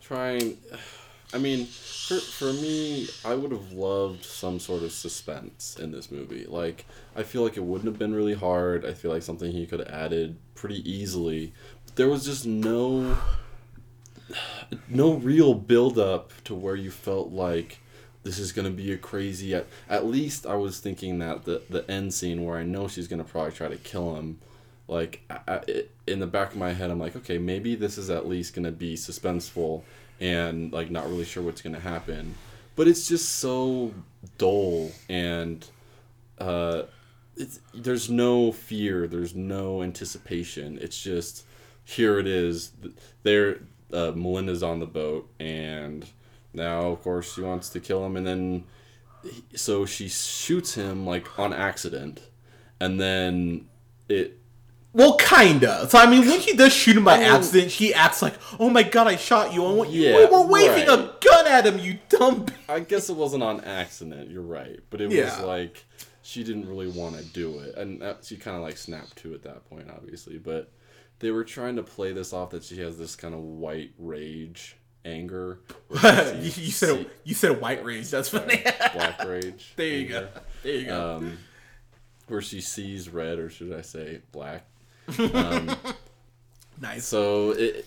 trying. 0.00 0.56
I 1.32 1.38
mean, 1.38 1.66
for 1.66 2.16
for 2.16 2.52
me, 2.52 3.08
I 3.24 3.34
would 3.34 3.50
have 3.50 3.72
loved 3.72 4.24
some 4.24 4.60
sort 4.60 4.82
of 4.82 4.92
suspense 4.92 5.76
in 5.80 5.90
this 5.90 6.10
movie. 6.10 6.46
Like, 6.48 6.86
I 7.16 7.24
feel 7.24 7.42
like 7.42 7.56
it 7.56 7.64
wouldn't 7.64 7.86
have 7.86 7.98
been 7.98 8.14
really 8.14 8.34
hard. 8.34 8.84
I 8.86 8.94
feel 8.94 9.10
like 9.10 9.22
something 9.22 9.50
he 9.50 9.66
could 9.66 9.80
have 9.80 9.88
added 9.88 10.36
pretty 10.54 10.88
easily. 10.90 11.52
But 11.84 11.96
There 11.96 12.08
was 12.08 12.24
just 12.24 12.46
no 12.46 13.18
no 14.88 15.14
real 15.14 15.54
build 15.54 15.98
up 15.98 16.32
to 16.44 16.54
where 16.54 16.76
you 16.76 16.90
felt 16.90 17.30
like 17.30 17.80
this 18.22 18.38
is 18.38 18.52
gonna 18.52 18.70
be 18.70 18.92
a 18.92 18.96
crazy. 18.96 19.54
At, 19.54 19.66
at 19.88 20.06
least 20.06 20.46
I 20.46 20.54
was 20.56 20.80
thinking 20.80 21.18
that 21.18 21.44
the 21.44 21.62
the 21.68 21.88
end 21.90 22.12
scene 22.14 22.44
where 22.44 22.56
I 22.56 22.64
know 22.64 22.88
she's 22.88 23.08
gonna 23.08 23.24
probably 23.24 23.52
try 23.52 23.68
to 23.68 23.76
kill 23.76 24.16
him. 24.16 24.38
Like 24.88 25.22
I, 25.30 25.40
I, 25.46 25.84
in 26.06 26.20
the 26.20 26.26
back 26.26 26.52
of 26.52 26.56
my 26.56 26.72
head, 26.72 26.90
I'm 26.90 26.98
like, 26.98 27.16
okay, 27.16 27.38
maybe 27.38 27.74
this 27.74 27.98
is 27.98 28.10
at 28.10 28.26
least 28.26 28.54
gonna 28.54 28.72
be 28.72 28.96
suspenseful 28.96 29.82
and 30.20 30.72
like 30.72 30.90
not 30.90 31.06
really 31.06 31.24
sure 31.24 31.42
what's 31.42 31.62
gonna 31.62 31.80
happen. 31.80 32.34
But 32.76 32.88
it's 32.88 33.06
just 33.06 33.36
so 33.36 33.92
dull 34.38 34.90
and 35.08 35.64
uh, 36.38 36.82
it's 37.36 37.60
there's 37.74 38.10
no 38.10 38.52
fear, 38.52 39.06
there's 39.06 39.34
no 39.34 39.82
anticipation. 39.82 40.78
It's 40.80 41.00
just 41.00 41.44
here 41.84 42.18
it 42.18 42.26
is. 42.26 42.72
There, 43.22 43.58
uh, 43.94 44.12
Melinda's 44.12 44.62
on 44.62 44.80
the 44.80 44.86
boat, 44.86 45.30
and 45.38 46.04
now 46.52 46.88
of 46.90 47.02
course 47.02 47.34
she 47.34 47.40
wants 47.40 47.68
to 47.70 47.80
kill 47.80 48.04
him, 48.04 48.16
and 48.16 48.26
then 48.26 48.64
so 49.54 49.86
she 49.86 50.08
shoots 50.08 50.74
him 50.74 51.06
like 51.06 51.38
on 51.38 51.52
accident, 51.52 52.20
and 52.80 53.00
then 53.00 53.66
it 54.08 54.38
Well, 54.92 55.16
kinda. 55.16 55.88
So 55.88 55.98
I 55.98 56.06
mean, 56.08 56.26
when 56.28 56.40
she 56.40 56.54
does 56.54 56.72
shoot 56.72 56.96
him 56.96 57.04
by 57.04 57.14
I 57.14 57.18
mean- 57.18 57.26
accident, 57.28 57.70
she 57.72 57.92
acts 57.94 58.22
like, 58.22 58.34
"Oh 58.60 58.70
my 58.70 58.82
god, 58.82 59.06
I 59.08 59.16
shot 59.16 59.52
you!" 59.54 59.64
And 59.82 59.90
Yeah, 59.92 60.16
we 60.16 60.26
were 60.26 60.46
waving 60.46 60.88
a 60.88 61.14
gun 61.20 61.46
at 61.46 61.66
him, 61.66 61.78
you 61.78 61.98
dumb. 62.08 62.44
b-" 62.44 62.52
I 62.68 62.80
guess 62.80 63.08
it 63.10 63.16
wasn't 63.16 63.42
on 63.42 63.60
accident. 63.62 64.30
You're 64.30 64.42
right, 64.42 64.78
but 64.90 65.00
it 65.00 65.10
Yeah. 65.10 65.24
was 65.36 65.40
like 65.46 65.84
she 66.22 66.42
didn't 66.44 66.66
really 66.68 66.88
want 66.88 67.16
to 67.18 67.24
do 67.24 67.58
it, 67.58 67.74
and 67.76 68.00
that, 68.02 68.24
she 68.24 68.36
kind 68.36 68.56
of 68.56 68.62
like 68.62 68.76
snapped 68.76 69.16
to 69.16 69.34
at 69.34 69.42
that 69.42 69.68
point, 69.68 69.88
obviously. 69.94 70.38
But 70.38 70.70
they 71.24 71.30
were 71.30 71.42
trying 71.42 71.76
to 71.76 71.82
play 71.82 72.12
this 72.12 72.34
off 72.34 72.50
that 72.50 72.62
she 72.62 72.78
has 72.80 72.98
this 72.98 73.16
kind 73.16 73.32
of 73.32 73.40
white 73.40 73.92
rage, 73.98 74.76
anger. 75.06 75.60
you, 76.04 76.34
you 76.38 76.50
sees- 76.50 76.76
said 76.76 76.98
see- 76.98 77.06
you 77.24 77.34
said 77.34 77.62
white 77.62 77.82
rage. 77.82 78.10
That's 78.10 78.28
funny. 78.28 78.62
black 78.92 79.24
rage. 79.26 79.72
there 79.76 79.86
you 79.88 80.08
go. 80.08 80.28
There 80.62 80.74
you 80.74 80.84
go. 80.84 81.16
Um, 81.16 81.38
where 82.28 82.42
she 82.42 82.60
sees 82.60 83.08
red, 83.08 83.38
or 83.38 83.48
should 83.48 83.72
I 83.72 83.80
say 83.80 84.20
black? 84.32 84.66
Um, 85.18 85.74
nice. 86.82 87.06
So 87.06 87.52
it, 87.52 87.86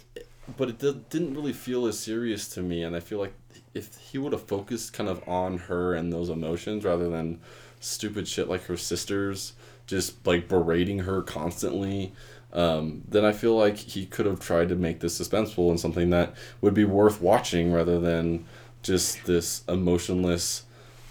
but 0.57 0.69
it 0.69 0.79
did, 0.79 1.07
didn't 1.09 1.35
really 1.35 1.53
feel 1.53 1.85
as 1.85 1.99
serious 1.99 2.47
to 2.55 2.63
me, 2.63 2.81
and 2.81 2.95
I 2.95 3.01
feel 3.01 3.19
like 3.19 3.35
if 3.75 3.95
he 3.97 4.17
would 4.17 4.33
have 4.33 4.47
focused 4.47 4.93
kind 4.93 5.09
of 5.11 5.21
on 5.29 5.59
her 5.59 5.93
and 5.93 6.11
those 6.11 6.29
emotions 6.29 6.83
rather 6.83 7.07
than 7.07 7.39
stupid 7.79 8.27
shit 8.27 8.47
like 8.49 8.63
her 8.63 8.77
sisters 8.77 9.53
just 9.85 10.25
like 10.25 10.47
berating 10.49 10.99
her 10.99 11.21
constantly, 11.21 12.13
um, 12.53 13.03
then 13.07 13.25
I 13.25 13.33
feel 13.33 13.55
like 13.57 13.77
he 13.77 14.05
could 14.05 14.25
have 14.25 14.39
tried 14.39 14.69
to 14.69 14.75
make 14.75 14.99
this 14.99 15.19
suspenseful 15.19 15.69
and 15.69 15.79
something 15.79 16.09
that 16.11 16.33
would 16.61 16.73
be 16.73 16.85
worth 16.85 17.21
watching 17.21 17.71
rather 17.73 17.99
than 17.99 18.45
just 18.83 19.25
this 19.25 19.63
emotionless 19.67 20.63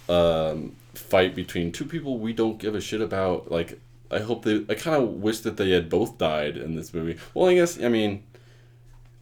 um, 0.09 0.75
fight 0.95 1.35
between 1.35 1.73
two 1.73 1.85
people 1.85 2.19
we 2.19 2.33
don't 2.33 2.59
give 2.59 2.75
a 2.75 2.81
shit 2.81 3.01
about. 3.01 3.51
Like, 3.51 3.79
I 4.11 4.21
hope 4.21 4.45
they. 4.45 4.65
I 4.69 4.75
kind 4.75 4.97
of 5.03 5.09
wish 5.21 5.41
that 5.41 5.57
they 5.57 5.71
had 5.71 5.89
both 5.91 6.17
died 6.17 6.57
in 6.57 6.75
this 6.77 6.95
movie. 6.95 7.19
Well, 7.35 7.49
I 7.49 7.55
guess 7.55 7.83
I 7.83 7.89
mean 7.89 8.23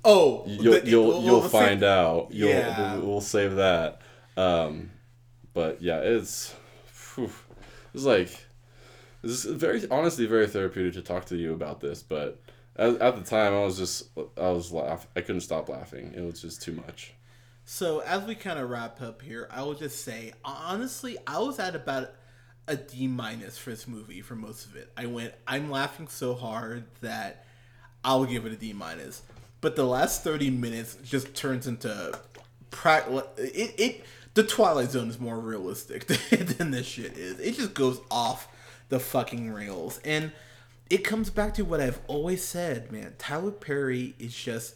oh, 0.05 0.45
you'll 0.47 0.75
the- 0.81 0.87
you'll 0.89 1.23
you'll 1.25 1.41
we'll 1.41 1.49
find 1.49 1.81
say- 1.81 1.87
out. 1.89 2.29
You'll 2.31 2.51
Yeah. 2.51 2.97
we'll, 2.99 3.21
save 3.21 3.57
that. 3.57 4.01
Um, 4.37 4.91
but 5.53 5.81
yeah, 5.83 5.99
it's 6.01 6.55
phew, 6.87 7.31
it's 7.95 8.05
like 8.05 8.31
this 9.25 9.45
is 9.45 9.55
very 9.57 9.83
honestly 9.91 10.27
very 10.27 10.47
therapeutic 10.47 10.95
to 10.95 11.03
talk 11.03 11.25
to 11.27 11.37
you 11.37 11.53
about 11.53 11.81
this. 11.81 12.03
But 12.03 12.41
at, 12.77 13.01
at 13.01 13.17
the 13.17 13.23
time, 13.23 13.55
I 13.55 13.65
was 13.65 13.79
just 13.79 14.09
I 14.37 14.51
was 14.51 14.73
laugh. 14.73 15.07
I 15.17 15.21
couldn't 15.21 15.41
stop 15.41 15.69
laughing. 15.69 16.13
It 16.15 16.23
was 16.23 16.41
just 16.41 16.63
too 16.63 16.73
much. 16.73 17.15
So 17.65 18.01
as 18.01 18.25
we 18.25 18.35
kind 18.35 18.59
of 18.59 18.69
wrap 18.69 19.01
up 19.01 19.23
here, 19.23 19.49
I 19.51 19.63
will 19.63 19.75
just 19.75 20.05
say 20.05 20.33
honestly, 20.45 21.17
I 21.27 21.39
was 21.39 21.59
at 21.59 21.75
about 21.75 22.13
a 22.69 22.77
D 22.77 23.07
minus 23.07 23.59
for 23.59 23.71
this 23.71 23.89
movie 23.89 24.21
for 24.21 24.35
most 24.35 24.67
of 24.67 24.77
it. 24.77 24.91
I 24.97 25.07
went, 25.07 25.35
I'm 25.47 25.71
laughing 25.71 26.09
so 26.09 26.35
hard 26.35 26.85
that 27.01 27.45
I'll 28.05 28.25
give 28.25 28.45
it 28.47 28.53
a 28.53 28.57
D 28.57 28.73
minus. 28.73 29.23
But 29.61 29.77
the 29.77 29.85
last 29.85 30.23
thirty 30.23 30.51
minutes 30.51 30.99
just 31.03 31.35
turns 31.35 31.67
into 31.67 32.19
pra- 32.71 33.25
it. 33.39 33.75
It 33.79 34.05
the 34.35 34.43
Twilight 34.43 34.91
Zone 34.91 35.09
is 35.09 35.19
more 35.19 35.39
realistic 35.39 36.07
than 36.31 36.73
this 36.73 36.87
shit 36.87 37.17
is. 37.17 37.39
It 37.39 37.55
just 37.55 37.73
goes 37.73 38.01
off 38.11 38.49
the 38.89 39.01
fucking 39.01 39.51
rails, 39.53 40.01
and 40.05 40.33
it 40.91 40.99
comes 40.99 41.31
back 41.31 41.55
to 41.55 41.65
what 41.65 41.81
I've 41.81 42.01
always 42.07 42.45
said, 42.45 42.93
man. 42.93 43.15
Tyler 43.19 43.51
Perry 43.51 44.15
is 44.19 44.35
just 44.35 44.75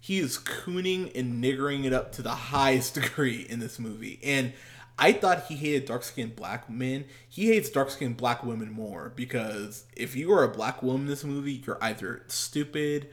he 0.00 0.18
is 0.18 0.38
cooning 0.38 1.12
and 1.14 1.42
niggering 1.42 1.84
it 1.84 1.92
up 1.92 2.12
to 2.12 2.22
the 2.22 2.30
highest 2.30 2.94
degree 3.00 3.46
in 3.48 3.60
this 3.60 3.78
movie. 3.78 4.18
And 4.24 4.52
I 4.98 5.12
thought 5.12 5.46
he 5.46 5.56
hated 5.56 5.86
dark 5.86 6.02
skinned 6.02 6.36
black 6.36 6.68
men. 6.68 7.04
He 7.28 7.48
hates 7.48 7.70
dark 7.70 7.90
skinned 7.90 8.16
black 8.16 8.44
women 8.44 8.70
more 8.70 9.12
because 9.14 9.84
if 9.96 10.16
you 10.16 10.32
are 10.32 10.44
a 10.44 10.48
black 10.48 10.82
woman 10.82 11.02
in 11.02 11.06
this 11.08 11.24
movie, 11.24 11.62
you're 11.64 11.82
either 11.82 12.22
stupid 12.28 13.08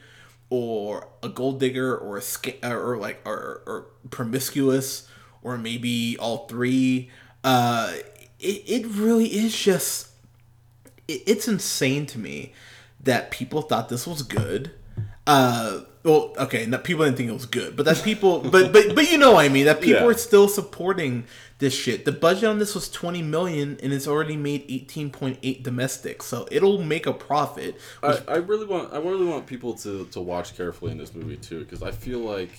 or 0.49 1.09
a 1.21 1.29
gold 1.29 1.59
digger 1.59 1.95
or 1.95 2.17
a 2.17 2.21
sca- 2.21 2.69
or 2.69 2.97
like 2.97 3.21
or, 3.25 3.61
or 3.65 3.85
promiscuous 4.09 5.07
or 5.41 5.57
maybe 5.57 6.17
all 6.19 6.47
three. 6.47 7.09
Uh, 7.43 7.93
it, 8.39 8.63
it 8.65 8.85
really 8.87 9.27
is 9.27 9.57
just 9.57 10.06
it's 11.07 11.47
insane 11.47 12.05
to 12.07 12.19
me 12.19 12.53
that 13.03 13.31
people 13.31 13.61
thought 13.61 13.89
this 13.89 14.05
was 14.07 14.21
good. 14.21 14.71
Uh, 15.25 15.81
well, 16.03 16.33
okay, 16.37 16.65
not, 16.65 16.83
people 16.85 17.03
didn't 17.03 17.17
think 17.17 17.29
it 17.29 17.33
was 17.33 17.45
good, 17.45 17.75
but 17.75 17.85
that 17.85 18.01
people, 18.03 18.39
but 18.51 18.71
but 18.71 18.95
but 18.95 19.11
you 19.11 19.17
know 19.17 19.33
what 19.33 19.45
I 19.45 19.49
mean. 19.49 19.65
That 19.65 19.81
people 19.81 20.01
Yeah. 20.03 20.07
are 20.07 20.13
still 20.13 20.47
supporting 20.47 21.25
this 21.59 21.73
shit. 21.75 22.05
The 22.05 22.11
budget 22.13 22.45
on 22.45 22.59
this 22.59 22.73
was 22.73 22.89
twenty 22.89 23.21
million, 23.21 23.77
and 23.83 23.91
it's 23.91 24.07
already 24.07 24.37
made 24.37 24.63
eighteen 24.69 25.09
point 25.09 25.37
eight 25.43 25.63
domestic, 25.63 26.23
so 26.23 26.47
it'll 26.49 26.81
make 26.81 27.05
a 27.07 27.13
profit. 27.13 27.79
I, 28.01 28.19
I 28.27 28.35
really 28.37 28.65
want 28.65 28.93
I 28.93 28.99
really 28.99 29.25
want 29.25 29.47
people 29.47 29.73
to, 29.75 30.05
to 30.05 30.21
watch 30.21 30.55
carefully 30.55 30.91
in 30.93 30.97
this 30.97 31.13
movie 31.13 31.37
too 31.37 31.59
because 31.59 31.83
I 31.83 31.91
feel 31.91 32.19
like 32.19 32.51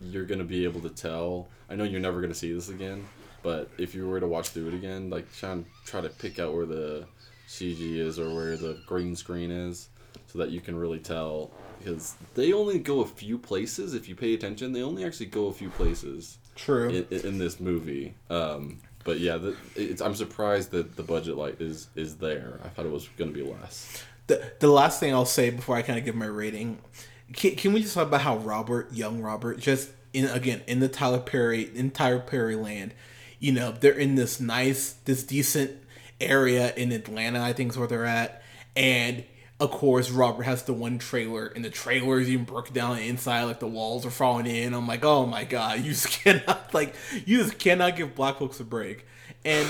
you're 0.00 0.24
gonna 0.26 0.44
be 0.44 0.64
able 0.64 0.80
to 0.82 0.90
tell. 0.90 1.48
I 1.68 1.74
know 1.74 1.82
you're 1.84 2.00
never 2.00 2.20
gonna 2.20 2.34
see 2.34 2.52
this 2.52 2.68
again, 2.68 3.04
but 3.42 3.70
if 3.76 3.92
you 3.94 4.06
were 4.06 4.20
to 4.20 4.26
watch 4.28 4.50
through 4.50 4.68
it 4.68 4.74
again, 4.74 5.10
like 5.10 5.32
try 5.34 5.50
and 5.50 5.64
try 5.84 6.00
to 6.00 6.10
pick 6.10 6.38
out 6.38 6.54
where 6.54 6.66
the 6.66 7.06
CG 7.48 7.96
is 7.98 8.18
or 8.18 8.34
where 8.34 8.56
the 8.56 8.80
green 8.86 9.14
screen 9.16 9.50
is, 9.50 9.88
so 10.26 10.38
that 10.38 10.50
you 10.50 10.60
can 10.60 10.76
really 10.76 10.98
tell. 10.98 11.50
Because 11.78 12.14
they 12.34 12.52
only 12.52 12.78
go 12.78 13.00
a 13.00 13.06
few 13.06 13.36
places. 13.38 13.94
If 13.94 14.08
you 14.08 14.14
pay 14.14 14.34
attention, 14.34 14.72
they 14.72 14.82
only 14.82 15.04
actually 15.04 15.26
go 15.26 15.48
a 15.48 15.52
few 15.52 15.68
places 15.70 16.38
True. 16.54 16.88
in, 16.88 17.20
in 17.20 17.38
this 17.38 17.60
movie. 17.60 18.14
Um, 18.30 18.78
but 19.04 19.20
yeah, 19.20 19.36
the, 19.36 19.54
it's, 19.76 20.00
I'm 20.00 20.14
surprised 20.14 20.70
that 20.70 20.96
the 20.96 21.02
budget 21.02 21.36
like 21.36 21.60
is 21.60 21.88
is 21.94 22.16
there. 22.16 22.58
I 22.64 22.68
thought 22.68 22.86
it 22.86 22.92
was 22.92 23.08
gonna 23.18 23.32
be 23.32 23.42
less. 23.42 24.02
the 24.28 24.52
the 24.60 24.68
last 24.68 24.98
thing 24.98 25.12
I'll 25.12 25.26
say 25.26 25.50
before 25.50 25.76
I 25.76 25.82
kind 25.82 25.98
of 25.98 26.04
give 26.06 26.14
my 26.14 26.26
rating, 26.26 26.78
can, 27.34 27.54
can 27.56 27.72
we 27.74 27.82
just 27.82 27.94
talk 27.94 28.08
about 28.08 28.22
how 28.22 28.38
Robert, 28.38 28.92
young 28.92 29.20
Robert, 29.20 29.58
just 29.60 29.90
in 30.14 30.24
again 30.26 30.62
in 30.66 30.80
the 30.80 30.88
Tyler 30.88 31.20
Perry 31.20 31.70
in 31.74 31.90
Tyler 31.90 32.20
Perry 32.20 32.56
land, 32.56 32.94
you 33.38 33.52
know 33.52 33.72
they're 33.72 33.92
in 33.92 34.14
this 34.14 34.40
nice, 34.40 34.94
this 35.04 35.22
decent 35.22 35.72
area 36.20 36.72
in 36.74 36.92
Atlanta, 36.92 37.40
I 37.40 37.52
think 37.52 37.72
is 37.72 37.78
where 37.78 37.88
they're 37.88 38.06
at, 38.06 38.42
and 38.76 39.24
of 39.60 39.70
course 39.70 40.10
Robert 40.10 40.44
has 40.44 40.62
the 40.64 40.72
one 40.72 40.98
trailer, 40.98 41.46
and 41.46 41.64
the 41.64 41.70
trailer 41.70 42.20
is 42.20 42.28
even 42.28 42.44
broken 42.44 42.74
down 42.74 42.98
inside, 42.98 43.44
like 43.44 43.60
the 43.60 43.66
walls 43.66 44.04
are 44.04 44.10
falling 44.10 44.46
in. 44.46 44.74
I'm 44.74 44.86
like, 44.86 45.04
oh 45.04 45.26
my 45.26 45.44
god, 45.44 45.80
you 45.80 45.92
just 45.92 46.10
cannot 46.24 46.72
like 46.74 46.94
you 47.24 47.38
just 47.38 47.58
cannot 47.58 47.96
give 47.96 48.14
black 48.14 48.38
folks 48.38 48.60
a 48.60 48.64
break. 48.64 49.06
And, 49.46 49.68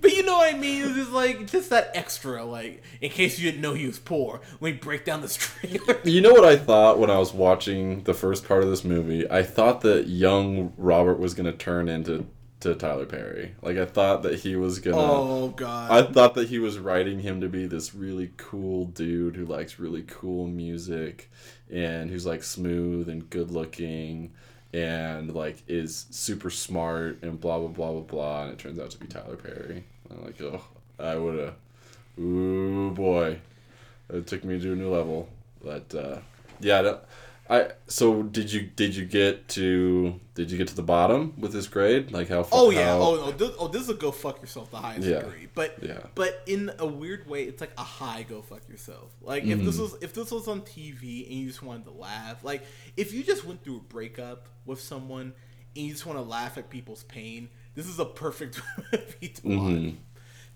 but 0.00 0.12
you 0.12 0.22
know 0.22 0.38
what 0.38 0.54
I 0.54 0.56
mean? 0.56 0.82
It's 0.82 0.94
just 0.94 1.10
like 1.10 1.46
just 1.46 1.68
that 1.70 1.90
extra, 1.92 2.42
like 2.42 2.82
in 3.02 3.10
case 3.10 3.38
you 3.38 3.50
didn't 3.50 3.60
know 3.60 3.74
he 3.74 3.86
was 3.86 3.98
poor. 3.98 4.40
when 4.60 4.72
me 4.72 4.78
break 4.78 5.04
down 5.04 5.20
this 5.20 5.36
trailer. 5.36 6.00
You 6.04 6.22
know 6.22 6.32
what 6.32 6.44
I 6.44 6.56
thought 6.56 6.98
when 6.98 7.10
I 7.10 7.18
was 7.18 7.34
watching 7.34 8.02
the 8.04 8.14
first 8.14 8.48
part 8.48 8.62
of 8.62 8.70
this 8.70 8.84
movie? 8.84 9.30
I 9.30 9.42
thought 9.42 9.82
that 9.82 10.08
young 10.08 10.72
Robert 10.78 11.18
was 11.18 11.34
gonna 11.34 11.52
turn 11.52 11.88
into 11.88 12.26
to 12.60 12.74
Tyler 12.74 13.06
Perry. 13.06 13.54
Like 13.62 13.76
I 13.76 13.84
thought 13.84 14.22
that 14.22 14.40
he 14.40 14.56
was 14.56 14.80
gonna. 14.80 14.96
Oh 14.98 15.48
god. 15.48 15.90
I 15.90 16.10
thought 16.10 16.34
that 16.34 16.48
he 16.48 16.58
was 16.58 16.78
writing 16.78 17.20
him 17.20 17.40
to 17.40 17.48
be 17.48 17.66
this 17.66 17.94
really 17.94 18.32
cool 18.36 18.86
dude 18.86 19.36
who 19.36 19.46
likes 19.46 19.78
really 19.78 20.04
cool 20.06 20.46
music 20.46 21.30
and 21.70 22.10
who's 22.10 22.26
like 22.26 22.42
smooth 22.42 23.08
and 23.08 23.28
good 23.30 23.50
looking 23.50 24.32
and 24.72 25.34
like 25.34 25.62
is 25.66 26.06
super 26.10 26.50
smart 26.50 27.22
and 27.22 27.40
blah 27.40 27.58
blah 27.58 27.68
blah 27.68 27.92
blah 27.92 28.00
blah 28.00 28.42
and 28.44 28.52
it 28.52 28.58
turns 28.58 28.78
out 28.78 28.90
to 28.90 28.98
be 28.98 29.06
Tyler 29.06 29.36
Perry. 29.36 29.84
I'm 30.10 30.24
like, 30.24 30.40
oh, 30.40 30.62
I 30.98 31.16
would 31.16 31.38
have 31.38 31.54
Ooh 32.18 32.90
boy, 32.90 33.38
it 34.10 34.26
took 34.26 34.44
me 34.44 34.58
to 34.58 34.72
a 34.72 34.76
new 34.76 34.90
level. 34.90 35.28
But 35.62 35.94
uh, 35.94 36.18
yeah, 36.60 36.96
I. 37.50 37.70
So 37.86 38.22
did 38.22 38.52
you 38.52 38.62
did 38.62 38.94
you 38.94 39.04
get 39.06 39.48
to 39.48 40.20
did 40.34 40.50
you 40.50 40.58
get 40.58 40.68
to 40.68 40.74
the 40.76 40.82
bottom 40.82 41.32
with 41.38 41.52
this 41.52 41.66
grade? 41.66 42.12
Like 42.12 42.28
how? 42.28 42.42
Far 42.42 42.58
Oh 42.60 42.70
yeah. 42.70 42.88
how- 42.96 43.00
Oh 43.00 43.14
no. 43.16 43.30
This, 43.32 43.50
oh, 43.58 43.68
this 43.68 43.82
is 43.82 43.88
a 43.88 43.94
go 43.94 44.10
fuck 44.10 44.40
yourself 44.40 44.70
the 44.70 44.76
highest 44.76 45.06
Yeah. 45.06 45.20
degree. 45.20 45.48
But 45.54 45.78
Yeah. 45.82 46.00
but 46.14 46.42
in 46.46 46.70
a 46.78 46.86
weird 46.86 47.26
way, 47.28 47.44
it's 47.44 47.60
like 47.60 47.72
a 47.78 47.82
high 47.84 48.22
go 48.28 48.42
fuck 48.42 48.68
yourself. 48.68 49.10
Like 49.22 49.44
if 49.44 49.56
Mm-hmm. 49.58 49.66
this 49.66 49.78
was 49.78 49.96
if 50.02 50.12
this 50.12 50.30
was 50.30 50.46
on 50.48 50.60
TV 50.62 51.24
and 51.26 51.34
you 51.40 51.46
just 51.46 51.62
wanted 51.62 51.84
to 51.84 51.92
laugh, 51.92 52.44
like 52.44 52.62
if 52.96 53.12
you 53.14 53.22
just 53.22 53.44
went 53.44 53.64
through 53.64 53.78
a 53.78 53.80
breakup 53.80 54.48
with 54.66 54.80
someone 54.80 55.32
and 55.76 55.86
you 55.86 55.92
just 55.92 56.04
want 56.06 56.18
to 56.18 56.22
laugh 56.24 56.58
at 56.58 56.68
people's 56.70 57.04
pain, 57.04 57.48
this 57.74 57.86
is 57.86 57.98
a 57.98 58.04
perfect 58.04 58.60
movie 58.92 59.28
to 59.28 59.42
watch. 59.48 59.94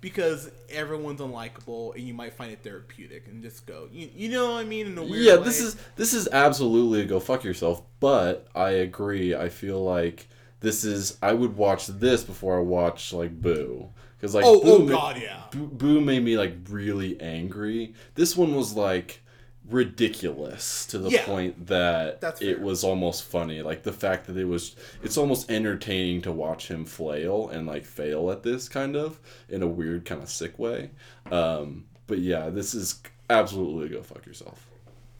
Because 0.02 0.50
everyone's 0.68 1.20
unlikable, 1.20 1.94
and 1.94 2.06
you 2.06 2.12
might 2.12 2.34
find 2.34 2.52
it 2.52 2.62
therapeutic, 2.62 3.28
and 3.28 3.42
just 3.42 3.64
go, 3.64 3.88
you, 3.90 4.10
you 4.14 4.28
know 4.28 4.52
what 4.52 4.60
I 4.60 4.64
mean? 4.64 4.88
In 4.88 4.98
a 4.98 5.02
weird 5.02 5.24
yeah, 5.24 5.36
way. 5.36 5.44
this 5.44 5.60
is 5.60 5.76
this 5.96 6.12
is 6.12 6.28
absolutely 6.30 7.00
a 7.00 7.04
go 7.06 7.20
fuck 7.20 7.44
yourself. 7.44 7.82
But 8.00 8.48
I 8.54 8.70
agree. 8.70 9.34
I 9.34 9.48
feel 9.48 9.82
like 9.82 10.26
this 10.60 10.84
is. 10.84 11.16
I 11.22 11.32
would 11.32 11.56
watch 11.56 11.86
this 11.86 12.22
before 12.24 12.58
I 12.58 12.62
watch 12.62 13.14
like 13.14 13.40
Boo, 13.40 13.88
because 14.18 14.34
like 14.34 14.44
Oh, 14.44 14.60
oh 14.62 14.78
Boo, 14.80 14.84
oh 14.84 14.88
god, 14.88 15.22
yeah. 15.22 15.44
Boo, 15.50 15.68
Boo 15.68 16.00
made 16.00 16.22
me 16.22 16.36
like 16.36 16.56
really 16.68 17.18
angry. 17.20 17.94
This 18.14 18.36
one 18.36 18.54
was 18.54 18.74
like 18.74 19.21
ridiculous 19.68 20.86
to 20.86 20.98
the 20.98 21.10
Yeah. 21.10 21.24
point 21.24 21.66
that 21.66 22.22
it 22.40 22.60
was 22.60 22.84
almost 22.84 23.24
funny. 23.24 23.62
Like 23.62 23.82
the 23.82 23.92
fact 23.92 24.26
that 24.26 24.36
it 24.36 24.44
was 24.44 24.76
it's 25.02 25.16
almost 25.16 25.50
entertaining 25.50 26.22
to 26.22 26.32
watch 26.32 26.68
him 26.68 26.84
flail 26.84 27.48
and 27.48 27.66
like 27.66 27.84
fail 27.84 28.30
at 28.30 28.42
this 28.42 28.68
kind 28.68 28.96
of 28.96 29.20
in 29.48 29.62
a 29.62 29.66
weird 29.66 30.04
kind 30.04 30.22
of 30.22 30.28
sick 30.30 30.58
way. 30.58 30.90
Um 31.30 31.84
but 32.06 32.18
yeah, 32.18 32.50
this 32.50 32.74
is 32.74 33.00
absolutely 33.30 33.88
go 33.88 34.02
fuck 34.02 34.26
yourself. 34.26 34.68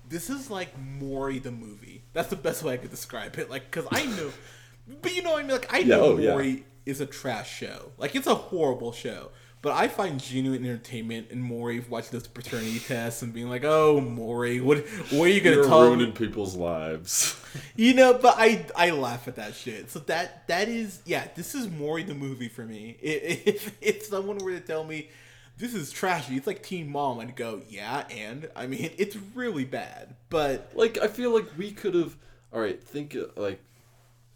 This 0.09 0.28
is 0.28 0.51
like 0.51 0.76
Maury 0.78 1.38
the 1.38 1.53
movie. 1.53 2.03
That's 2.12 2.28
the 2.28 2.36
best 2.36 2.62
way 2.62 2.74
I 2.74 2.76
could 2.76 2.90
describe 2.90 3.38
it. 3.38 3.49
Like, 3.49 3.70
cause 3.70 3.86
I 3.90 4.05
know, 4.05 4.30
but 5.01 5.14
you 5.14 5.22
know 5.22 5.32
what 5.32 5.38
I 5.38 5.47
mean. 5.47 5.53
Like, 5.53 5.72
I 5.72 5.78
Yeah, 5.78 5.97
know 5.97 6.03
oh, 6.05 6.18
yeah. 6.18 6.30
Maury 6.32 6.64
is 6.84 7.01
a 7.01 7.07
trash 7.07 7.51
show. 7.51 7.93
Like, 7.97 8.14
it's 8.14 8.26
a 8.26 8.34
horrible 8.34 8.93
show. 8.93 9.30
But 9.62 9.74
I 9.74 9.86
find 9.86 10.20
genuine 10.20 10.64
entertainment 10.64 11.28
in 11.30 11.40
Maury 11.40 11.78
watching 11.88 12.10
those 12.10 12.26
paternity 12.26 12.80
tests 12.80 13.22
and 13.22 13.32
being 13.32 13.48
like, 13.48 13.62
"Oh, 13.64 14.00
Maury, 14.00 14.60
what 14.60 14.78
what 15.10 15.26
are 15.26 15.28
you 15.28 15.40
gonna 15.40 15.56
You're 15.56 15.66
tell 15.66 15.82
ruining 15.82 16.08
me?" 16.08 16.12
people's 16.12 16.56
lives. 16.56 17.38
You 17.76 17.92
know, 17.92 18.14
but 18.14 18.36
I 18.38 18.64
I 18.74 18.92
laugh 18.92 19.28
at 19.28 19.36
that 19.36 19.54
shit. 19.54 19.90
So 19.90 19.98
that 20.00 20.48
that 20.48 20.68
is 20.68 21.00
yeah. 21.04 21.28
This 21.34 21.54
is 21.54 21.68
Maury 21.68 22.02
the 22.02 22.14
movie 22.14 22.48
for 22.48 22.64
me. 22.64 22.96
If 23.02 23.76
if 23.82 24.06
someone 24.06 24.38
were 24.38 24.52
to 24.52 24.60
tell 24.60 24.84
me 24.84 25.10
this 25.58 25.74
is 25.74 25.92
trashy, 25.92 26.36
it's 26.36 26.46
like 26.46 26.62
Teen 26.62 26.90
Mom, 26.90 27.20
I'd 27.20 27.36
go, 27.36 27.60
yeah, 27.68 28.06
and 28.10 28.48
I 28.56 28.66
mean, 28.66 28.90
it's 28.98 29.16
really 29.34 29.66
bad. 29.66 30.16
But 30.30 30.72
like 30.74 30.96
I 30.98 31.08
feel 31.08 31.30
like 31.32 31.46
we 31.58 31.72
could 31.72 31.94
have. 31.94 32.16
All 32.54 32.60
right, 32.60 32.82
think 32.82 33.14
like 33.36 33.60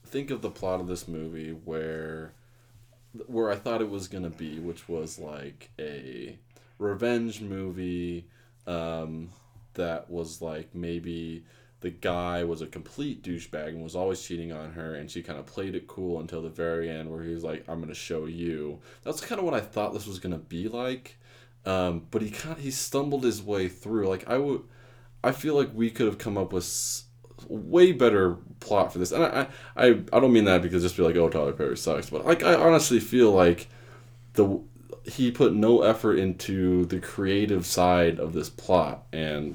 think 0.05 0.31
of 0.31 0.43
the 0.43 0.51
plot 0.51 0.81
of 0.81 0.87
this 0.87 1.09
movie 1.09 1.53
where 1.53 2.33
where 3.27 3.51
I 3.51 3.57
thought 3.57 3.81
it 3.81 3.91
was 3.91 4.09
gonna 4.09 4.31
be, 4.31 4.59
which 4.59 4.89
was 4.89 5.19
like 5.19 5.71
a 5.79 6.39
revenge 6.79 7.41
movie 7.41 8.29
um, 8.67 9.31
that 9.75 10.11
was 10.11 10.43
like 10.43 10.75
maybe 10.75 11.45
the 11.81 11.91
guy 11.91 12.43
was 12.43 12.63
a 12.63 12.67
complete 12.67 13.23
douchebag 13.23 13.69
and 13.69 13.83
was 13.83 13.95
always 13.95 14.23
cheating 14.23 14.53
on 14.53 14.73
her, 14.73 14.95
and 14.95 15.11
she 15.11 15.23
kind 15.23 15.39
of 15.39 15.47
played 15.47 15.75
it 15.75 15.87
cool 15.87 16.21
until 16.21 16.43
the 16.43 16.49
very 16.49 16.91
end, 16.91 17.11
where 17.11 17.23
he 17.23 17.35
was 17.35 17.45
like, 17.45 17.65
"I'm 17.69 17.81
gonna 17.81 17.95
show 17.95 18.27
you." 18.27 18.81
That's 19.03 19.21
kind 19.21 19.39
of 19.39 19.45
what 19.45 19.55
I 19.55 19.61
thought 19.61 19.93
this 19.93 20.07
was 20.07 20.19
gonna 20.19 20.39
be 20.39 20.69
like. 20.69 21.19
Um, 21.65 22.07
but 22.11 22.23
he 22.23 22.31
kind 22.31 22.57
of, 22.57 22.63
he 22.63 22.71
stumbled 22.71 23.25
his 23.25 23.43
way 23.43 23.69
through. 23.69 24.09
Like 24.09 24.29
I 24.29 24.39
would, 24.39 24.63
I 25.23 25.33
feel 25.33 25.55
like 25.55 25.71
we 25.75 25.91
could 25.91 26.07
have 26.07 26.19
come 26.19 26.39
up 26.39 26.53
with 26.53 26.65
way 27.49 27.93
better 27.93 28.37
plot 28.61 28.93
for 28.93 28.99
this. 28.99 29.13
And 29.13 29.25
I, 29.25 29.47
I, 29.77 29.87
I, 30.13 30.21
don't 30.21 30.33
mean 30.33 30.45
that 30.45 30.63
because 30.63 30.83
just 30.83 30.97
be 30.97 31.03
like, 31.03 31.17
oh, 31.17 31.29
Tyler 31.29 31.53
Perry 31.53 31.77
sucks. 31.77 32.11
But 32.11 32.25
like, 32.25 32.43
I 32.43 32.55
honestly 32.55 33.01
feel 33.01 33.33
like 33.33 33.69
the 34.35 34.61
he 35.05 35.31
put 35.31 35.55
no 35.55 35.83
effort 35.83 36.19
into 36.19 36.85
the 36.87 36.99
creative 36.99 37.65
side 37.65 38.19
of 38.19 38.33
this 38.33 38.51
plot, 38.51 39.05
and 39.13 39.55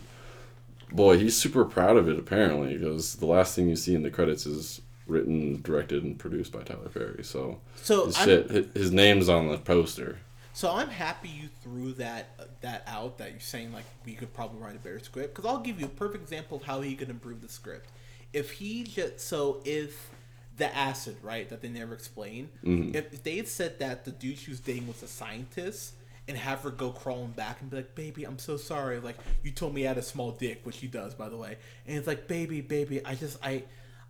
boy, 0.91 1.17
he's 1.17 1.37
super 1.37 1.65
proud 1.65 1.97
of 1.97 2.07
it 2.07 2.17
apparently 2.17 2.77
because 2.77 3.15
the 3.15 3.25
last 3.25 3.55
thing 3.55 3.67
you 3.67 3.75
see 3.75 3.95
in 3.95 4.03
the 4.03 4.09
credits 4.09 4.45
is 4.45 4.81
written, 5.07 5.61
directed, 5.61 6.03
and 6.03 6.17
produced 6.17 6.51
by 6.51 6.63
Tyler 6.63 6.89
Perry. 6.89 7.23
So 7.23 7.59
so 7.75 8.05
his 8.05 8.17
shit, 8.17 8.49
his 8.73 8.91
name's 8.91 9.29
on 9.29 9.49
the 9.49 9.57
poster. 9.57 10.19
So 10.53 10.71
I'm 10.71 10.89
happy 10.89 11.29
you 11.29 11.49
threw 11.61 11.93
that 11.93 12.61
that 12.61 12.83
out. 12.87 13.17
That 13.17 13.31
you're 13.31 13.39
saying 13.39 13.73
like 13.73 13.85
we 14.05 14.13
could 14.13 14.33
probably 14.33 14.59
write 14.59 14.75
a 14.75 14.79
better 14.79 14.99
script 14.99 15.35
because 15.35 15.49
I'll 15.49 15.61
give 15.61 15.79
you 15.79 15.85
a 15.85 15.89
perfect 15.89 16.23
example 16.23 16.57
of 16.57 16.63
how 16.63 16.81
he 16.81 16.95
could 16.95 17.09
improve 17.09 17.41
the 17.41 17.49
script. 17.49 17.89
If 18.33 18.51
he 18.51 18.83
just 18.83 19.21
so 19.21 19.61
if 19.65 20.09
the 20.57 20.75
acid 20.75 21.17
right 21.21 21.49
that 21.49 21.61
they 21.61 21.69
never 21.69 21.93
explain, 21.93 22.49
if, 22.61 22.69
mm-hmm. 22.69 22.95
if 22.95 23.23
they 23.23 23.37
had 23.37 23.47
said 23.47 23.79
that 23.79 24.05
the 24.05 24.11
dude 24.11 24.37
she 24.37 24.51
was 24.51 24.59
dating 24.59 24.87
was 24.87 25.01
a 25.01 25.07
scientist 25.07 25.93
and 26.27 26.37
have 26.37 26.61
her 26.61 26.69
go 26.69 26.91
crawling 26.91 27.31
back 27.31 27.61
and 27.61 27.69
be 27.69 27.77
like, 27.77 27.95
"Baby, 27.95 28.25
I'm 28.25 28.39
so 28.39 28.57
sorry. 28.57 28.99
Like 28.99 29.17
you 29.43 29.51
told 29.51 29.73
me 29.73 29.85
I 29.85 29.89
had 29.89 29.97
a 29.97 30.03
small 30.03 30.31
dick, 30.31 30.61
which 30.63 30.77
he 30.77 30.87
does, 30.87 31.13
by 31.13 31.29
the 31.29 31.37
way." 31.37 31.57
And 31.87 31.97
it's 31.97 32.07
like, 32.07 32.27
"Baby, 32.27 32.61
baby, 32.61 33.05
I 33.05 33.15
just 33.15 33.37
I." 33.43 33.63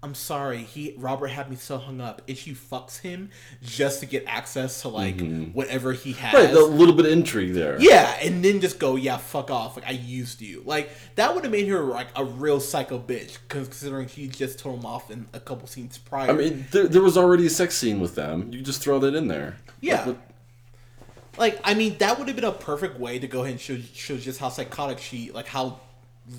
I'm 0.04 0.16
sorry. 0.16 0.64
He 0.64 0.96
Robert 0.98 1.28
had 1.28 1.50
me 1.50 1.56
so 1.56 1.78
hung 1.78 2.02
up. 2.02 2.24
If 2.26 2.40
she 2.40 2.54
fucks 2.54 3.00
him 3.02 3.30
just 3.62 4.00
to 4.00 4.08
get 4.08 4.24
access 4.26 4.82
to 4.82 4.88
like 4.88 5.18
mm-hmm. 5.18 5.52
whatever 5.52 5.94
he 5.94 6.14
has. 6.14 6.34
Right, 6.34 6.50
a 6.50 6.60
little 6.60 6.96
bit 6.96 7.06
of 7.06 7.12
intrigue 7.12 7.54
there. 7.54 7.80
Yeah, 7.80 8.18
and 8.20 8.44
then 8.44 8.62
just 8.62 8.80
go, 8.80 8.96
yeah, 8.96 9.18
fuck 9.18 9.52
off. 9.52 9.76
Like 9.76 9.86
I 9.86 9.92
used 9.92 10.42
you. 10.42 10.64
Like 10.66 10.90
that 11.16 11.36
would 11.36 11.44
have 11.44 11.52
made 11.52 11.68
her 11.68 11.84
like 11.84 12.08
a 12.16 12.26
real 12.26 12.60
psycho 12.60 12.98
bitch, 12.98 13.38
considering 13.48 14.08
she 14.08 14.28
just 14.28 14.58
told 14.58 14.80
him 14.80 14.86
off 14.88 15.12
in 15.12 15.28
a 15.34 15.40
couple 15.40 15.68
scenes 15.68 16.00
prior. 16.00 16.32
I 16.32 16.34
mean, 16.34 16.66
there, 16.72 16.88
there 16.88 17.04
was 17.04 17.16
already 17.16 17.46
a 17.46 17.52
sex 17.52 17.76
scene 17.76 18.00
with 18.00 18.16
them. 18.16 18.52
You 18.52 18.62
just 18.62 18.82
throw 18.82 18.98
that 19.00 19.14
in 19.14 19.28
there. 19.28 19.58
Yeah. 19.82 20.06
Like, 20.06 20.18
like 21.38 21.60
I 21.64 21.76
mean, 21.76 22.00
that 22.00 22.18
would 22.18 22.28
have 22.28 22.36
been 22.36 22.46
a 22.46 22.52
perfect 22.52 23.00
way 23.00 23.20
to 23.20 23.28
go 23.28 23.42
ahead 23.42 23.52
and 23.52 23.62
show, 23.62 23.78
show 23.94 24.18
just 24.18 24.40
how 24.40 24.50
psychotic 24.50 24.98
she, 24.98 25.32
like 25.32 25.48
how 25.48 25.80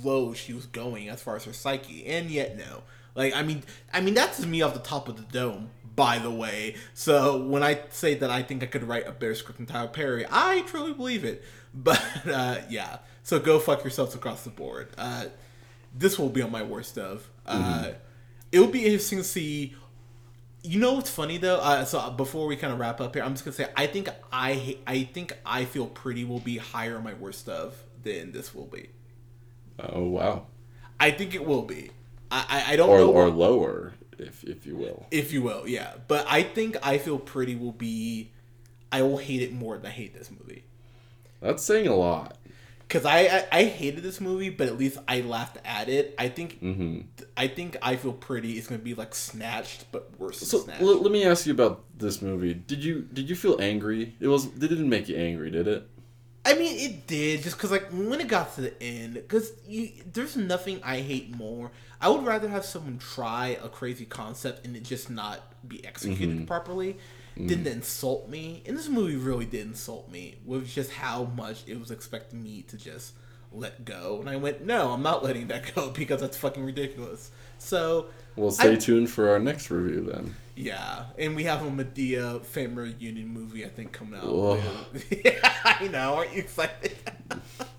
low 0.03 0.35
she 0.35 0.53
was 0.53 0.67
going 0.67 1.09
as 1.09 1.23
far 1.23 1.37
as 1.37 1.45
her 1.45 1.53
psyche, 1.53 2.05
and 2.07 2.29
yet 2.29 2.57
no. 2.57 2.83
Like 3.15 3.35
I 3.35 3.43
mean, 3.43 3.63
I 3.93 4.01
mean 4.01 4.15
that's 4.15 4.45
me 4.45 4.63
off 4.63 4.75
the 4.75 4.81
top 4.81 5.09
of 5.09 5.17
the 5.17 5.23
dome. 5.23 5.71
By 5.95 6.19
the 6.19 6.31
way, 6.31 6.77
so 6.95 7.37
when 7.37 7.63
I 7.63 7.81
say 7.91 8.15
that 8.15 8.31
I 8.31 8.43
think 8.43 8.63
I 8.63 8.67
could 8.67 8.85
write 8.85 9.07
a 9.07 9.13
better 9.13 9.35
script 9.35 9.59
than 9.59 9.67
Tyler 9.67 9.89
Perry, 9.89 10.25
I 10.31 10.63
truly 10.63 10.93
believe 10.93 11.25
it. 11.25 11.43
But 11.75 12.03
uh, 12.27 12.59
yeah, 12.69 12.99
so 13.23 13.39
go 13.39 13.59
fuck 13.59 13.83
yourselves 13.83 14.15
across 14.15 14.45
the 14.45 14.51
board. 14.51 14.89
Uh, 14.99 15.27
this 15.95 16.19
will 16.19 16.29
be 16.29 16.43
on 16.43 16.51
my 16.51 16.63
worst 16.63 16.99
of. 16.99 17.31
Uh, 17.47 17.93
it 18.53 18.61
will 18.61 18.67
be 18.69 18.85
interesting 18.85 19.17
to 19.17 19.25
see 19.25 19.75
you 20.63 20.79
know 20.79 20.93
what's 20.95 21.11
funny 21.11 21.39
though? 21.39 21.59
Uh, 21.59 21.85
so 21.85 22.11
before 22.11 22.47
we 22.47 22.57
kind 22.57 22.73
of 22.73 22.79
wrap 22.79 23.01
up 23.01 23.15
here, 23.15 23.25
I'm 23.25 23.33
just 23.33 23.45
gonna 23.45 23.55
say 23.55 23.69
I 23.77 23.87
think 23.87 24.09
I 24.33 24.79
I 24.87 25.05
think 25.05 25.37
I 25.45 25.65
feel 25.65 25.87
pretty 25.87 26.25
will 26.25 26.41
be 26.41 26.59
higher 26.59 26.97
on 26.97 27.05
my 27.05 27.15
worst 27.15 27.49
of 27.49 27.83
than 28.03 28.33
this 28.33 28.55
will 28.55 28.67
be. 28.67 28.91
oh 29.79 30.05
wow. 30.05 30.47
I 31.01 31.11
think 31.11 31.35
it 31.35 31.45
will 31.45 31.63
be. 31.63 31.91
I 32.49 32.72
I, 32.72 32.76
don't 32.76 32.89
Or 32.89 32.99
know 32.99 33.11
or 33.12 33.24
what- 33.26 33.37
lower, 33.37 33.93
if 34.18 34.45
if 34.45 34.66
you 34.66 34.76
will. 34.76 35.07
if 35.11 35.33
you 35.33 35.43
will, 35.43 35.66
yeah. 35.68 35.95
But 36.09 36.26
I 36.28 36.43
think 36.43 36.76
I 36.83 36.99
feel 36.99 37.18
pretty 37.18 37.55
will 37.57 37.72
be. 37.72 38.30
I 38.91 39.03
will 39.03 39.16
hate 39.18 39.43
it 39.43 39.53
more 39.53 39.76
than 39.76 39.87
I 39.87 39.91
hate 39.91 40.14
this 40.14 40.30
movie. 40.30 40.64
That's 41.41 41.62
saying 41.62 41.87
a 41.89 41.95
lot. 41.97 42.37
Cause 42.89 43.07
I, 43.07 43.20
I 43.20 43.47
I 43.61 43.64
hated 43.64 44.03
this 44.03 44.20
movie, 44.20 44.51
but 44.51 44.66
at 44.68 44.76
least 44.76 44.99
I 45.09 45.22
laughed 45.22 45.57
at 45.64 45.89
it. 45.89 46.14
I 46.18 46.28
think 46.28 46.59
hmm 46.59 47.01
I 47.39 47.49
think 47.49 47.76
I 47.80 47.97
feel 47.97 48.12
pretty 48.12 48.59
is 48.59 48.66
gonna 48.66 48.83
be 48.83 48.95
like 48.95 49.14
snatched, 49.14 49.87
but 49.93 50.11
worse 50.18 50.41
than 50.41 50.49
So 50.49 50.59
snatched. 50.61 50.83
l- 50.83 51.01
let 51.01 51.11
me 51.11 51.24
ask 51.24 51.47
you 51.47 51.53
about 51.55 51.85
this 51.99 52.20
movie. 52.20 52.53
Did 52.53 52.85
you 52.85 53.09
did 53.12 53.30
you 53.30 53.35
feel 53.35 53.57
angry? 53.62 54.14
It 54.20 54.28
was. 54.28 54.45
It 54.47 54.59
didn't 54.61 54.91
make 54.91 55.09
you 55.09 55.16
angry, 55.16 55.51
did 55.51 55.66
it? 55.68 55.89
I 56.45 56.53
mean, 56.55 56.76
it 56.78 57.07
did 57.07 57.43
just 57.45 57.57
because 57.57 57.70
like 57.70 57.89
when 57.93 58.20
it 58.20 58.28
got 58.28 58.55
to 58.57 58.61
the 58.62 58.83
end, 58.83 59.14
because 59.14 59.53
there's 60.12 60.37
nothing 60.37 60.80
I 60.85 60.99
hate 61.01 61.35
more. 61.35 61.70
I 62.03 62.09
would 62.09 62.25
rather 62.25 62.49
have 62.49 62.65
someone 62.65 62.99
try 62.99 63.57
a 63.63 63.69
crazy 63.69 64.05
concept 64.05 64.67
and 64.67 64.77
it 64.77 64.83
just 64.83 65.09
not 65.09 65.41
be 65.67 65.87
executed 65.87 66.37
mm-hmm. 66.37 66.45
properly 66.47 66.99
than 67.37 67.47
mm-hmm. 67.47 67.65
to 67.65 67.71
insult 67.71 68.29
me. 68.29 68.65
And 68.67 68.77
this 68.77 68.89
movie 68.89 69.15
really 69.17 69.47
did 69.47 69.69
insult 69.69 70.11
me 70.11 70.35
with 70.45 70.67
just 70.67 70.91
how 70.91 71.25
much 71.37 71.63
it 71.69 71.79
was 71.79 71.93
expecting 71.93 72.43
me 72.43 72.63
to 72.63 72.77
just 72.77 73.15
let 73.53 73.85
go. 73.85 74.19
And 74.19 74.29
I 74.29 74.37
went, 74.37 74.65
no, 74.67 74.91
I'm 74.91 75.03
not 75.03 75.23
letting 75.23 75.47
that 75.49 75.75
go 75.75 75.91
because 75.95 76.21
that's 76.21 76.37
fucking 76.37 76.65
ridiculous. 76.65 77.31
So 77.59 78.07
Well, 78.35 78.51
stay 78.51 78.73
I- 78.73 78.77
tuned 78.77 79.09
for 79.09 79.31
our 79.31 79.39
next 79.39 79.71
review 79.71 80.11
then. 80.13 80.35
yeah, 80.57 81.05
and 81.19 81.37
we 81.37 81.45
have 81.45 81.65
a 81.65 81.71
Madea 81.71 82.45
family 82.45 82.95
reunion 82.95 83.29
movie 83.29 83.65
I 83.65 83.69
think 83.69 83.93
coming 83.93 84.19
out. 84.19 84.59
Yeah, 85.25 85.53
I 85.65 85.87
know. 85.87 86.17
Aren't 86.17 86.35
you 86.35 86.41
excited? 86.41 86.97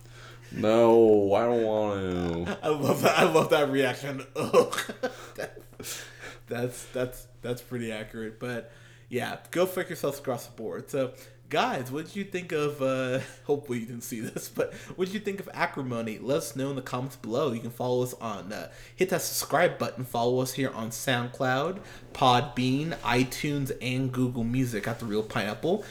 No, 0.55 1.33
I 1.33 1.45
don't 1.45 1.63
want 1.63 2.45
to. 2.47 2.57
I 2.63 2.69
love 2.69 3.01
that. 3.01 3.17
I 3.17 3.23
love 3.23 3.49
that 3.49 3.71
reaction. 3.71 4.25
Ugh. 4.35 4.79
that's, 6.47 6.85
that's 6.85 7.27
that's 7.41 7.61
pretty 7.61 7.91
accurate. 7.91 8.39
But 8.39 8.71
yeah, 9.09 9.37
go 9.51 9.65
fuck 9.65 9.89
yourselves 9.89 10.19
across 10.19 10.45
the 10.45 10.53
board. 10.53 10.89
So, 10.91 11.13
guys, 11.49 11.91
what 11.91 12.05
did 12.05 12.15
you 12.15 12.23
think 12.23 12.51
of? 12.51 12.81
uh 12.81 13.19
Hopefully, 13.45 13.79
you 13.79 13.85
didn't 13.87 14.03
see 14.03 14.19
this, 14.19 14.47
but 14.49 14.73
what 14.95 15.05
did 15.05 15.13
you 15.13 15.19
think 15.19 15.39
of 15.39 15.49
Acrimony? 15.53 16.19
Let 16.19 16.37
us 16.37 16.55
know 16.55 16.69
in 16.69 16.75
the 16.75 16.81
comments 16.81 17.15
below. 17.15 17.51
You 17.51 17.59
can 17.59 17.71
follow 17.71 18.03
us 18.03 18.13
on 18.15 18.53
uh, 18.53 18.69
hit 18.95 19.09
that 19.09 19.21
subscribe 19.21 19.77
button. 19.79 20.05
Follow 20.05 20.39
us 20.39 20.53
here 20.53 20.69
on 20.71 20.89
SoundCloud, 20.91 21.79
Podbean, 22.13 22.95
iTunes, 22.99 23.71
and 23.81 24.11
Google 24.11 24.43
Music 24.43 24.87
at 24.87 24.99
the 24.99 25.05
Reel 25.05 25.23
Pineapple. 25.23 25.83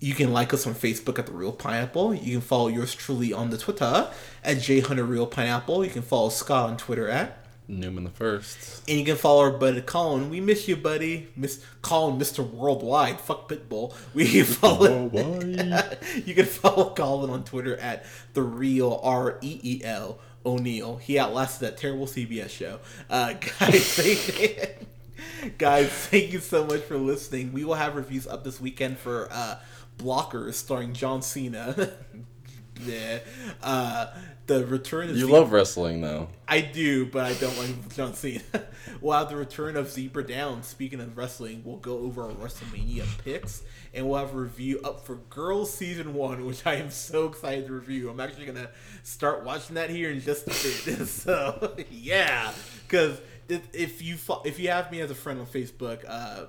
You 0.00 0.14
can 0.14 0.32
like 0.32 0.54
us 0.54 0.66
on 0.66 0.74
Facebook 0.74 1.18
at 1.18 1.26
the 1.26 1.32
Reel 1.32 1.52
Pineapple. 1.52 2.14
You 2.14 2.32
can 2.32 2.40
follow 2.40 2.68
yours 2.68 2.94
truly 2.94 3.32
on 3.32 3.50
the 3.50 3.58
Twitter 3.58 4.08
at 4.44 4.60
J 4.60 4.80
Hunter 4.80 5.04
Reel 5.04 5.26
Pineapple. 5.26 5.84
You 5.84 5.90
can 5.90 6.02
follow 6.02 6.28
Scott 6.28 6.70
on 6.70 6.76
Twitter 6.76 7.08
at 7.08 7.44
Newman 7.66 8.04
the 8.04 8.10
first. 8.10 8.82
and 8.88 8.98
you 8.98 9.04
can 9.04 9.16
follow 9.16 9.40
our 9.42 9.50
buddy 9.50 9.80
Colin. 9.82 10.30
We 10.30 10.40
miss 10.40 10.68
you, 10.68 10.76
buddy. 10.76 11.28
Miss 11.36 11.64
Colin, 11.82 12.18
Mr. 12.18 12.48
Worldwide. 12.48 13.20
Fuck 13.20 13.48
Pitbull. 13.48 13.92
We 14.14 14.26
can 14.30 14.44
follow. 14.44 15.10
you 16.24 16.34
can 16.34 16.46
follow 16.46 16.94
Colin 16.94 17.30
on 17.30 17.44
Twitter 17.44 17.76
at 17.76 18.06
the 18.34 18.42
real 18.42 19.00
R 19.02 19.38
E 19.42 19.60
E 19.62 19.80
L 19.84 20.18
O'Neill. 20.46 20.96
He 20.96 21.18
outlasted 21.18 21.68
that 21.68 21.76
terrible 21.76 22.06
CBS 22.06 22.50
show. 22.50 22.78
Uh, 23.10 23.32
guys, 23.58 23.94
thank, 23.94 24.88
guys, 25.58 25.88
thank 25.88 26.32
you 26.32 26.38
so 26.38 26.64
much 26.64 26.82
for 26.82 26.96
listening. 26.96 27.52
We 27.52 27.64
will 27.64 27.74
have 27.74 27.96
reviews 27.96 28.26
up 28.26 28.44
this 28.44 28.60
weekend 28.60 28.98
for 28.98 29.28
uh, 29.30 29.56
Blockers, 29.98 30.54
starring 30.54 30.92
John 30.94 31.22
Cena. 31.22 31.90
yeah. 32.86 33.18
Uh, 33.62 34.06
the 34.46 34.64
return 34.64 35.10
of 35.10 35.16
You 35.16 35.26
Zebra- 35.26 35.40
love 35.40 35.52
wrestling 35.52 36.00
though. 36.00 36.28
I 36.46 36.62
do, 36.62 37.04
but 37.06 37.26
I 37.26 37.34
don't 37.34 37.56
like 37.58 37.94
John 37.94 38.14
Cena. 38.14 38.40
we'll 39.00 39.18
have 39.18 39.28
the 39.28 39.36
return 39.36 39.76
of 39.76 39.90
Zebra 39.90 40.26
Down. 40.26 40.62
Speaking 40.62 41.00
of 41.00 41.16
wrestling, 41.18 41.62
we'll 41.64 41.76
go 41.76 41.98
over 41.98 42.22
our 42.24 42.30
WrestleMania 42.30 43.04
picks, 43.24 43.62
and 43.92 44.08
we'll 44.08 44.18
have 44.18 44.32
a 44.34 44.38
review 44.38 44.80
up 44.82 45.04
for 45.04 45.16
Girls 45.28 45.72
Season 45.74 46.14
One, 46.14 46.46
which 46.46 46.64
I 46.66 46.76
am 46.76 46.90
so 46.90 47.26
excited 47.26 47.66
to 47.66 47.74
review. 47.74 48.08
I'm 48.08 48.20
actually 48.20 48.46
gonna 48.46 48.70
start 49.02 49.44
watching 49.44 49.74
that 49.74 49.90
here 49.90 50.10
in 50.10 50.20
just 50.20 50.46
a 50.46 50.86
bit. 50.90 51.06
so 51.08 51.76
yeah, 51.90 52.52
because 52.86 53.20
if 53.48 54.00
you 54.00 54.16
fo- 54.16 54.42
if 54.46 54.58
you 54.58 54.70
have 54.70 54.90
me 54.90 55.00
as 55.00 55.10
a 55.10 55.14
friend 55.14 55.40
on 55.40 55.46
Facebook, 55.46 56.04
uh, 56.08 56.46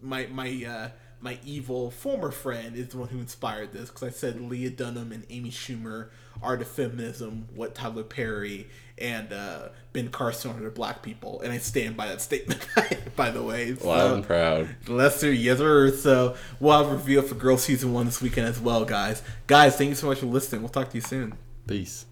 my 0.00 0.26
my 0.32 0.64
uh, 0.66 0.88
my 1.24 1.38
evil 1.42 1.90
former 1.90 2.30
friend 2.30 2.76
is 2.76 2.88
the 2.88 2.98
one 2.98 3.08
who 3.08 3.18
inspired 3.18 3.72
this 3.72 3.88
because 3.88 4.02
I 4.02 4.10
said 4.10 4.42
Lena 4.42 4.68
Dunham 4.68 5.10
and 5.10 5.24
Amy 5.30 5.50
Schumer 5.50 6.08
are 6.42 6.58
to 6.58 6.66
feminism 6.66 7.48
what 7.54 7.74
Tyler 7.74 8.02
Perry 8.02 8.68
and 8.98 9.32
uh, 9.32 9.70
Ben 9.94 10.10
Carson 10.10 10.50
are 10.50 10.60
to 10.60 10.70
black 10.70 11.02
people, 11.02 11.40
and 11.40 11.50
I 11.50 11.58
stand 11.58 11.96
by 11.96 12.08
that 12.08 12.20
statement. 12.20 12.68
by 13.16 13.30
the 13.30 13.42
way, 13.42 13.72
Loud 13.72 14.12
and 14.12 14.24
proud. 14.24 14.68
Lester, 14.86 15.32
yes 15.32 15.58
sir. 15.58 15.90
So 15.92 16.36
we'll 16.60 16.76
have 16.76 16.92
a 16.92 16.94
review 16.94 17.22
for 17.22 17.36
Girl 17.36 17.56
Season 17.56 17.94
One 17.94 18.04
this 18.04 18.20
weekend 18.20 18.46
as 18.46 18.60
well, 18.60 18.84
guys. 18.84 19.22
Guys, 19.46 19.76
thank 19.76 19.88
you 19.88 19.96
so 19.96 20.06
much 20.06 20.18
for 20.18 20.26
listening. 20.26 20.60
We'll 20.60 20.68
talk 20.68 20.90
to 20.90 20.96
you 20.96 21.00
soon. 21.00 21.38
Peace. 21.66 22.04